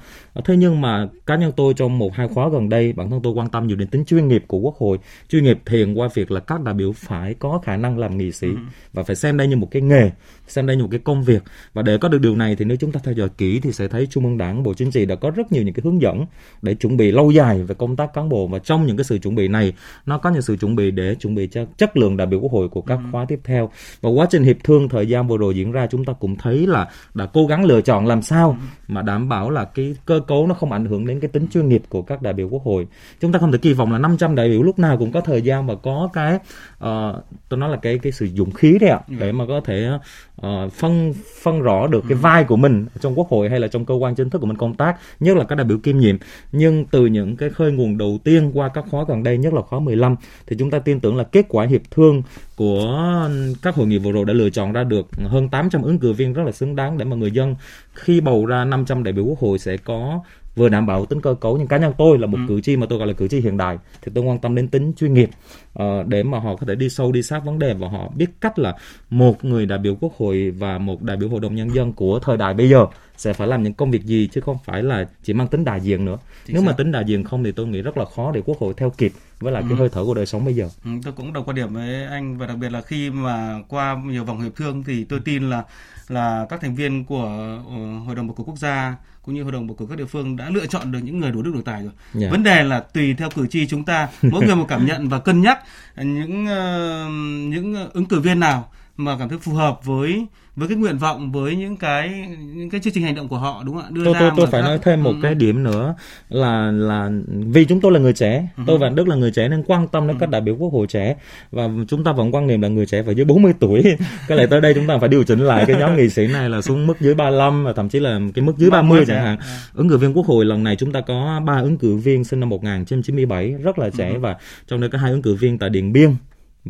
Thế 0.46 0.58
nhưng 0.58 0.82
mà 0.82 1.08
cá 1.26 1.36
nhân 1.36 1.52
tôi 1.56 1.74
trong 1.74 1.98
một 1.98 2.14
hai 2.14 2.28
khóa 2.28 2.50
gần 2.50 2.70
đây, 2.70 2.94
bản 2.94 3.10
thân 3.10 3.22
tôi 3.24 3.34
quan 3.34 3.50
tâm 3.50 3.68
nhiều 3.68 3.78
đến 3.78 3.88
tính 3.88 4.06
chuyên 4.06 4.28
nghiệp 4.28 4.44
của 4.48 4.60
quốc 4.60 4.76
hội, 4.78 4.98
chuyên 5.30 5.44
nghiệp 5.44 5.60
thiện 5.66 6.00
qua 6.00 6.10
việc 6.14 6.32
là 6.32 6.40
các 6.40 6.62
đại 6.62 6.74
biểu 6.74 6.92
phải 6.92 7.34
có 7.34 7.60
khả 7.64 7.78
năng 7.78 7.98
làm 7.98 8.18
nghị 8.18 8.32
sĩ 8.32 8.48
và 8.94 9.04
phải 9.04 9.16
xem 9.16 9.38
đây 9.38 9.48
như 9.48 9.56
một 9.56 9.68
cái 9.72 9.82
nghề, 9.82 10.12
xem 10.48 10.68
đây 10.68 10.76
như 10.76 10.84
một 10.84 10.90
cái 10.92 11.00
công 11.00 11.24
việc. 11.24 11.44
Và 11.74 11.82
để 11.82 11.98
có 11.98 12.10
được 12.10 12.22
điều 12.22 12.36
này 12.36 12.56
thì 12.56 12.66
nếu 12.66 12.78
chúng 12.78 12.92
ta 12.92 13.00
theo 13.04 13.14
dõi 13.14 13.30
kỹ 13.38 13.60
thì 13.60 13.72
sẽ 13.72 13.88
thấy 13.88 14.08
Trung 14.08 14.26
ương 14.26 14.38
Đảng, 14.38 14.64
Bộ 14.64 14.74
Chính 14.74 14.92
trị 14.92 15.06
đã 15.06 15.16
có 15.16 15.32
rất 15.32 15.52
nhiều 15.52 15.64
những 15.64 15.74
cái 15.74 15.82
hướng 15.84 16.02
dẫn 16.02 16.26
để 16.62 16.74
chuẩn 16.74 16.98
bị 16.98 17.12
lâu 17.12 17.32
dài 17.32 17.64
về 17.64 17.76
công 17.76 17.96
tác 17.96 18.14
cán 18.14 18.30
bộ. 18.30 18.48
Và 18.48 18.60
trong 18.60 18.86
những 18.86 18.98
cái 18.98 19.04
sự 19.04 19.18
chuẩn 19.18 19.36
bị 19.36 19.48
này 19.48 19.74
nó 20.06 20.18
có 20.18 20.30
những 20.30 20.42
sự 20.42 20.58
chuẩn 20.58 20.76
bị 20.76 20.92
để 20.92 21.16
chuẩn 21.16 21.36
bị 21.36 21.48
cho 21.48 21.66
chất 21.78 21.98
lượng 21.98 22.18
đại 22.18 22.28
biểu 22.28 22.40
quốc 22.40 22.52
hội 22.52 22.70
của 22.70 22.82
các 22.82 23.00
khóa 23.12 23.26
tiếp 23.26 23.40
theo. 23.44 23.70
và 24.02 24.07
quá 24.10 24.28
trình 24.30 24.44
hiệp 24.44 24.58
thương 24.64 24.90
thời 24.90 25.08
gian 25.08 25.28
vừa 25.28 25.38
rồi 25.38 25.56
diễn 25.56 25.72
ra, 25.72 25.88
chúng 25.88 26.06
ta 26.06 26.14
cũng 26.14 26.36
thấy 26.36 26.68
là 26.68 26.88
đã 27.14 27.26
cố 27.34 27.46
gắng 27.46 27.66
lựa 27.66 27.82
chọn 27.82 28.06
làm 28.06 28.22
sao 28.22 28.58
mà 28.88 29.02
đảm 29.02 29.30
bảo 29.30 29.50
là 29.50 29.66
cái 29.66 29.96
cơ 30.06 30.20
cấu 30.28 30.48
nó 30.48 30.54
không 30.54 30.72
ảnh 30.72 30.86
hưởng 30.86 31.06
đến 31.08 31.20
cái 31.20 31.30
tính 31.30 31.48
chuyên 31.54 31.70
nghiệp 31.70 31.84
của 31.90 32.02
các 32.02 32.22
đại 32.22 32.34
biểu 32.34 32.50
quốc 32.50 32.64
hội. 32.64 32.88
Chúng 33.20 33.32
ta 33.32 33.40
không 33.40 33.52
thể 33.52 33.58
kỳ 33.58 33.74
vọng 33.74 33.92
là 33.92 33.98
500 33.98 34.36
đại 34.36 34.50
biểu 34.50 34.64
lúc 34.64 34.80
nào 34.80 34.98
cũng 34.98 35.12
có 35.12 35.22
thời 35.22 35.42
gian 35.42 35.68
và 35.68 35.76
có 35.76 36.10
cái 36.14 36.40
ờ, 36.80 37.22
tôi 37.50 37.60
nói 37.60 37.70
là 37.70 37.78
cái 37.78 37.98
cái 37.98 38.12
sự 38.12 38.28
dũng 38.36 38.52
khí 38.52 38.78
đấy 38.82 38.90
ạ 38.90 39.00
để 39.08 39.32
mà 39.32 39.46
có 39.48 39.62
thể 39.66 39.90
ờ, 40.36 40.70
phân 40.70 41.14
phân 41.42 41.62
rõ 41.62 41.88
được 41.88 42.04
cái 42.10 42.18
vai 42.18 42.44
của 42.44 42.56
mình 42.56 42.86
trong 43.00 43.16
quốc 43.16 43.30
hội 43.30 43.50
hay 43.50 43.60
là 43.60 43.68
trong 43.68 43.86
cơ 43.86 43.94
quan 43.94 44.16
chính 44.16 44.30
thức 44.30 44.40
của 44.40 44.48
mình 44.48 44.58
công 44.58 44.76
tác 44.76 44.96
nhất 45.20 45.38
là 45.38 45.44
các 45.44 45.56
đại 45.56 45.66
biểu 45.66 45.78
kiêm 45.78 45.98
nhiệm. 45.98 46.18
Nhưng 46.52 46.86
từ 46.86 47.06
những 47.06 47.38
cái 47.38 47.50
khơi 47.50 47.72
nguồn 47.72 47.98
đầu 47.98 48.20
tiên 48.24 48.52
qua 48.54 48.70
các 48.70 48.86
khóa 48.92 49.04
gần 49.08 49.24
đây 49.24 49.38
nhất 49.38 49.54
là 49.54 49.62
khóa 49.62 49.80
15 49.80 50.16
thì 50.48 50.56
chúng 50.60 50.72
ta 50.72 50.80
tin 50.80 51.00
tưởng 51.00 51.16
là 51.18 51.24
kết 51.24 51.46
quả 51.50 51.66
hiệp 51.66 51.82
thương 51.92 52.24
của 52.56 53.30
các 53.62 53.76
hội 53.76 53.88
nghị 53.88 53.98
vừa 53.98 54.12
rồi 54.12 54.26
đã 54.26 54.34
lựa 54.34 54.50
chọn 54.50 54.72
ra 54.72 54.84
được 54.84 55.08
hơn 55.26 55.50
800 55.50 55.82
ứng 55.82 56.00
cử 56.00 56.14
viên 56.14 56.34
rất 56.34 56.44
là 56.44 56.52
xứng 56.52 56.76
đáng 56.76 56.98
để 56.98 57.06
mà 57.06 57.16
người 57.16 57.32
dân 57.32 57.56
khi 57.94 58.22
bầu 58.22 58.46
ra 58.46 58.66
500 58.66 59.04
đại 59.04 59.14
biểu 59.14 59.26
quốc 59.26 59.40
hội 59.40 59.60
sẽ 59.60 59.78
có 59.78 60.22
vừa 60.58 60.70
đảm 60.70 60.86
bảo 60.86 61.06
tính 61.06 61.22
cơ 61.22 61.34
cấu 61.42 61.58
nhưng 61.58 61.68
cá 61.68 61.78
nhân 61.78 61.94
tôi 61.98 62.18
là 62.20 62.28
một 62.28 62.38
cử 62.48 62.62
tri 62.62 62.76
mà 62.78 62.86
tôi 62.90 63.00
gọi 63.00 63.08
là 63.08 63.14
cử 63.14 63.28
tri 63.28 63.40
hiện 63.42 63.58
đại 63.58 63.78
thì 64.02 64.12
tôi 64.16 64.24
quan 64.24 64.40
tâm 64.40 64.56
đến 64.56 64.68
tính 64.68 64.94
chuyên 64.98 65.14
nghiệp 65.14 65.30
ờ, 65.74 66.04
để 66.08 66.24
mà 66.24 66.40
họ 66.40 66.56
có 66.56 66.66
thể 66.68 66.76
đi 66.76 66.90
sâu 66.90 67.12
đi 67.12 67.24
sát 67.24 67.46
vấn 67.46 67.60
đề 67.60 67.74
và 67.74 67.88
họ 67.90 68.12
biết 68.16 68.26
cách 68.42 68.60
là 68.60 68.76
một 69.10 69.46
người 69.46 69.66
đại 69.66 69.80
biểu 69.80 69.96
quốc 70.02 70.14
hội 70.18 70.52
và 70.58 70.78
một 70.78 71.02
đại 71.02 71.18
biểu 71.18 71.30
hội 71.30 71.40
đồng 71.40 71.56
nhân 71.56 71.74
dân 71.76 71.94
của 71.94 72.20
thời 72.20 72.38
đại 72.38 72.54
bây 72.54 72.70
giờ 72.70 72.86
sẽ 73.18 73.34
phải 73.34 73.48
làm 73.48 73.64
những 73.64 73.74
công 73.74 73.92
việc 73.92 74.04
gì 74.06 74.30
chứ 74.32 74.42
không 74.42 74.58
phải 74.66 74.84
là 74.84 75.08
chỉ 75.24 75.34
mang 75.34 75.48
tính 75.48 75.64
đại 75.66 75.82
diện 75.82 76.06
nữa 76.06 76.18
Chính 76.46 76.54
nếu 76.54 76.64
mà 76.64 76.72
xác. 76.72 76.78
tính 76.78 76.92
đại 76.92 77.04
diện 77.08 77.24
không 77.24 77.44
thì 77.44 77.52
tôi 77.52 77.68
nghĩ 77.68 77.82
rất 77.82 77.98
là 77.98 78.06
khó 78.16 78.32
để 78.32 78.42
quốc 78.46 78.58
hội 78.60 78.74
theo 78.78 78.90
kịp 78.90 79.12
với 79.40 79.54
lại 79.54 79.64
Ừ. 79.64 79.68
cái 79.70 79.78
hơi 79.78 79.90
thở 79.90 80.06
của 80.06 80.14
đời 80.14 80.26
sống 80.26 80.46
bây 80.46 80.54
giờ 80.56 80.70
Ừ, 80.86 80.92
tôi 81.04 81.14
cũng 81.14 81.34
đồng 81.34 81.44
quan 81.46 81.56
điểm 81.56 81.74
với 81.74 82.06
anh 82.06 82.38
và 82.38 82.48
đặc 82.48 82.58
biệt 82.58 82.70
là 82.72 82.82
khi 82.82 83.10
mà 83.10 83.60
qua 83.68 84.02
nhiều 84.06 84.24
vòng 84.24 84.42
hiệp 84.42 84.56
thương 84.56 84.84
thì 84.84 85.04
tôi 85.04 85.20
tin 85.26 85.50
là 85.50 85.64
là 86.10 86.46
các 86.50 86.62
thành 86.62 86.76
viên 86.76 87.06
của 87.06 87.24
ờ, 87.70 88.00
hội 88.06 88.16
đồng 88.16 88.28
bầu 88.28 88.36
cử 88.38 88.44
quốc 88.44 88.58
gia 88.58 88.96
cũng 89.28 89.36
như 89.36 89.44
hội 89.44 89.52
đồng 89.52 89.68
bầu 89.68 89.76
cử 89.80 89.86
các 89.90 89.98
địa 89.98 90.06
phương 90.06 90.36
đã 90.36 90.50
lựa 90.50 90.66
chọn 90.66 90.92
được 90.92 91.00
những 91.04 91.20
người 91.20 91.32
đủ 91.32 91.42
đức 91.42 91.52
đủ 91.54 91.62
tài 91.62 91.84
rồi. 91.84 91.92
Dạ. 92.14 92.30
Vấn 92.32 92.44
đề 92.44 92.64
là 92.64 92.80
tùy 92.80 93.14
theo 93.18 93.30
cử 93.30 93.48
tri 93.48 93.68
chúng 93.68 93.84
ta 93.84 94.08
mỗi 94.22 94.46
người 94.46 94.56
một 94.56 94.66
cảm 94.68 94.86
nhận 94.86 95.10
và 95.10 95.20
cân 95.20 95.42
nhắc 95.42 95.60
những 95.98 96.46
ờ, 96.48 97.08
những 97.50 97.90
ứng 97.94 98.06
cử 98.06 98.20
viên 98.20 98.40
nào 98.40 98.72
mà 98.98 99.16
cảm 99.20 99.30
thấy 99.30 99.38
phù 99.38 99.54
hợp 99.54 99.86
với 99.86 100.26
với 100.56 100.68
cái 100.68 100.78
nguyện 100.78 100.98
vọng 100.98 101.32
với 101.32 101.56
những 101.56 101.78
cái 101.78 102.28
những 102.56 102.70
cái 102.70 102.82
chương 102.82 102.94
trình 102.94 103.04
hành 103.04 103.16
động 103.16 103.28
của 103.28 103.38
họ 103.38 103.64
đúng 103.66 103.76
không 103.76 103.84
ạ? 103.84 103.90
Đưa 103.92 104.06
tôi 104.06 104.14
ra 104.14 104.20
tôi 104.20 104.32
tôi 104.38 104.48
phải 104.48 104.62
các- 104.62 104.68
nói 104.68 104.80
thêm 104.84 105.04
một 105.04 105.12
Ừ. 105.12 105.18
cái 105.22 105.36
điểm 105.36 105.64
nữa 105.64 105.96
là 106.30 106.72
là 106.72 107.10
vì 107.30 107.66
chúng 107.66 107.82
tôi 107.82 107.92
là 107.92 108.00
người 108.00 108.14
trẻ 108.14 108.48
tôi 108.68 108.78
và 108.78 108.90
Đức 108.90 109.08
là 109.08 109.16
người 109.16 109.32
trẻ 109.32 109.48
nên 109.50 109.64
quan 109.68 109.88
tâm 109.88 110.08
đến 110.08 110.18
các 110.20 110.30
đại 110.30 110.42
biểu 110.42 110.56
quốc 110.56 110.74
hội 110.74 110.88
trẻ 110.88 111.16
và 111.52 111.70
chúng 111.88 112.04
ta 112.04 112.12
vẫn 112.12 112.32
quan 112.36 112.48
niệm 112.48 112.62
là 112.62 112.68
người 112.68 112.86
trẻ 112.86 113.04
phải 113.04 113.16
dưới 113.16 113.26
40 113.26 113.54
tuổi. 113.60 113.84
Cái 114.28 114.38
lẽ 114.38 114.46
tới 114.48 114.62
đây 114.62 114.74
chúng 114.74 114.88
ta 114.88 114.98
phải 114.98 115.10
điều 115.10 115.24
chỉnh 115.24 115.40
lại 115.40 115.64
cái 115.68 115.80
nhóm 115.80 115.96
nghị 115.98 116.10
sĩ 116.10 116.28
này 116.28 116.50
là 116.50 116.62
xuống 116.62 116.88
mức 116.88 117.00
dưới 117.00 117.14
35 117.16 117.64
và 117.64 117.74
thậm 117.74 117.90
chí 117.90 118.00
là 118.00 118.20
cái 118.36 118.46
mức 118.46 118.54
dưới 118.58 118.70
30 118.70 119.04
chẳng 119.08 119.24
hạn. 119.24 119.38
ứng 119.74 119.90
cử 119.90 119.98
viên 119.98 120.18
quốc 120.18 120.26
hội 120.26 120.46
lần 120.46 120.64
này 120.64 120.76
chúng 120.76 120.92
ta 120.92 121.02
có 121.02 121.42
ba 121.46 121.58
ứng 121.60 121.78
cử 121.78 121.96
viên 121.98 122.24
sinh 122.24 122.40
năm 122.40 122.50
1997 122.50 123.52
rất 123.52 123.80
là 123.80 123.90
trẻ 123.98 124.18
và 124.18 124.36
trong 124.68 124.82
đó 124.82 124.88
có 124.92 124.98
hai 124.98 125.12
ứng 125.12 125.22
cử 125.22 125.36
viên 125.36 125.58
tại 125.58 125.70
Điện 125.70 125.94
Biên 125.94 126.16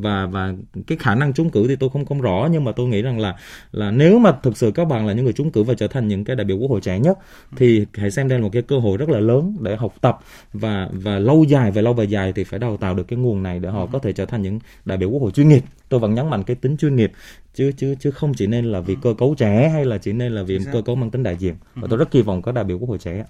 và 0.02 0.26
và 0.26 0.54
cái 0.88 0.98
khả 0.98 1.16
năng 1.16 1.34
trúng 1.34 1.50
cử 1.50 1.68
thì 1.68 1.76
tôi 1.76 1.90
không 1.90 2.06
không 2.06 2.22
rõ 2.22 2.50
nhưng 2.52 2.64
mà 2.64 2.72
tôi 2.72 2.88
nghĩ 2.88 3.02
rằng 3.02 3.20
là 3.20 3.36
là 3.72 3.92
nếu 3.92 4.20
mà 4.20 4.32
thực 4.44 4.58
sự 4.58 4.72
các 4.72 4.86
bạn 4.86 5.08
là 5.08 5.14
những 5.14 5.24
người 5.24 5.34
trúng 5.34 5.52
cử 5.52 5.64
và 5.64 5.74
trở 5.74 5.88
thành 5.88 6.08
những 6.08 6.24
cái 6.24 6.36
đại 6.36 6.46
biểu 6.46 6.58
quốc 6.58 6.72
hội 6.72 6.82
trẻ 6.82 7.00
nhất 7.00 7.18
thì 7.56 7.86
hãy 7.94 8.12
xem 8.12 8.28
đây 8.28 8.40
là 8.40 8.44
một 8.44 8.50
cái 8.54 8.62
cơ 8.62 8.80
hội 8.80 8.98
rất 8.98 9.10
là 9.10 9.20
lớn 9.20 9.58
để 9.62 9.76
học 9.76 9.94
tập 10.02 10.20
và 10.54 10.90
và 10.94 11.20
lâu 11.20 11.44
dài 11.44 11.72
về 11.72 11.82
lâu 11.82 11.94
về 11.94 12.06
dài 12.06 12.34
thì 12.34 12.44
phải 12.44 12.60
đào 12.60 12.78
tạo 12.78 12.96
được 12.96 13.08
cái 13.08 13.20
nguồn 13.20 13.44
này 13.44 13.60
để 13.60 13.70
họ 13.70 13.86
có 13.86 14.00
thể 14.00 14.14
trở 14.14 14.26
thành 14.26 14.42
những 14.42 14.60
đại 14.86 14.98
biểu 14.98 15.10
quốc 15.10 15.22
hội 15.22 15.32
chuyên 15.32 15.50
nghiệp. 15.50 15.64
Tôi 15.90 16.00
vẫn 16.00 16.14
nhấn 16.14 16.30
mạnh 16.30 16.44
cái 16.44 16.56
tính 16.56 16.78
chuyên 16.78 16.96
nghiệp 16.96 17.12
chứ 17.54 17.72
chứ 17.78 17.96
chứ 18.00 18.12
không 18.12 18.34
chỉ 18.34 18.48
nên 18.48 18.66
là 18.66 18.80
vì 18.80 18.98
cơ 19.02 19.14
cấu 19.18 19.36
trẻ 19.38 19.70
hay 19.70 19.86
là 19.86 19.98
chỉ 19.98 20.14
nên 20.14 20.32
là 20.32 20.44
vì 20.44 20.60
cơ 20.74 20.82
cấu 20.82 20.96
mang 20.96 21.12
tính 21.12 21.24
đại 21.24 21.36
diện. 21.36 21.56
Và 21.76 21.88
tôi 21.90 22.00
rất 22.00 22.12
kỳ 22.12 22.22
vọng 22.22 22.42
các 22.42 22.52
đại 22.52 22.64
biểu 22.64 22.80
quốc 22.80 22.90
hội 22.90 22.98
trẻ 22.98 23.26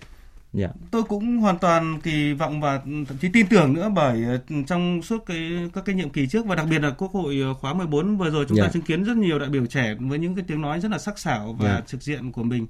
dạ 0.54 0.68
tôi 0.92 1.04
cũng 1.04 1.38
hoàn 1.38 1.58
toàn 1.60 2.02
kỳ 2.04 2.34
vọng 2.34 2.62
và 2.62 2.78
thậm 2.86 3.18
chí 3.22 3.30
tin 3.34 3.48
tưởng 3.50 3.74
nữa 3.74 3.90
bởi 3.96 4.24
ờ, 4.24 4.40
trong 4.68 5.02
suốt 5.02 5.26
cái 5.26 5.70
các 5.74 5.86
cái 5.86 5.96
nhiệm 5.96 6.10
kỳ 6.10 6.28
trước 6.28 6.46
và 6.46 6.56
đặc 6.56 6.68
biệt 6.70 6.80
là 6.82 6.90
quốc 6.90 7.12
hội 7.12 7.40
ờ, 7.42 7.54
khóa 7.54 7.74
14 7.74 8.18
vừa 8.18 8.30
rồi 8.30 8.46
chúng 8.50 8.58
ta 8.58 8.64
Dạ. 8.64 8.70
chứng 8.74 8.82
kiến 8.84 9.04
rất 9.04 9.18
nhiều 9.18 9.40
đại 9.40 9.50
biểu 9.50 9.66
trẻ 9.66 9.96
với 10.00 10.20
những 10.20 10.36
cái 10.36 10.46
tiếng 10.48 10.62
nói 10.62 10.80
rất 10.80 10.92
là 10.92 10.98
sắc 10.98 11.20
sảo 11.20 11.56
và 11.60 11.70
Dạ. 11.70 11.82
trực 11.88 12.02
diện 12.02 12.32
của 12.32 12.44
mình 12.44 12.68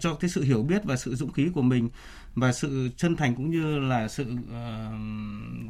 cho 0.00 0.14
cái 0.14 0.30
sự 0.30 0.42
hiểu 0.42 0.62
biết 0.62 0.84
và 0.84 0.96
sự 0.96 1.14
dũng 1.14 1.32
khí 1.32 1.50
của 1.54 1.62
mình 1.62 1.88
và 2.34 2.52
sự 2.52 2.88
chân 2.96 3.16
thành 3.16 3.34
cũng 3.34 3.50
như 3.50 3.78
là 3.78 4.08
sự 4.08 4.24
ờ, 4.52 4.90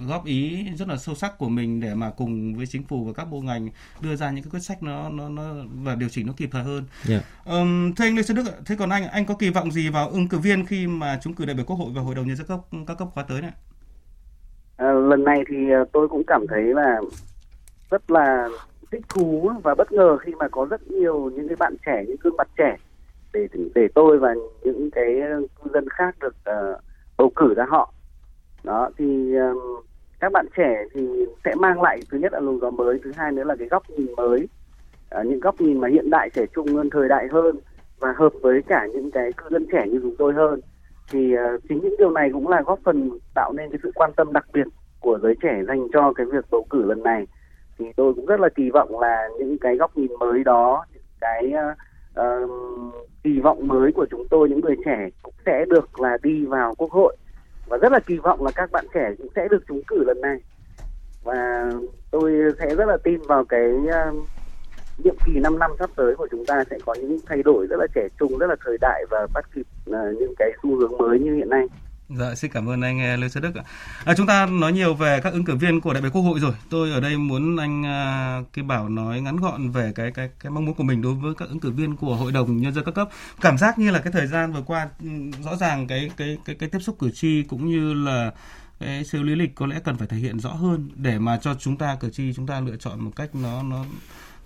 góp 0.09 0.25
ý 0.25 0.66
rất 0.79 0.88
là 0.88 0.96
sâu 0.96 1.14
sắc 1.14 1.38
của 1.38 1.49
mình 1.49 1.81
để 1.81 1.94
mà 1.94 2.11
cùng 2.16 2.55
với 2.55 2.66
chính 2.66 2.83
phủ 2.83 3.05
và 3.05 3.12
các 3.12 3.25
bộ 3.25 3.40
ngành 3.40 3.68
đưa 4.01 4.16
ra 4.16 4.31
những 4.31 4.44
cái 4.44 4.51
quyết 4.51 4.61
sách 4.61 4.83
nó 4.83 5.09
nó 5.09 5.29
nó 5.29 5.55
và 5.85 5.94
điều 5.94 6.09
chỉnh 6.09 6.27
nó 6.27 6.33
kịp 6.37 6.49
thời 6.53 6.62
hơn. 6.62 6.85
dạ 7.05 7.20
Ừm, 7.44 7.94
thưa 7.94 8.05
anh 8.05 8.16
Lê 8.16 8.23
Xuân 8.23 8.37
Đức, 8.37 8.46
ạ, 8.46 8.55
thế 8.66 8.77
còn 8.79 8.90
anh 8.90 9.09
anh 9.09 9.27
có 9.27 9.35
kỳ 9.35 9.51
vọng 9.51 9.70
gì 9.70 9.88
vào 9.88 10.09
ứng 10.09 10.29
cử 10.29 10.38
viên 10.38 10.66
khi 10.66 10.87
mà 10.87 11.18
chúng 11.23 11.35
cử 11.35 11.44
đại 11.44 11.55
biểu 11.55 11.64
Quốc 11.64 11.77
hội 11.77 11.90
và 11.94 12.03
Hội 12.03 12.14
đồng 12.14 12.27
nhân 12.27 12.37
dân 12.37 12.46
cấp 12.46 12.61
các 12.87 12.99
cấp 12.99 13.09
khóa 13.14 13.25
tới 13.29 13.42
này? 13.42 13.53
À, 14.77 14.92
lần 14.92 15.25
này 15.25 15.44
thì 15.49 15.57
tôi 15.92 16.09
cũng 16.09 16.23
cảm 16.27 16.46
thấy 16.49 16.62
là 16.62 17.01
rất 17.90 18.11
là 18.11 18.49
thích 18.92 19.03
thú 19.09 19.51
và 19.62 19.75
bất 19.75 19.92
ngờ 19.92 20.18
khi 20.18 20.33
mà 20.35 20.49
có 20.49 20.66
rất 20.70 20.83
nhiều 20.90 21.31
những 21.35 21.49
cái 21.49 21.57
bạn 21.57 21.77
trẻ 21.87 22.05
những 22.07 22.16
gương 22.20 22.37
mặt 22.37 22.49
trẻ 22.59 22.77
để 23.33 23.49
để 23.75 23.88
tôi 23.95 24.19
và 24.19 24.35
những 24.62 24.90
cái 24.90 25.21
cư 25.62 25.71
dân 25.75 25.88
khác 25.88 26.14
được 26.21 26.35
uh, 26.51 26.81
bầu 27.19 27.33
cử 27.37 27.55
ra 27.55 27.64
họ. 27.69 27.93
Đó 28.64 28.90
thì 28.99 29.35
ờm, 29.35 29.57
các 30.21 30.33
bạn 30.33 30.47
trẻ 30.57 30.85
thì 30.95 31.27
sẽ 31.45 31.55
mang 31.55 31.83
lại 31.83 32.01
thứ 32.11 32.19
nhất 32.19 32.33
là 32.33 32.40
luồng 32.40 32.61
gió 32.61 32.71
mới 32.71 32.99
thứ 33.05 33.12
hai 33.16 33.33
nữa 33.33 33.45
là 33.45 33.57
cái 33.59 33.69
góc 33.69 33.90
nhìn 33.90 34.14
mới. 34.16 34.49
Uh, 35.21 35.27
những 35.27 35.40
góc 35.40 35.61
nhìn 35.61 35.81
mà 35.81 35.88
hiện 35.88 36.11
đại 36.11 36.31
trẻ 36.31 36.47
trung 36.55 36.66
hơn 36.75 36.90
thời 36.90 37.09
đại 37.09 37.29
hơn 37.33 37.57
và 37.99 38.14
hợp 38.16 38.33
với 38.43 38.62
cả 38.62 38.87
những 38.93 39.11
cái 39.11 39.33
cư 39.33 39.45
dân 39.51 39.66
trẻ 39.73 39.87
như 39.88 39.99
chúng 40.03 40.16
tôi 40.19 40.33
hơn. 40.35 40.61
Thì 41.12 41.35
uh, 41.35 41.61
chính 41.69 41.81
những 41.83 41.95
điều 41.99 42.11
này 42.11 42.31
cũng 42.33 42.49
là 42.49 42.62
góp 42.62 42.79
phần 42.85 43.19
tạo 43.35 43.53
nên 43.53 43.71
cái 43.71 43.79
sự 43.83 43.90
quan 43.95 44.11
tâm 44.16 44.33
đặc 44.33 44.47
biệt 44.53 44.66
của 45.01 45.19
giới 45.23 45.35
trẻ 45.43 45.62
dành 45.69 45.88
cho 45.93 46.12
cái 46.12 46.27
việc 46.27 46.45
bầu 46.51 46.66
cử 46.71 46.83
lần 46.85 47.03
này. 47.03 47.27
Thì 47.79 47.87
tôi 47.97 48.14
cũng 48.14 48.27
rất 48.27 48.40
là 48.40 48.49
kỳ 48.49 48.71
vọng 48.71 49.01
là 49.01 49.29
những 49.38 49.59
cái 49.59 49.77
góc 49.77 49.97
nhìn 49.97 50.12
mới 50.19 50.45
đó 50.45 50.85
những 50.95 51.03
cái 51.21 51.53
uh, 51.55 51.77
uh 52.21 52.51
kỳ 53.25 53.41
vọng 53.41 53.69
mới 53.69 53.93
của 53.93 54.07
chúng 54.11 54.29
tôi 54.31 54.49
những 54.49 54.61
người 54.61 54.77
trẻ 54.85 55.09
cũng 55.23 55.35
sẽ 55.47 55.65
được 55.69 56.01
là 56.01 56.19
đi 56.23 56.45
vào 56.45 56.75
quốc 56.75 56.91
hội. 56.91 57.17
Và 57.67 57.77
rất 57.77 57.93
là 57.93 58.01
kỳ 58.07 58.17
vọng 58.17 58.45
là 58.45 58.51
các 58.55 58.71
bạn 58.73 58.87
trẻ 58.95 59.15
cũng 59.19 59.29
sẽ 59.37 59.49
được 59.51 59.65
trúng 59.69 59.83
cử 59.87 60.05
lần 60.07 60.21
này. 60.21 60.37
Và 61.25 61.71
tôi 62.11 62.33
sẽ 62.59 62.75
rất 62.75 62.89
là 62.89 62.97
tin 63.05 63.21
vào 63.29 63.45
cái 63.45 63.71
uh, 63.73 64.15
nhiệm 65.05 65.15
kỳ 65.27 65.33
5 65.41 65.59
năm 65.59 65.71
sắp 65.79 65.91
tới 65.97 66.15
của 66.17 66.29
chúng 66.31 66.45
ta 66.47 66.65
sẽ 66.71 66.79
có 66.87 66.95
những 66.95 67.19
thay 67.27 67.43
đổi 67.43 67.67
rất 67.67 67.77
là 67.77 67.87
trẻ 67.95 68.09
trung 68.19 68.39
rất 68.39 68.47
là 68.47 68.57
thời 68.65 68.77
đại 68.81 69.05
và 69.11 69.27
bắt 69.35 69.45
kịp 69.55 69.67
uh, 69.91 69.97
những 70.21 70.35
cái 70.39 70.51
xu 70.63 70.77
hướng 70.77 70.99
mới 70.99 71.19
như 71.19 71.35
hiện 71.35 71.49
nay. 71.49 71.67
Dạ, 72.16 72.35
xin 72.35 72.51
cảm 72.51 72.68
ơn 72.68 72.81
anh 72.81 73.01
eh, 73.01 73.18
Lê 73.18 73.29
Xuân 73.29 73.42
Đức 73.42 73.55
ạ. 73.55 73.64
À, 74.05 74.14
chúng 74.16 74.27
ta 74.27 74.46
nói 74.46 74.73
nhiều 74.73 74.94
về 74.94 75.20
các 75.23 75.33
ứng 75.33 75.44
cử 75.44 75.57
viên 75.57 75.81
của 75.81 75.92
đại 75.92 76.03
biểu 76.03 76.11
Quốc 76.11 76.23
hội 76.23 76.40
rồi. 76.40 76.53
Tôi 76.70 76.90
ở 76.90 77.01
đây 77.01 77.16
muốn 77.16 77.57
anh 77.57 77.83
uh, 77.83 78.53
Kim 78.53 78.68
Bảo 78.68 78.88
nói 78.88 79.20
ngắn 79.20 79.37
gọn 79.37 79.70
về 79.70 79.92
cái 79.94 80.11
cái 80.11 80.31
cái 80.40 80.51
mong 80.51 80.64
muốn 80.64 80.75
của 80.75 80.83
mình 80.83 81.03
đối 81.03 81.14
với 81.14 81.35
các 81.35 81.49
ứng 81.49 81.61
cử 81.61 81.70
viên 81.70 81.96
của 81.96 82.16
Hội 82.16 82.33
đồng 82.33 82.57
nhân 82.57 82.75
dân 82.75 82.85
các 82.85 82.94
cấp. 82.94 83.09
Cảm 83.40 83.59
giác 83.59 83.79
như 83.79 83.90
là 83.90 84.01
cái 84.01 84.12
thời 84.12 84.27
gian 84.27 84.53
vừa 84.53 84.62
qua 84.62 84.88
ừ, 85.03 85.09
rõ 85.44 85.57
ràng 85.57 85.87
cái 85.87 86.11
cái 86.16 86.38
cái 86.44 86.57
cái 86.57 86.68
tiếp 86.68 86.79
xúc 86.79 86.96
cử 86.99 87.11
tri 87.11 87.42
cũng 87.42 87.68
như 87.68 87.94
là 87.94 88.33
cái 88.81 89.05
siêu 89.05 89.23
lý 89.23 89.35
lịch 89.35 89.55
có 89.55 89.66
lẽ 89.66 89.81
cần 89.85 89.96
phải 89.96 90.09
thể 90.09 90.16
hiện 90.16 90.40
rõ 90.40 90.51
hơn 90.51 90.90
để 90.94 91.18
mà 91.18 91.38
cho 91.42 91.55
chúng 91.55 91.77
ta 91.77 91.96
cử 92.01 92.11
tri 92.11 92.33
chúng 92.33 92.46
ta 92.46 92.61
lựa 92.61 92.77
chọn 92.77 93.01
một 93.01 93.12
cách 93.16 93.35
nó 93.35 93.62
nó 93.62 93.85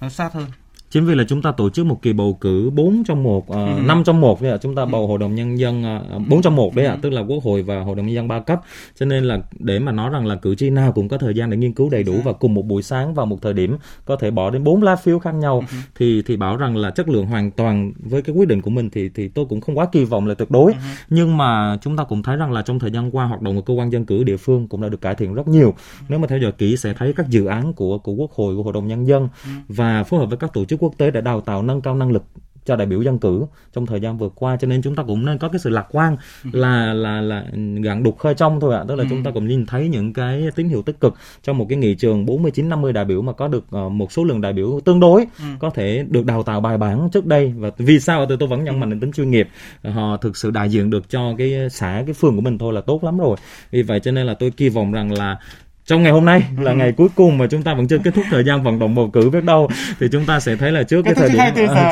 nó 0.00 0.09
sát 0.09 0.33
hơn 0.33 0.46
chính 0.94 1.07
vì 1.07 1.14
là 1.14 1.24
chúng 1.28 1.42
ta 1.42 1.52
tổ 1.52 1.70
chức 1.70 1.87
một 1.87 2.02
kỳ 2.02 2.12
bầu 2.12 2.38
cử 2.40 2.70
4 2.70 3.04
trong 3.04 3.22
1 3.22 3.37
uh, 3.38 3.48
ừ. 3.48 3.57
5 3.85 4.04
trong 4.04 4.20
1 4.20 4.42
đấy 4.42 4.50
ạ 4.50 4.59
chúng 4.62 4.74
ta 4.74 4.83
ừ. 4.83 4.88
bầu 4.92 5.07
hội 5.07 5.18
đồng 5.18 5.35
nhân 5.35 5.59
dân 5.59 5.85
uh, 6.16 6.28
4 6.28 6.42
trong 6.42 6.57
1 6.57 6.74
đấy 6.74 6.87
ạ 6.87 6.92
ừ. 6.92 6.98
tức 7.02 7.11
là 7.11 7.20
quốc 7.20 7.44
hội 7.44 7.62
và 7.62 7.80
hội 7.80 7.96
đồng 7.96 8.07
nhân 8.07 8.14
dân 8.14 8.28
ba 8.28 8.40
cấp 8.40 8.61
cho 8.98 9.07
nên 9.07 9.24
là 9.24 9.38
để 9.59 9.78
mà 9.78 9.92
nói 9.92 10.11
rằng 10.11 10.26
là 10.26 10.35
cử 10.35 10.54
tri 10.54 10.70
nào 10.70 10.92
cũng 10.92 11.09
có 11.09 11.18
thời 11.18 11.35
gian 11.35 11.50
để 11.50 11.57
nghiên 11.57 11.72
cứu 11.72 11.88
đầy 11.90 12.02
đủ 12.02 12.20
và 12.24 12.33
cùng 12.33 12.54
một 12.54 12.66
buổi 12.66 12.83
sáng 12.83 13.14
vào 13.14 13.26
một 13.26 13.42
thời 13.42 13.52
điểm 13.52 13.76
có 14.04 14.16
thể 14.16 14.30
bỏ 14.30 14.50
đến 14.50 14.64
4 14.64 14.83
lá 14.83 14.96
phiếu 14.96 15.18
khác 15.18 15.35
nhau 15.35 15.64
ừ. 15.70 15.76
thì 15.94 16.22
thì 16.26 16.37
bảo 16.37 16.57
rằng 16.57 16.76
là 16.76 16.90
chất 16.90 17.09
lượng 17.09 17.26
hoàn 17.26 17.50
toàn 17.50 17.92
với 17.98 18.22
cái 18.22 18.37
quyết 18.37 18.48
định 18.48 18.62
của 18.62 18.70
mình 18.70 18.90
thì 18.90 19.09
thì 19.14 19.28
tôi 19.28 19.46
cũng 19.48 19.61
không 19.61 19.78
quá 19.78 19.87
kỳ 19.92 20.04
vọng 20.04 20.26
là 20.26 20.35
tuyệt 20.35 20.50
đối 20.50 20.72
ừ. 20.72 20.78
nhưng 21.11 21.37
mà 21.37 21.78
chúng 21.83 21.96
ta 21.96 22.04
cũng 22.04 22.22
thấy 22.22 22.37
rằng 22.37 22.52
là 22.52 22.62
trong 22.62 22.78
thời 22.78 22.90
gian 22.90 23.11
qua 23.16 23.24
hoạt 23.24 23.42
động 23.42 23.57
của 23.57 23.62
cơ 23.62 23.74
quan 23.74 23.92
dân 23.92 24.04
cử 24.04 24.24
địa 24.24 24.37
phương 24.37 24.68
cũng 24.68 24.83
đã 24.83 24.88
được 24.88 25.00
cải 25.00 25.14
thiện 25.14 25.35
rất 25.35 25.48
nhiều 25.48 25.74
nếu 26.09 26.18
mà 26.18 26.26
theo 26.26 26.38
dõi 26.38 26.52
kỹ 26.52 26.76
sẽ 26.76 26.94
thấy 26.98 27.12
các 27.12 27.28
dự 27.28 27.46
án 27.46 27.72
của 27.72 27.98
của 27.98 28.12
quốc 28.12 28.33
hội 28.33 28.57
của 28.57 28.62
hội 28.62 28.72
đồng 28.72 28.87
nhân 28.87 29.07
dân 29.07 29.28
và 29.68 30.04
phối 30.04 30.20
hợp 30.20 30.26
với 30.26 30.38
các 30.38 30.52
tổ 30.52 30.64
chức 30.64 30.84
quốc 30.85 30.94
tế 30.99 31.11
để 31.11 31.20
đào 31.20 31.40
tạo 31.40 31.62
nâng 31.62 31.81
cao 31.81 31.94
năng 31.94 32.12
lực 32.12 32.23
cho 32.64 32.77
đại 32.77 32.87
biểu 32.87 33.03
dân 33.03 33.18
cử 33.18 33.47
trong 33.73 33.87
thời 33.87 34.01
gian 34.01 34.18
vừa 34.18 34.29
qua 34.29 34.57
cho 34.57 34.68
nên 34.68 34.83
chúng 34.83 34.97
ta 34.97 35.03
cũng 35.03 35.27
nên 35.27 35.38
có 35.38 35.49
cái 35.49 35.59
sự 35.59 35.70
lạc 35.70 35.87
quan 35.90 36.16
ừ. 36.44 36.51
là 36.53 36.92
là 36.92 37.20
là 37.20 37.44
gạn 37.83 38.03
đục 38.03 38.18
khơi 38.18 38.35
trong 38.35 38.61
thôi 38.61 38.75
ạ 38.75 38.81
à. 38.81 38.85
tức 38.88 38.94
là 38.94 39.03
ừ. 39.03 39.07
chúng 39.11 39.25
ta 39.25 39.31
cũng 39.31 39.49
nhìn 39.49 39.66
thấy 39.66 39.88
những 39.88 40.12
cái 40.12 40.49
tín 40.57 40.68
hiệu 40.68 40.83
tích 40.83 41.01
cực 41.01 41.14
trong 41.42 41.59
một 41.59 41.66
cái 41.68 41.79
nghị 41.79 41.94
trường 41.94 42.27
49 42.27 42.68
50 42.68 42.92
đại 42.92 43.05
biểu 43.05 43.23
mà 43.23 43.33
có 43.33 43.49
được 43.49 43.64
ờ, 43.70 43.88
một 43.88 44.12
số 44.12 44.25
lượng 44.25 44.40
đại 44.40 44.53
biểu 44.53 44.81
tương 44.85 45.01
đối 45.01 45.27
ừ. 45.38 45.44
có 45.59 45.70
thể 45.70 46.05
được 46.09 46.27
đào 46.27 46.42
tạo 46.42 46.61
bài 46.61 46.79
bản 46.79 47.09
trước 47.12 47.27
đây 47.27 47.53
và 47.57 47.70
vì 47.79 48.01
sao 48.01 48.27
tôi 48.27 48.37
tôi 48.40 48.49
vẫn 48.49 48.64
nhận 48.64 48.81
mạnh 48.81 48.90
đến 48.90 49.01
tính 49.01 49.12
chuyên 49.12 49.31
nghiệp 49.31 49.49
họ 49.85 50.16
thực 50.16 50.37
sự 50.37 50.51
đại 50.51 50.68
diện 50.68 50.90
được 50.90 51.11
cho 51.11 51.35
cái 51.38 51.70
xã 51.70 52.03
cái 52.07 52.14
phường 52.14 52.35
của 52.35 52.42
mình 52.42 52.59
thôi 52.59 52.73
là 52.73 52.81
tốt 52.81 53.05
lắm 53.05 53.18
rồi 53.18 53.37
vì 53.70 53.83
vậy 53.83 54.01
cho 54.01 54.11
nên 54.11 54.27
là 54.27 54.35
tôi 54.35 54.51
kỳ 54.51 54.68
vọng 54.68 54.92
rằng 54.92 55.12
là 55.12 55.38
trong 55.87 56.03
ngày 56.03 56.12
hôm 56.12 56.25
nay 56.25 56.42
là 56.59 56.73
ngày 56.73 56.92
cuối 56.92 57.09
cùng 57.14 57.38
mà 57.38 57.47
chúng 57.47 57.62
ta 57.62 57.75
vẫn 57.75 57.87
chưa 57.88 57.99
kết 57.99 58.14
thúc 58.14 58.25
thời 58.31 58.44
gian 58.44 58.62
vận 58.62 58.79
động 58.79 58.94
bầu 58.94 59.11
cử 59.12 59.31
biết 59.31 59.44
đâu 59.44 59.68
thì 60.01 60.07
chúng 60.12 60.27
ta 60.27 60.40
sẽ 60.40 60.57
thấy 60.57 60.73
là 60.73 60.83
trước 60.83 61.03
cái 61.03 61.14
thời 61.14 61.29
điểm 61.29 61.40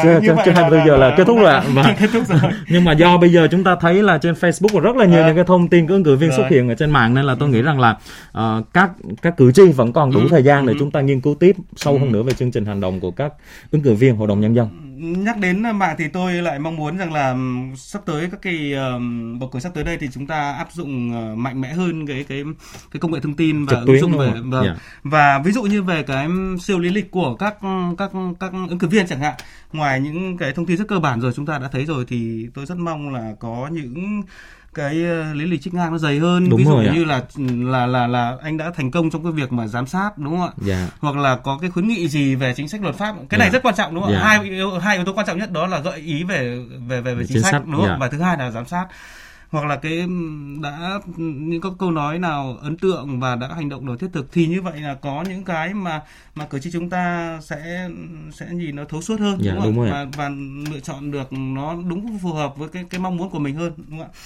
chưa 0.02 0.20
chưa 0.44 0.52
24 0.52 0.86
giờ 0.86 0.96
là 0.96 1.14
kết 1.16 1.24
thúc 1.26 1.38
rồi 1.38 1.52
ạ 1.52 1.62
và 1.74 1.96
nhưng 2.68 2.84
mà 2.84 2.92
do 2.92 3.18
bây 3.18 3.32
giờ 3.32 3.48
chúng 3.50 3.64
ta 3.64 3.76
thấy 3.80 4.02
là 4.02 4.18
trên 4.18 4.34
Facebook 4.34 4.80
rất 4.80 4.96
là 4.96 5.04
nhiều 5.04 5.22
à. 5.22 5.26
những 5.26 5.36
cái 5.36 5.44
thông 5.44 5.68
tin 5.68 5.86
ứng 5.86 6.04
cử 6.04 6.16
viên 6.16 6.32
xuất 6.32 6.46
hiện 6.50 6.68
ở 6.68 6.74
trên 6.74 6.90
mạng 6.90 7.14
nên 7.14 7.24
là 7.24 7.34
tôi 7.34 7.48
nghĩ 7.48 7.62
rằng 7.62 7.80
là 7.80 7.96
uh, 8.38 8.64
các 8.74 8.90
các 9.22 9.36
cử 9.36 9.52
tri 9.52 9.72
vẫn 9.72 9.92
còn 9.92 10.12
đủ 10.12 10.20
ừ. 10.20 10.26
thời 10.30 10.42
gian 10.42 10.66
để 10.66 10.72
ừ. 10.72 10.76
chúng 10.78 10.90
ta 10.90 11.00
nghiên 11.00 11.20
cứu 11.20 11.34
tiếp 11.34 11.56
sâu 11.76 11.98
hơn 11.98 12.08
ừ. 12.08 12.12
nữa 12.12 12.22
về 12.22 12.32
chương 12.32 12.50
trình 12.50 12.66
hành 12.66 12.80
động 12.80 13.00
của 13.00 13.10
các 13.10 13.32
ứng 13.70 13.82
cử 13.82 13.94
viên 13.94 14.16
hội 14.16 14.28
đồng 14.28 14.40
nhân 14.40 14.56
dân 14.56 14.68
nhắc 15.02 15.38
đến 15.38 15.62
mạng 15.62 15.94
thì 15.98 16.08
tôi 16.08 16.32
lại 16.32 16.58
mong 16.58 16.76
muốn 16.76 16.96
rằng 16.96 17.12
là 17.12 17.36
sắp 17.76 18.02
tới 18.06 18.28
các 18.30 18.42
cái 18.42 18.72
um, 18.72 19.38
bầu 19.38 19.48
cử 19.48 19.60
sắp 19.60 19.72
tới 19.74 19.84
đây 19.84 19.96
thì 20.00 20.08
chúng 20.12 20.26
ta 20.26 20.52
áp 20.52 20.72
dụng 20.72 21.12
uh, 21.32 21.38
mạnh 21.38 21.60
mẽ 21.60 21.72
hơn 21.72 22.06
cái 22.06 22.24
cái 22.28 22.44
cái 22.90 23.00
công 23.00 23.12
nghệ 23.12 23.20
thông 23.20 23.34
tin 23.34 23.66
và 23.66 23.82
ứng 23.86 24.00
dụng 24.00 24.18
về 24.18 24.32
và, 24.34 24.40
vâng. 24.44 24.64
yeah. 24.64 24.76
và 25.02 25.38
ví 25.44 25.52
dụ 25.52 25.62
như 25.62 25.82
về 25.82 26.02
cái 26.02 26.28
siêu 26.60 26.78
lý 26.78 26.88
lịch 26.88 27.10
của 27.10 27.34
các 27.34 27.56
các 27.98 28.10
các 28.40 28.52
ứng 28.68 28.78
cử 28.78 28.88
viên 28.88 29.06
chẳng 29.06 29.20
hạn 29.20 29.34
ngoài 29.72 30.00
những 30.00 30.36
cái 30.36 30.52
thông 30.52 30.66
tin 30.66 30.76
rất 30.76 30.88
cơ 30.88 30.98
bản 30.98 31.20
rồi 31.20 31.32
chúng 31.36 31.46
ta 31.46 31.58
đã 31.58 31.68
thấy 31.72 31.84
rồi 31.84 32.04
thì 32.08 32.48
tôi 32.54 32.66
rất 32.66 32.78
mong 32.78 33.14
là 33.14 33.32
có 33.40 33.68
những 33.72 34.22
cái 34.74 35.04
ờ, 35.04 35.34
lý 35.34 35.44
lịch 35.44 35.62
trích 35.62 35.74
ngang 35.74 35.92
nó 35.92 35.98
dày 35.98 36.18
hơn 36.18 36.48
đúng 36.50 36.58
ví 36.58 36.64
dụ 36.64 36.76
như 36.76 37.04
là 37.04 37.22
là 37.36 37.86
là 37.86 38.06
là 38.06 38.36
anh 38.42 38.56
đã 38.56 38.70
thành 38.76 38.90
công 38.90 39.10
trong 39.10 39.22
cái 39.22 39.32
việc 39.32 39.52
mà 39.52 39.66
giám 39.66 39.86
sát 39.86 40.18
đúng 40.18 40.38
không 40.38 40.42
ạ 40.42 40.52
yeah. 40.66 40.80
Dạ. 40.80 40.88
hoặc 41.00 41.16
là 41.16 41.36
có 41.36 41.58
cái 41.60 41.70
khuyến 41.70 41.88
nghị 41.88 42.08
gì 42.08 42.34
về 42.34 42.54
chính 42.56 42.68
sách 42.68 42.82
luật 42.82 42.94
pháp 42.94 43.12
cái 43.12 43.18
yeah. 43.30 43.38
này 43.38 43.48
dạ. 43.48 43.52
rất 43.52 43.62
quan 43.62 43.74
trọng 43.74 43.94
đúng 43.94 44.02
không 44.02 44.12
yeah. 44.12 44.22
Dạ. 44.22 44.28
hai 44.28 44.44
yếu 44.44 44.70
hai 44.70 44.96
yếu 44.96 45.04
tố 45.04 45.12
quan 45.12 45.26
trọng 45.26 45.38
nhất 45.38 45.52
đó 45.52 45.66
là 45.66 45.78
gợi 45.78 45.98
ý 45.98 46.24
về 46.24 46.58
về 46.88 47.00
về, 47.00 47.14
về 47.14 47.24
chính, 47.24 47.34
chính 47.34 47.42
sách, 47.42 47.52
sách 47.52 47.62
đúng 47.66 47.76
không 47.76 47.86
yeah. 47.86 48.00
và 48.00 48.08
thứ 48.08 48.18
hai 48.18 48.36
là 48.38 48.50
giám 48.50 48.66
sát 48.66 48.86
hoặc 49.50 49.66
là 49.66 49.76
cái 49.76 50.06
đã 50.62 51.00
những 51.16 51.60
các 51.60 51.72
câu 51.78 51.90
nói 51.90 52.18
nào 52.18 52.58
ấn 52.62 52.76
tượng 52.76 53.20
và 53.20 53.36
đã 53.36 53.48
hành 53.54 53.68
động 53.68 53.86
được 53.86 54.00
thiết 54.00 54.08
thực 54.12 54.32
thì 54.32 54.46
như 54.46 54.62
vậy 54.62 54.80
là 54.80 54.94
có 54.94 55.24
những 55.28 55.44
cái 55.44 55.74
mà 55.74 56.02
mà 56.34 56.46
cử 56.46 56.58
tri 56.58 56.70
chúng 56.72 56.90
ta 56.90 57.38
sẽ 57.42 57.88
sẽ 58.32 58.46
nhìn 58.52 58.76
nó 58.76 58.84
thấu 58.84 59.02
suốt 59.02 59.20
hơn 59.20 59.38
dạ, 59.40 59.52
đúng, 59.54 59.64
đúng 59.64 59.76
không? 59.76 59.90
và 59.90 60.06
và 60.16 60.30
lựa 60.72 60.80
chọn 60.80 61.10
được 61.10 61.32
nó 61.32 61.76
đúng 61.88 62.18
phù 62.18 62.32
hợp 62.32 62.56
với 62.56 62.68
cái 62.68 62.84
cái 62.90 63.00
mong 63.00 63.16
muốn 63.16 63.30
của 63.30 63.38
mình 63.38 63.54
hơn 63.54 63.72
đúng 63.76 63.98
không 63.98 64.08
ạ 64.08 64.18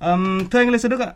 Um, 0.00 0.40
thưa 0.50 0.58
anh 0.58 0.70
Lê 0.70 0.78
Xuân 0.78 0.90
Đức 0.90 1.00
ạ. 1.00 1.12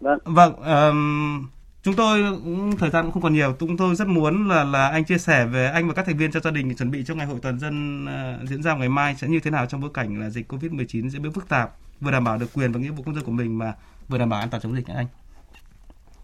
Vâng. 0.00 0.18
Vâng. 0.24 0.54
Um, 0.62 1.46
chúng 1.82 1.94
tôi 1.94 2.22
cũng 2.44 2.76
thời 2.78 2.90
gian 2.90 3.04
cũng 3.04 3.12
không 3.12 3.22
còn 3.22 3.32
nhiều. 3.32 3.54
Chúng 3.60 3.76
tôi 3.76 3.94
rất 3.94 4.08
muốn 4.08 4.48
là 4.48 4.64
là 4.64 4.88
anh 4.88 5.04
chia 5.04 5.18
sẻ 5.18 5.46
về 5.46 5.66
anh 5.66 5.88
và 5.88 5.94
các 5.94 6.06
thành 6.06 6.16
viên 6.16 6.30
trong 6.30 6.42
gia 6.42 6.50
đình 6.50 6.76
chuẩn 6.76 6.90
bị 6.90 7.04
cho 7.06 7.14
ngày 7.14 7.26
hội 7.26 7.38
toàn 7.42 7.58
dân 7.58 8.04
uh, 8.04 8.48
diễn 8.48 8.62
ra 8.62 8.74
ngày 8.74 8.88
mai 8.88 9.14
sẽ 9.14 9.28
như 9.28 9.40
thế 9.40 9.50
nào 9.50 9.66
trong 9.66 9.80
bối 9.80 9.90
cảnh 9.94 10.20
là 10.20 10.30
dịch 10.30 10.52
Covid-19 10.52 11.08
diễn 11.08 11.22
biến 11.22 11.32
phức 11.32 11.48
tạp, 11.48 11.70
vừa 12.00 12.10
đảm 12.10 12.24
bảo 12.24 12.38
được 12.38 12.46
quyền 12.54 12.72
và 12.72 12.80
nghĩa 12.80 12.90
vụ 12.90 13.02
công 13.06 13.14
dân 13.14 13.24
của 13.24 13.32
mình 13.32 13.58
mà 13.58 13.74
vừa 14.08 14.18
đảm 14.18 14.28
bảo 14.28 14.40
an 14.40 14.48
toàn 14.50 14.62
chống 14.62 14.74
dịch 14.74 14.86
anh. 14.86 15.06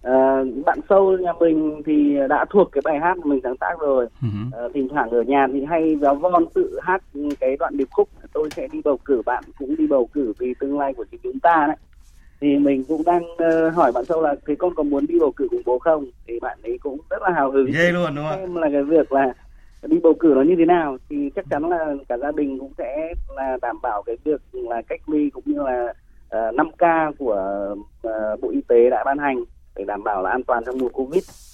À, 0.03 0.45
bạn 0.67 0.79
sâu 0.89 1.19
nhà 1.19 1.33
mình 1.41 1.83
thì 1.87 2.17
đã 2.29 2.45
thuộc 2.51 2.69
cái 2.73 2.83
bài 2.85 2.99
hát 3.01 3.17
mà 3.19 3.25
mình 3.27 3.41
sáng 3.43 3.57
tác 3.57 3.81
rồi. 3.81 4.07
Uh-huh. 4.23 4.51
À, 4.53 4.63
thỉnh 4.75 4.89
thoảng 4.91 5.11
ở 5.11 5.23
nhà 5.23 5.47
thì 5.53 5.65
hay 5.65 5.97
giáo 6.01 6.15
von 6.15 6.45
tự 6.55 6.81
hát 6.83 7.03
cái 7.41 7.57
đoạn 7.57 7.77
điệp 7.77 7.89
khúc 7.91 8.09
tôi 8.35 8.49
sẽ 8.57 8.69
đi 8.73 8.81
bầu 8.85 8.99
cử 9.05 9.23
bạn 9.27 9.45
cũng 9.59 9.77
đi 9.77 9.87
bầu 9.87 10.09
cử 10.13 10.33
vì 10.39 10.55
tương 10.61 10.79
lai 10.79 10.95
của 10.95 11.05
chính 11.11 11.21
chúng 11.23 11.41
ta 11.41 11.65
đấy. 11.67 11.77
Thì 12.41 12.59
mình 12.59 12.85
cũng 12.89 13.03
đang 13.05 13.25
uh, 13.25 13.75
hỏi 13.75 13.93
bạn 13.93 14.05
sâu 14.05 14.23
là 14.23 14.35
thế 14.47 14.55
con 14.59 14.75
có 14.75 14.83
muốn 14.83 15.07
đi 15.07 15.19
bầu 15.21 15.33
cử 15.37 15.47
cùng 15.51 15.63
bố 15.67 15.79
không? 15.79 16.05
Thì 16.27 16.41
bạn 16.41 16.59
ấy 16.63 16.79
cũng 16.83 17.01
rất 17.11 17.23
là 17.23 17.31
hào 17.31 17.51
hứng. 17.51 17.67
Ghê 17.73 17.93
luôn 17.93 18.15
đúng 18.17 18.25
không? 18.31 18.41
Xem 18.41 18.55
là 18.55 18.69
cái 18.73 18.83
việc 18.83 19.13
là 19.13 19.35
đi 19.83 19.99
bầu 20.03 20.15
cử 20.21 20.33
nó 20.37 20.43
như 20.43 20.55
thế 20.59 20.65
nào 20.65 20.97
thì 21.09 21.31
chắc 21.37 21.45
chắn 21.51 21.69
là 21.71 21.95
cả 22.09 22.17
gia 22.17 22.33
đình 22.33 22.59
cũng 22.59 22.73
sẽ 22.79 23.15
là 23.37 23.57
đảm 23.63 23.77
bảo 23.83 24.03
cái 24.03 24.17
việc 24.25 24.41
là 24.53 24.83
cách 24.83 25.09
ly 25.09 25.31
cũng 25.31 25.45
như 25.47 25.63
là 25.63 25.95
uh, 26.49 26.55
5K 26.55 27.13
của 27.19 27.75
uh, 28.09 28.41
Bộ 28.41 28.51
Y 28.51 28.61
tế 28.69 28.91
đã 28.91 29.05
ban 29.05 29.19
hành 29.19 29.45
để 29.77 29.85
đảm 29.85 30.05
bảo 30.05 30.23
là 30.23 30.31
an 30.31 30.43
toàn 30.43 30.63
trong 30.67 30.79
mùa 30.79 30.89
Covid. 30.89 31.54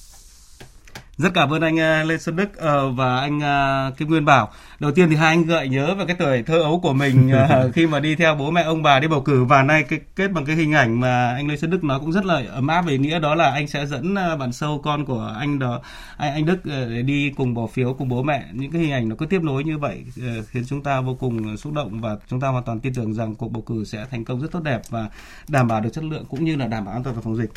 Rất 1.22 1.35
cảm 1.35 1.52
ơn 1.52 1.62
anh 1.62 1.74
uh, 1.74 2.09
Lê 2.09 2.18
Xuân 2.18 2.37
Đức 2.37 2.48
uh, 2.48 2.96
và 2.96 3.20
anh 3.20 3.38
uh, 3.38 3.96
Kim 3.96 4.09
Nguyên 4.09 4.24
Bảo. 4.24 4.50
Đầu 4.78 4.92
tiên 4.92 5.11
thì 5.11 5.16
hai 5.16 5.28
anh 5.28 5.44
gợi 5.44 5.68
nhớ 5.68 5.94
về 5.94 6.04
cái 6.06 6.16
tuổi 6.18 6.42
thơ 6.42 6.62
ấu 6.62 6.80
của 6.80 6.92
mình 6.92 7.30
uh, 7.44 7.74
khi 7.74 7.87
mà 7.87 8.00
đi 8.00 8.14
theo 8.14 8.35
bố 8.35 8.50
mẹ 8.50 8.62
ông 8.62 8.83
bà 8.83 9.00
đi 9.00 9.09
bầu 9.09 9.20
cử 9.20 9.44
và 9.44 9.62
nay 9.62 9.83
cái 9.83 10.00
kết 10.16 10.33
bằng 10.33 10.44
cái 10.44 10.56
hình 10.56 10.74
ảnh 10.74 11.00
mà 11.00 11.30
anh 11.30 11.48
Lê 11.48 11.56
Xuân 11.56 11.70
Đức 11.70 11.85
nói 11.85 12.00
cũng 12.00 12.12
rất 12.12 12.24
là 12.24 12.42
ấm 12.50 12.66
áp 12.66 12.83
về 12.83 12.98
nghĩa 12.98 13.18
đó 13.18 13.35
là 13.35 13.50
anh 13.50 13.68
sẽ 13.68 13.87
dẫn 13.87 14.14
bạn 14.14 14.52
sâu 14.52 14.80
con 14.85 15.04
của 15.04 15.35
anh 15.38 15.59
đó 15.59 15.80
anh 16.16 16.33
anh 16.33 16.46
Đức 16.46 16.59
để 16.64 17.02
đi 17.02 17.33
cùng 17.37 17.54
bỏ 17.54 17.66
phiếu 17.66 17.94
cùng 17.94 18.09
bố 18.09 18.22
mẹ. 18.22 18.44
Những 18.52 18.70
cái 18.70 18.83
hình 18.83 18.92
ảnh 18.92 19.09
nó 19.09 19.16
cứ 19.18 19.26
tiếp 19.26 19.42
nối 19.42 19.64
như 19.64 19.78
vậy 19.78 20.04
uh, 20.18 20.46
khiến 20.48 20.64
chúng 20.68 20.83
ta 20.83 21.00
vô 21.00 21.14
cùng 21.14 21.56
xúc 21.56 21.72
động 21.72 22.00
và 22.00 22.16
chúng 22.28 22.40
ta 22.40 22.48
hoàn 22.48 22.64
toàn 22.64 22.80
tin 22.80 22.94
tưởng 22.94 23.14
rằng 23.14 23.35
cuộc 23.35 23.52
bầu 23.52 23.62
cử 23.62 23.85
sẽ 23.85 24.06
thành 24.11 24.24
công 24.24 24.40
rất 24.40 24.48
tốt 24.52 24.61
đẹp 24.62 24.83
và 24.88 25.09
đảm 25.48 25.68
bảo 25.68 25.80
được 25.80 25.90
chất 25.92 26.04
lượng 26.04 26.24
cũng 26.28 26.44
như 26.44 26.56
là 26.56 26.66
đảm 26.66 26.85
bảo 26.85 26.94
an 26.94 27.02
toàn 27.02 27.16
và 27.16 27.22
phòng 27.22 27.37
dịch. 27.37 27.50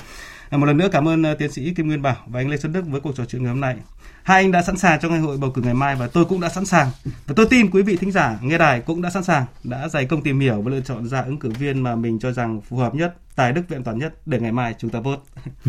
Một 0.51 0.65
lần 0.65 0.77
nữa 0.77 0.87
cảm 0.91 1.07
ơn 1.07 1.23
tiến 1.39 1.51
sĩ 1.51 1.73
Kim 1.73 1.87
Nguyên 1.87 2.01
Bảo 2.01 2.15
và 2.25 2.39
anh 2.39 2.49
Lê 2.49 2.57
Xuân 2.57 2.73
Đức 2.73 2.87
với 2.87 3.01
cuộc 3.01 3.15
trò 3.15 3.25
chuyện 3.25 3.52
hôm 3.53 3.61
nay. 3.61 3.75
Hai 4.23 4.41
anh 4.41 4.51
đã 4.51 4.61
sẵn 4.61 4.77
sàng 4.77 4.99
cho 4.99 5.09
ngày 5.09 5.19
hội 5.19 5.37
bầu 5.37 5.51
cử 5.51 5.61
ngày 5.61 5.73
mai 5.73 5.95
và 5.95 6.07
tôi 6.07 6.25
cũng 6.25 6.41
đã 6.41 6.49
sẵn 6.49 6.65
sàng. 6.65 6.87
Và 7.27 7.33
tôi 7.35 7.45
tin 7.49 7.69
quý 7.71 7.81
vị 7.81 7.97
thính 7.97 8.11
giả 8.11 8.37
nghe 8.41 8.57
đài 8.57 8.81
cũng 8.81 9.01
đã 9.01 9.09
sẵn 9.09 9.23
sàng, 9.23 9.45
đã 9.63 9.87
dày 9.87 10.05
công 10.05 10.23
tìm 10.23 10.39
hiểu 10.39 10.61
và 10.61 10.71
lựa 10.71 10.81
chọn 10.81 11.09
ra 11.09 11.21
ứng 11.21 11.39
cử 11.39 11.49
viên 11.49 11.83
mà 11.83 11.95
mình 11.95 12.19
cho 12.19 12.31
rằng 12.31 12.61
phù 12.61 12.77
hợp 12.77 12.95
nhất 12.95 13.15
tài 13.35 13.51
đức 13.51 13.61
vẹn 13.69 13.83
toàn 13.83 13.97
nhất 13.97 14.13
để 14.25 14.39
ngày 14.39 14.51
mai 14.51 14.75
chúng 14.77 14.89
ta 14.89 14.99
vote. 14.99 15.21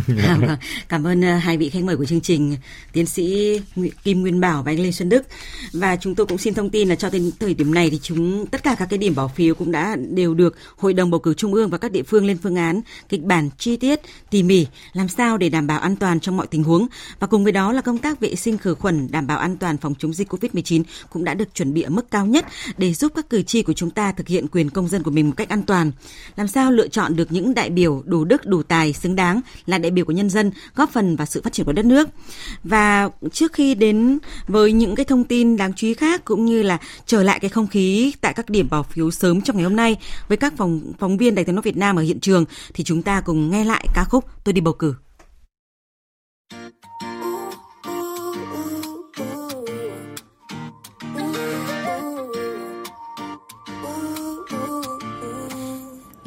Cảm 0.88 1.06
ơn 1.06 1.22
ờ, 1.22 1.36
hai 1.36 1.56
vị 1.56 1.70
khách 1.70 1.84
mời 1.84 1.96
của 1.96 2.04
chương 2.04 2.20
trình, 2.20 2.56
tiến 2.92 3.06
sĩ 3.06 3.60
Kim 4.04 4.20
Nguyên 4.20 4.40
Bảo 4.40 4.62
và 4.62 4.72
anh 4.72 4.80
Lê 4.80 4.90
Xuân 4.90 5.08
Đức. 5.08 5.26
Và 5.72 5.96
chúng 5.96 6.14
tôi 6.14 6.26
cũng 6.26 6.38
xin 6.38 6.54
thông 6.54 6.70
tin 6.70 6.88
là 6.88 6.94
cho 6.94 7.10
đến 7.10 7.30
thời 7.40 7.54
điểm 7.54 7.74
này 7.74 7.90
thì 7.90 7.98
chúng 8.02 8.46
tất 8.46 8.62
cả 8.62 8.74
các 8.78 8.86
cái 8.90 8.98
điểm 8.98 9.14
bỏ 9.14 9.28
phiếu 9.28 9.54
cũng 9.54 9.72
đã 9.72 9.96
đều 10.10 10.34
được 10.34 10.56
Hội 10.76 10.92
đồng 10.92 11.10
bầu 11.10 11.20
cử 11.20 11.34
trung 11.34 11.54
ương 11.54 11.70
và 11.70 11.78
các 11.78 11.92
địa 11.92 12.02
phương 12.02 12.26
lên 12.26 12.38
phương 12.42 12.56
án 12.56 12.80
kịch 13.08 13.22
bản 13.22 13.50
chi 13.58 13.76
tiết 13.76 14.00
tỉ 14.30 14.42
mỉ 14.42 14.66
làm 14.92 15.08
sao 15.08 15.38
để 15.38 15.48
đảm 15.48 15.66
bảo 15.66 15.78
an 15.78 15.96
toàn 15.96 16.20
trong 16.20 16.36
mọi 16.36 16.46
tình 16.46 16.64
huống 16.64 16.86
và 17.18 17.26
cùng 17.26 17.44
với 17.44 17.52
đó 17.52 17.72
là 17.72 17.80
công 17.80 17.98
tác 17.98 18.20
vệ 18.20 18.34
sinh 18.34 18.58
khử 18.58 18.74
khuẩn 18.74 19.08
đảm 19.10 19.26
bảo 19.26 19.38
an 19.38 19.56
toàn 19.56 19.76
phòng 19.76 19.94
chống 19.98 20.14
dịch 20.14 20.34
Covid-19 20.34 20.82
cũng 21.10 21.24
đã 21.24 21.34
được 21.34 21.54
chuẩn 21.54 21.74
bị 21.74 21.82
ở 21.82 21.90
mức 21.90 22.10
cao 22.10 22.26
nhất 22.26 22.46
để 22.78 22.94
giúp 22.94 23.12
các 23.16 23.30
cử 23.30 23.42
tri 23.42 23.62
của 23.62 23.72
chúng 23.72 23.90
ta 23.90 24.12
thực 24.12 24.28
hiện 24.28 24.48
quyền 24.48 24.70
công 24.70 24.88
dân 24.88 25.02
của 25.02 25.10
mình 25.10 25.26
một 25.26 25.34
cách 25.36 25.48
an 25.48 25.62
toàn. 25.62 25.92
Làm 26.36 26.48
sao 26.48 26.72
lựa 26.72 26.88
chọn 26.88 27.16
được 27.16 27.32
những 27.32 27.53
đại 27.54 27.70
biểu 27.70 28.02
đủ 28.04 28.24
đức, 28.24 28.46
đủ 28.46 28.62
tài, 28.62 28.92
xứng 28.92 29.16
đáng 29.16 29.40
là 29.66 29.78
đại 29.78 29.90
biểu 29.90 30.04
của 30.04 30.12
nhân 30.12 30.30
dân, 30.30 30.50
góp 30.74 30.90
phần 30.90 31.16
vào 31.16 31.26
sự 31.26 31.42
phát 31.42 31.52
triển 31.52 31.66
của 31.66 31.72
đất 31.72 31.84
nước 31.84 32.08
và 32.64 33.08
trước 33.32 33.52
khi 33.52 33.74
đến 33.74 34.18
với 34.48 34.72
những 34.72 34.94
cái 34.94 35.04
thông 35.04 35.24
tin 35.24 35.56
đáng 35.56 35.72
chú 35.76 35.86
ý 35.86 35.94
khác, 35.94 36.24
cũng 36.24 36.44
như 36.44 36.62
là 36.62 36.78
trở 37.06 37.22
lại 37.22 37.40
cái 37.40 37.48
không 37.48 37.66
khí 37.66 38.14
tại 38.20 38.32
các 38.34 38.50
điểm 38.50 38.68
bỏ 38.70 38.82
phiếu 38.82 39.10
sớm 39.10 39.40
trong 39.40 39.56
ngày 39.56 39.64
hôm 39.64 39.76
nay 39.76 39.96
với 40.28 40.36
các 40.36 40.52
phóng 40.56 40.92
phóng 40.98 41.16
viên 41.16 41.34
Đài 41.34 41.44
tiếng 41.44 41.54
nói 41.54 41.62
Việt 41.62 41.76
Nam 41.76 41.96
ở 41.96 42.02
hiện 42.02 42.20
trường, 42.20 42.44
thì 42.74 42.84
chúng 42.84 43.02
ta 43.02 43.20
cùng 43.20 43.50
nghe 43.50 43.64
lại 43.64 43.86
ca 43.94 44.04
khúc 44.04 44.24
Tôi 44.44 44.52
đi 44.52 44.60
bầu 44.60 44.74
cử. 44.74 44.94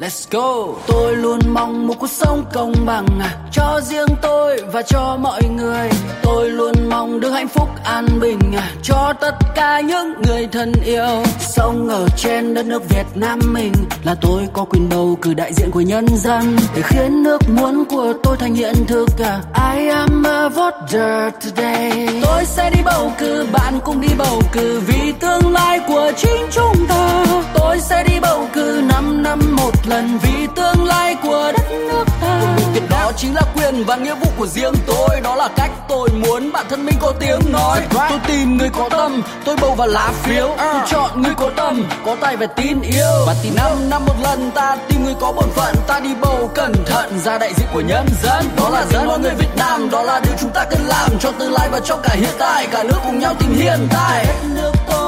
Let's 0.08 0.26
go. 0.30 0.74
Tôi 0.86 1.16
luôn 1.16 1.40
mong 1.46 1.86
một 1.86 1.94
cuộc 1.98 2.10
sống 2.10 2.44
công 2.52 2.72
bằng 2.86 3.06
à, 3.20 3.36
Cho 3.52 3.80
riêng 3.82 4.16
tôi 4.22 4.60
và 4.72 4.82
cho 4.82 5.16
mọi 5.20 5.42
người. 5.56 5.90
Tôi 6.22 6.50
luôn 6.50 6.74
mong 6.90 7.20
được 7.20 7.30
hạnh 7.30 7.48
phúc 7.48 7.68
an 7.84 8.06
bình 8.20 8.38
à, 8.56 8.70
cho 8.82 9.12
tất 9.20 9.34
cả 9.54 9.80
những 9.80 10.14
người 10.26 10.48
thân 10.52 10.72
yêu. 10.84 11.22
Sống 11.40 11.88
ở 11.88 12.06
trên 12.16 12.54
đất 12.54 12.66
nước 12.66 12.88
Việt 12.88 13.04
Nam 13.14 13.38
mình 13.52 13.72
là 14.04 14.14
tôi 14.20 14.48
có 14.52 14.64
quyền 14.64 14.88
bầu 14.88 15.18
cử 15.22 15.34
đại 15.34 15.52
diện 15.54 15.70
của 15.70 15.80
nhân 15.80 16.06
dân. 16.08 16.56
Để 16.74 16.82
khiến 16.82 17.22
nước 17.22 17.40
muốn 17.48 17.84
của 17.84 18.12
tôi 18.22 18.36
thành 18.36 18.54
hiện 18.54 18.74
thực 18.86 19.08
à, 19.18 19.40
I 19.74 19.88
am 19.88 20.26
a 20.26 20.48
voter 20.48 21.32
today. 21.44 22.08
Tôi 22.22 22.44
sẽ 22.44 22.70
đi 22.70 22.80
bầu 22.84 23.12
cử, 23.18 23.46
bạn 23.52 23.80
cũng 23.84 24.00
đi 24.00 24.08
bầu 24.18 24.42
cử 24.52 24.80
vì 24.86 25.12
tương 25.20 25.52
lai 25.52 25.80
của 25.88 26.12
chính 26.16 26.46
chúng 26.50 26.86
ta. 26.88 27.24
Tôi 27.54 27.80
sẽ 27.80 28.04
đi 28.04 28.20
bầu 28.20 28.48
cử 28.52 28.82
năm 28.88 29.22
năm 29.22 29.56
một 29.56 29.72
lần 29.86 29.97
vì 30.06 30.46
tương 30.56 30.84
lai 30.84 31.16
của 31.22 31.52
đất 31.58 31.70
nước 31.70 32.04
ta. 32.20 32.40
Việc 32.74 32.90
đó 32.90 33.12
chính 33.16 33.34
là 33.34 33.42
quyền 33.54 33.84
và 33.84 33.96
nghĩa 33.96 34.14
vụ 34.14 34.26
của 34.38 34.46
riêng 34.46 34.74
tôi. 34.86 35.20
Đó 35.22 35.34
là 35.34 35.48
cách 35.56 35.70
tôi 35.88 36.08
muốn 36.10 36.52
bản 36.52 36.66
thân 36.68 36.86
mình 36.86 36.94
có 37.00 37.12
tiếng 37.20 37.40
nói. 37.52 37.80
Tôi 37.90 38.18
tìm 38.26 38.56
người 38.56 38.70
có 38.78 38.88
tâm, 38.90 39.22
tôi 39.44 39.56
bầu 39.60 39.74
vào 39.74 39.88
lá 39.88 40.12
phiếu. 40.22 40.54
Tôi 40.58 40.80
chọn 40.90 41.22
người 41.22 41.34
có 41.36 41.50
tâm, 41.56 41.88
có 42.06 42.16
tay 42.20 42.36
và 42.36 42.46
tin 42.46 42.80
yêu. 42.80 43.24
Và 43.26 43.34
thì 43.42 43.50
năm 43.50 43.90
năm 43.90 44.04
một 44.06 44.14
lần 44.22 44.50
ta 44.50 44.76
tìm 44.88 45.04
người 45.04 45.14
có 45.20 45.32
bổn 45.32 45.50
phận. 45.50 45.74
Ta 45.86 46.00
đi 46.00 46.14
bầu 46.20 46.50
cẩn 46.54 46.72
thận, 46.86 47.18
ra 47.24 47.38
đại 47.38 47.52
diện 47.56 47.66
của 47.72 47.80
nhân 47.80 48.06
dân. 48.22 48.48
Đó 48.56 48.70
là 48.70 48.84
dân 48.92 49.06
mọi 49.06 49.18
người 49.18 49.34
Việt 49.34 49.56
Nam, 49.56 49.90
đó 49.90 50.02
là 50.02 50.20
điều 50.20 50.34
chúng 50.40 50.50
ta 50.50 50.64
cần 50.70 50.80
làm 50.86 51.10
cho 51.20 51.32
tương 51.32 51.52
lai 51.52 51.68
và 51.72 51.80
cho 51.80 51.96
cả 51.96 52.14
hiện 52.14 52.34
tại. 52.38 52.66
Cả 52.66 52.82
nước 52.82 52.98
cùng 53.04 53.18
nhau 53.18 53.34
tìm 53.38 53.54
hiện 53.54 53.88
tại. 53.90 54.24
Đất 54.26 54.48
nước 54.54 54.72
tôi 54.90 55.07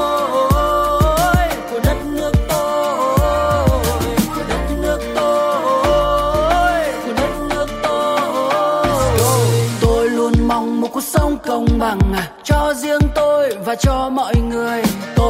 cuộc 11.01 11.07
sống 11.07 11.37
công 11.45 11.65
bằng 11.79 11.99
à, 12.13 12.31
cho 12.43 12.73
riêng 12.73 13.01
tôi 13.15 13.55
và 13.65 13.75
cho 13.75 14.09
mọi 14.09 14.33
người. 14.49 14.81
tôi 15.15 15.20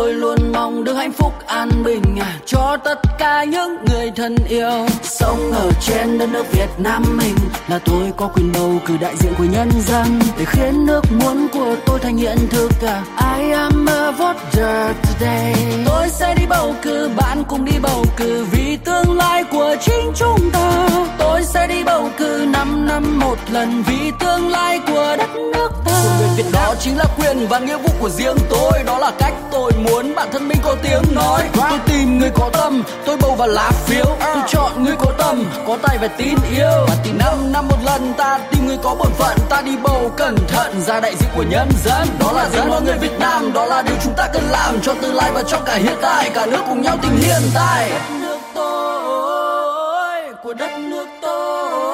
mong 0.71 0.83
được 0.83 0.93
hạnh 0.93 1.11
phúc 1.11 1.33
an 1.47 1.69
bình 1.83 2.19
à, 2.21 2.39
cho 2.45 2.77
tất 2.83 2.99
cả 3.19 3.43
những 3.43 3.77
người 3.85 4.11
thân 4.15 4.35
yêu. 4.49 4.87
Sống 5.03 5.51
ở 5.51 5.71
trên 5.81 6.17
đất 6.17 6.29
nước 6.29 6.51
Việt 6.51 6.69
Nam 6.77 7.03
mình 7.17 7.35
là 7.67 7.79
tôi 7.85 8.13
có 8.17 8.27
quyền 8.27 8.51
bầu 8.51 8.79
cử 8.85 8.97
đại 9.01 9.15
diện 9.19 9.33
của 9.37 9.43
nhân 9.43 9.69
dân. 9.87 10.19
Để 10.37 10.45
khiến 10.45 10.85
nước 10.85 11.01
muốn 11.11 11.47
của 11.53 11.75
tôi 11.85 11.99
thành 11.99 12.17
hiện 12.17 12.37
thực 12.49 12.71
à, 12.81 13.03
I 13.37 13.51
am 13.51 13.85
a 13.89 14.11
voter 14.11 14.95
today. 15.03 15.53
Tôi 15.85 16.09
sẽ 16.09 16.35
đi 16.35 16.45
bầu 16.49 16.75
cử, 16.81 17.09
bạn 17.15 17.43
cùng 17.47 17.65
đi 17.65 17.79
bầu 17.81 18.05
cử 18.17 18.45
vì 18.51 18.77
tương 18.85 19.17
lai 19.17 19.43
của 19.43 19.75
chính 19.81 20.11
chúng 20.15 20.49
ta. 20.53 20.87
Tôi 21.17 21.43
sẽ 21.43 21.67
đi 21.67 21.83
bầu 21.83 22.09
cử 22.17 22.45
năm 22.47 22.85
năm 22.87 23.19
một 23.19 23.37
lần 23.51 23.83
vì 23.87 24.11
tương 24.19 24.49
lai 24.49 24.79
của 24.87 25.15
đất 25.17 25.29
nước 25.53 25.69
ta. 25.85 26.03
Việc 26.37 26.45
đó 26.53 26.75
chính 26.79 26.97
là 26.97 27.05
quyền 27.17 27.47
và 27.47 27.59
nghĩa 27.59 27.77
vụ 27.77 27.89
của 27.99 28.09
riêng 28.09 28.37
tôi, 28.49 28.71
đó 28.85 28.97
là 28.97 29.11
cách 29.19 29.33
tôi 29.51 29.71
muốn 29.77 30.15
bản 30.15 30.27
thân 30.31 30.47
mình 30.47 30.57
có 30.63 30.75
tiếng 30.83 31.15
nói 31.15 31.43
tôi 31.53 31.79
tìm 31.85 32.19
người 32.19 32.31
có 32.35 32.49
tâm 32.53 32.83
tôi 33.05 33.17
bầu 33.17 33.35
vào 33.35 33.47
lá 33.47 33.71
phiếu 33.71 34.05
tôi 34.19 34.43
chọn 34.47 34.83
người 34.83 34.95
có 34.99 35.11
tâm 35.17 35.45
có 35.67 35.77
tay 35.81 35.97
và 36.01 36.07
tin 36.07 36.35
yêu. 36.51 36.85
Và 36.87 36.95
thì 37.03 37.11
năm 37.11 37.51
năm 37.51 37.67
một 37.67 37.77
lần 37.85 38.13
ta 38.17 38.39
tìm 38.51 38.67
người 38.67 38.77
có 38.83 38.95
bổn 38.95 39.11
phận 39.11 39.37
ta 39.49 39.61
đi 39.61 39.77
bầu 39.83 40.11
cẩn 40.17 40.35
thận 40.47 40.81
ra 40.81 40.99
đại 40.99 41.15
diện 41.15 41.29
của 41.35 41.43
nhân 41.43 41.69
dân. 41.85 42.07
Đó 42.19 42.31
là 42.31 42.49
dân 42.49 42.69
mọi 42.69 42.81
người 42.81 42.97
Việt 42.97 43.19
Nam 43.19 43.53
đó 43.53 43.65
là 43.65 43.81
điều 43.81 43.95
chúng 44.03 44.13
ta 44.17 44.27
cần 44.33 44.43
làm 44.43 44.81
cho 44.81 44.93
tương 45.01 45.15
lai 45.15 45.31
và 45.33 45.43
cho 45.43 45.59
cả 45.59 45.75
hiện 45.75 45.97
tại. 46.01 46.31
Cả 46.33 46.45
nước 46.45 46.61
cùng 46.69 46.81
nhau 46.81 46.97
tìm 47.01 47.11
hiện 47.21 47.41
tại. 47.53 47.89
Đất 47.89 48.19
nước 48.21 48.37
tôi 48.55 50.33
của 50.43 50.53
đất 50.53 50.71
nước 50.77 51.07
tôi 51.21 51.90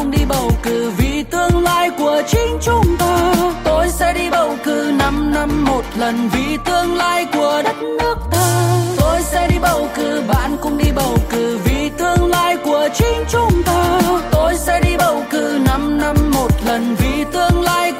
cùng 0.00 0.10
đi 0.10 0.24
bầu 0.28 0.50
cử 0.62 0.92
vì 0.98 1.22
tương 1.30 1.62
lai 1.62 1.90
của 1.98 2.22
chính 2.28 2.58
chúng 2.62 2.96
ta. 2.98 3.34
Tôi 3.64 3.88
sẽ 3.88 4.12
đi 4.12 4.30
bầu 4.30 4.56
cử 4.64 4.92
5 4.98 5.32
năm 5.34 5.64
một 5.64 5.82
lần 5.98 6.28
vì 6.32 6.56
tương 6.64 6.94
lai 6.96 7.26
của 7.32 7.62
đất 7.64 7.76
nước 7.98 8.16
ta. 8.32 8.76
Tôi 8.96 9.22
sẽ 9.22 9.48
đi 9.48 9.58
bầu 9.62 9.88
cử, 9.94 10.22
bạn 10.28 10.56
cùng 10.62 10.78
đi 10.78 10.90
bầu 10.96 11.16
cử 11.30 11.58
vì 11.64 11.90
tương 11.98 12.30
lai 12.30 12.56
của 12.56 12.88
chính 12.94 13.24
chúng 13.30 13.62
ta. 13.66 14.00
Tôi 14.30 14.54
sẽ 14.56 14.80
đi 14.84 14.96
bầu 14.98 15.22
cử 15.30 15.58
5 15.66 15.98
năm 15.98 16.16
một 16.34 16.50
lần 16.66 16.96
vì 16.98 17.24
tương 17.32 17.62
lai 17.62 17.92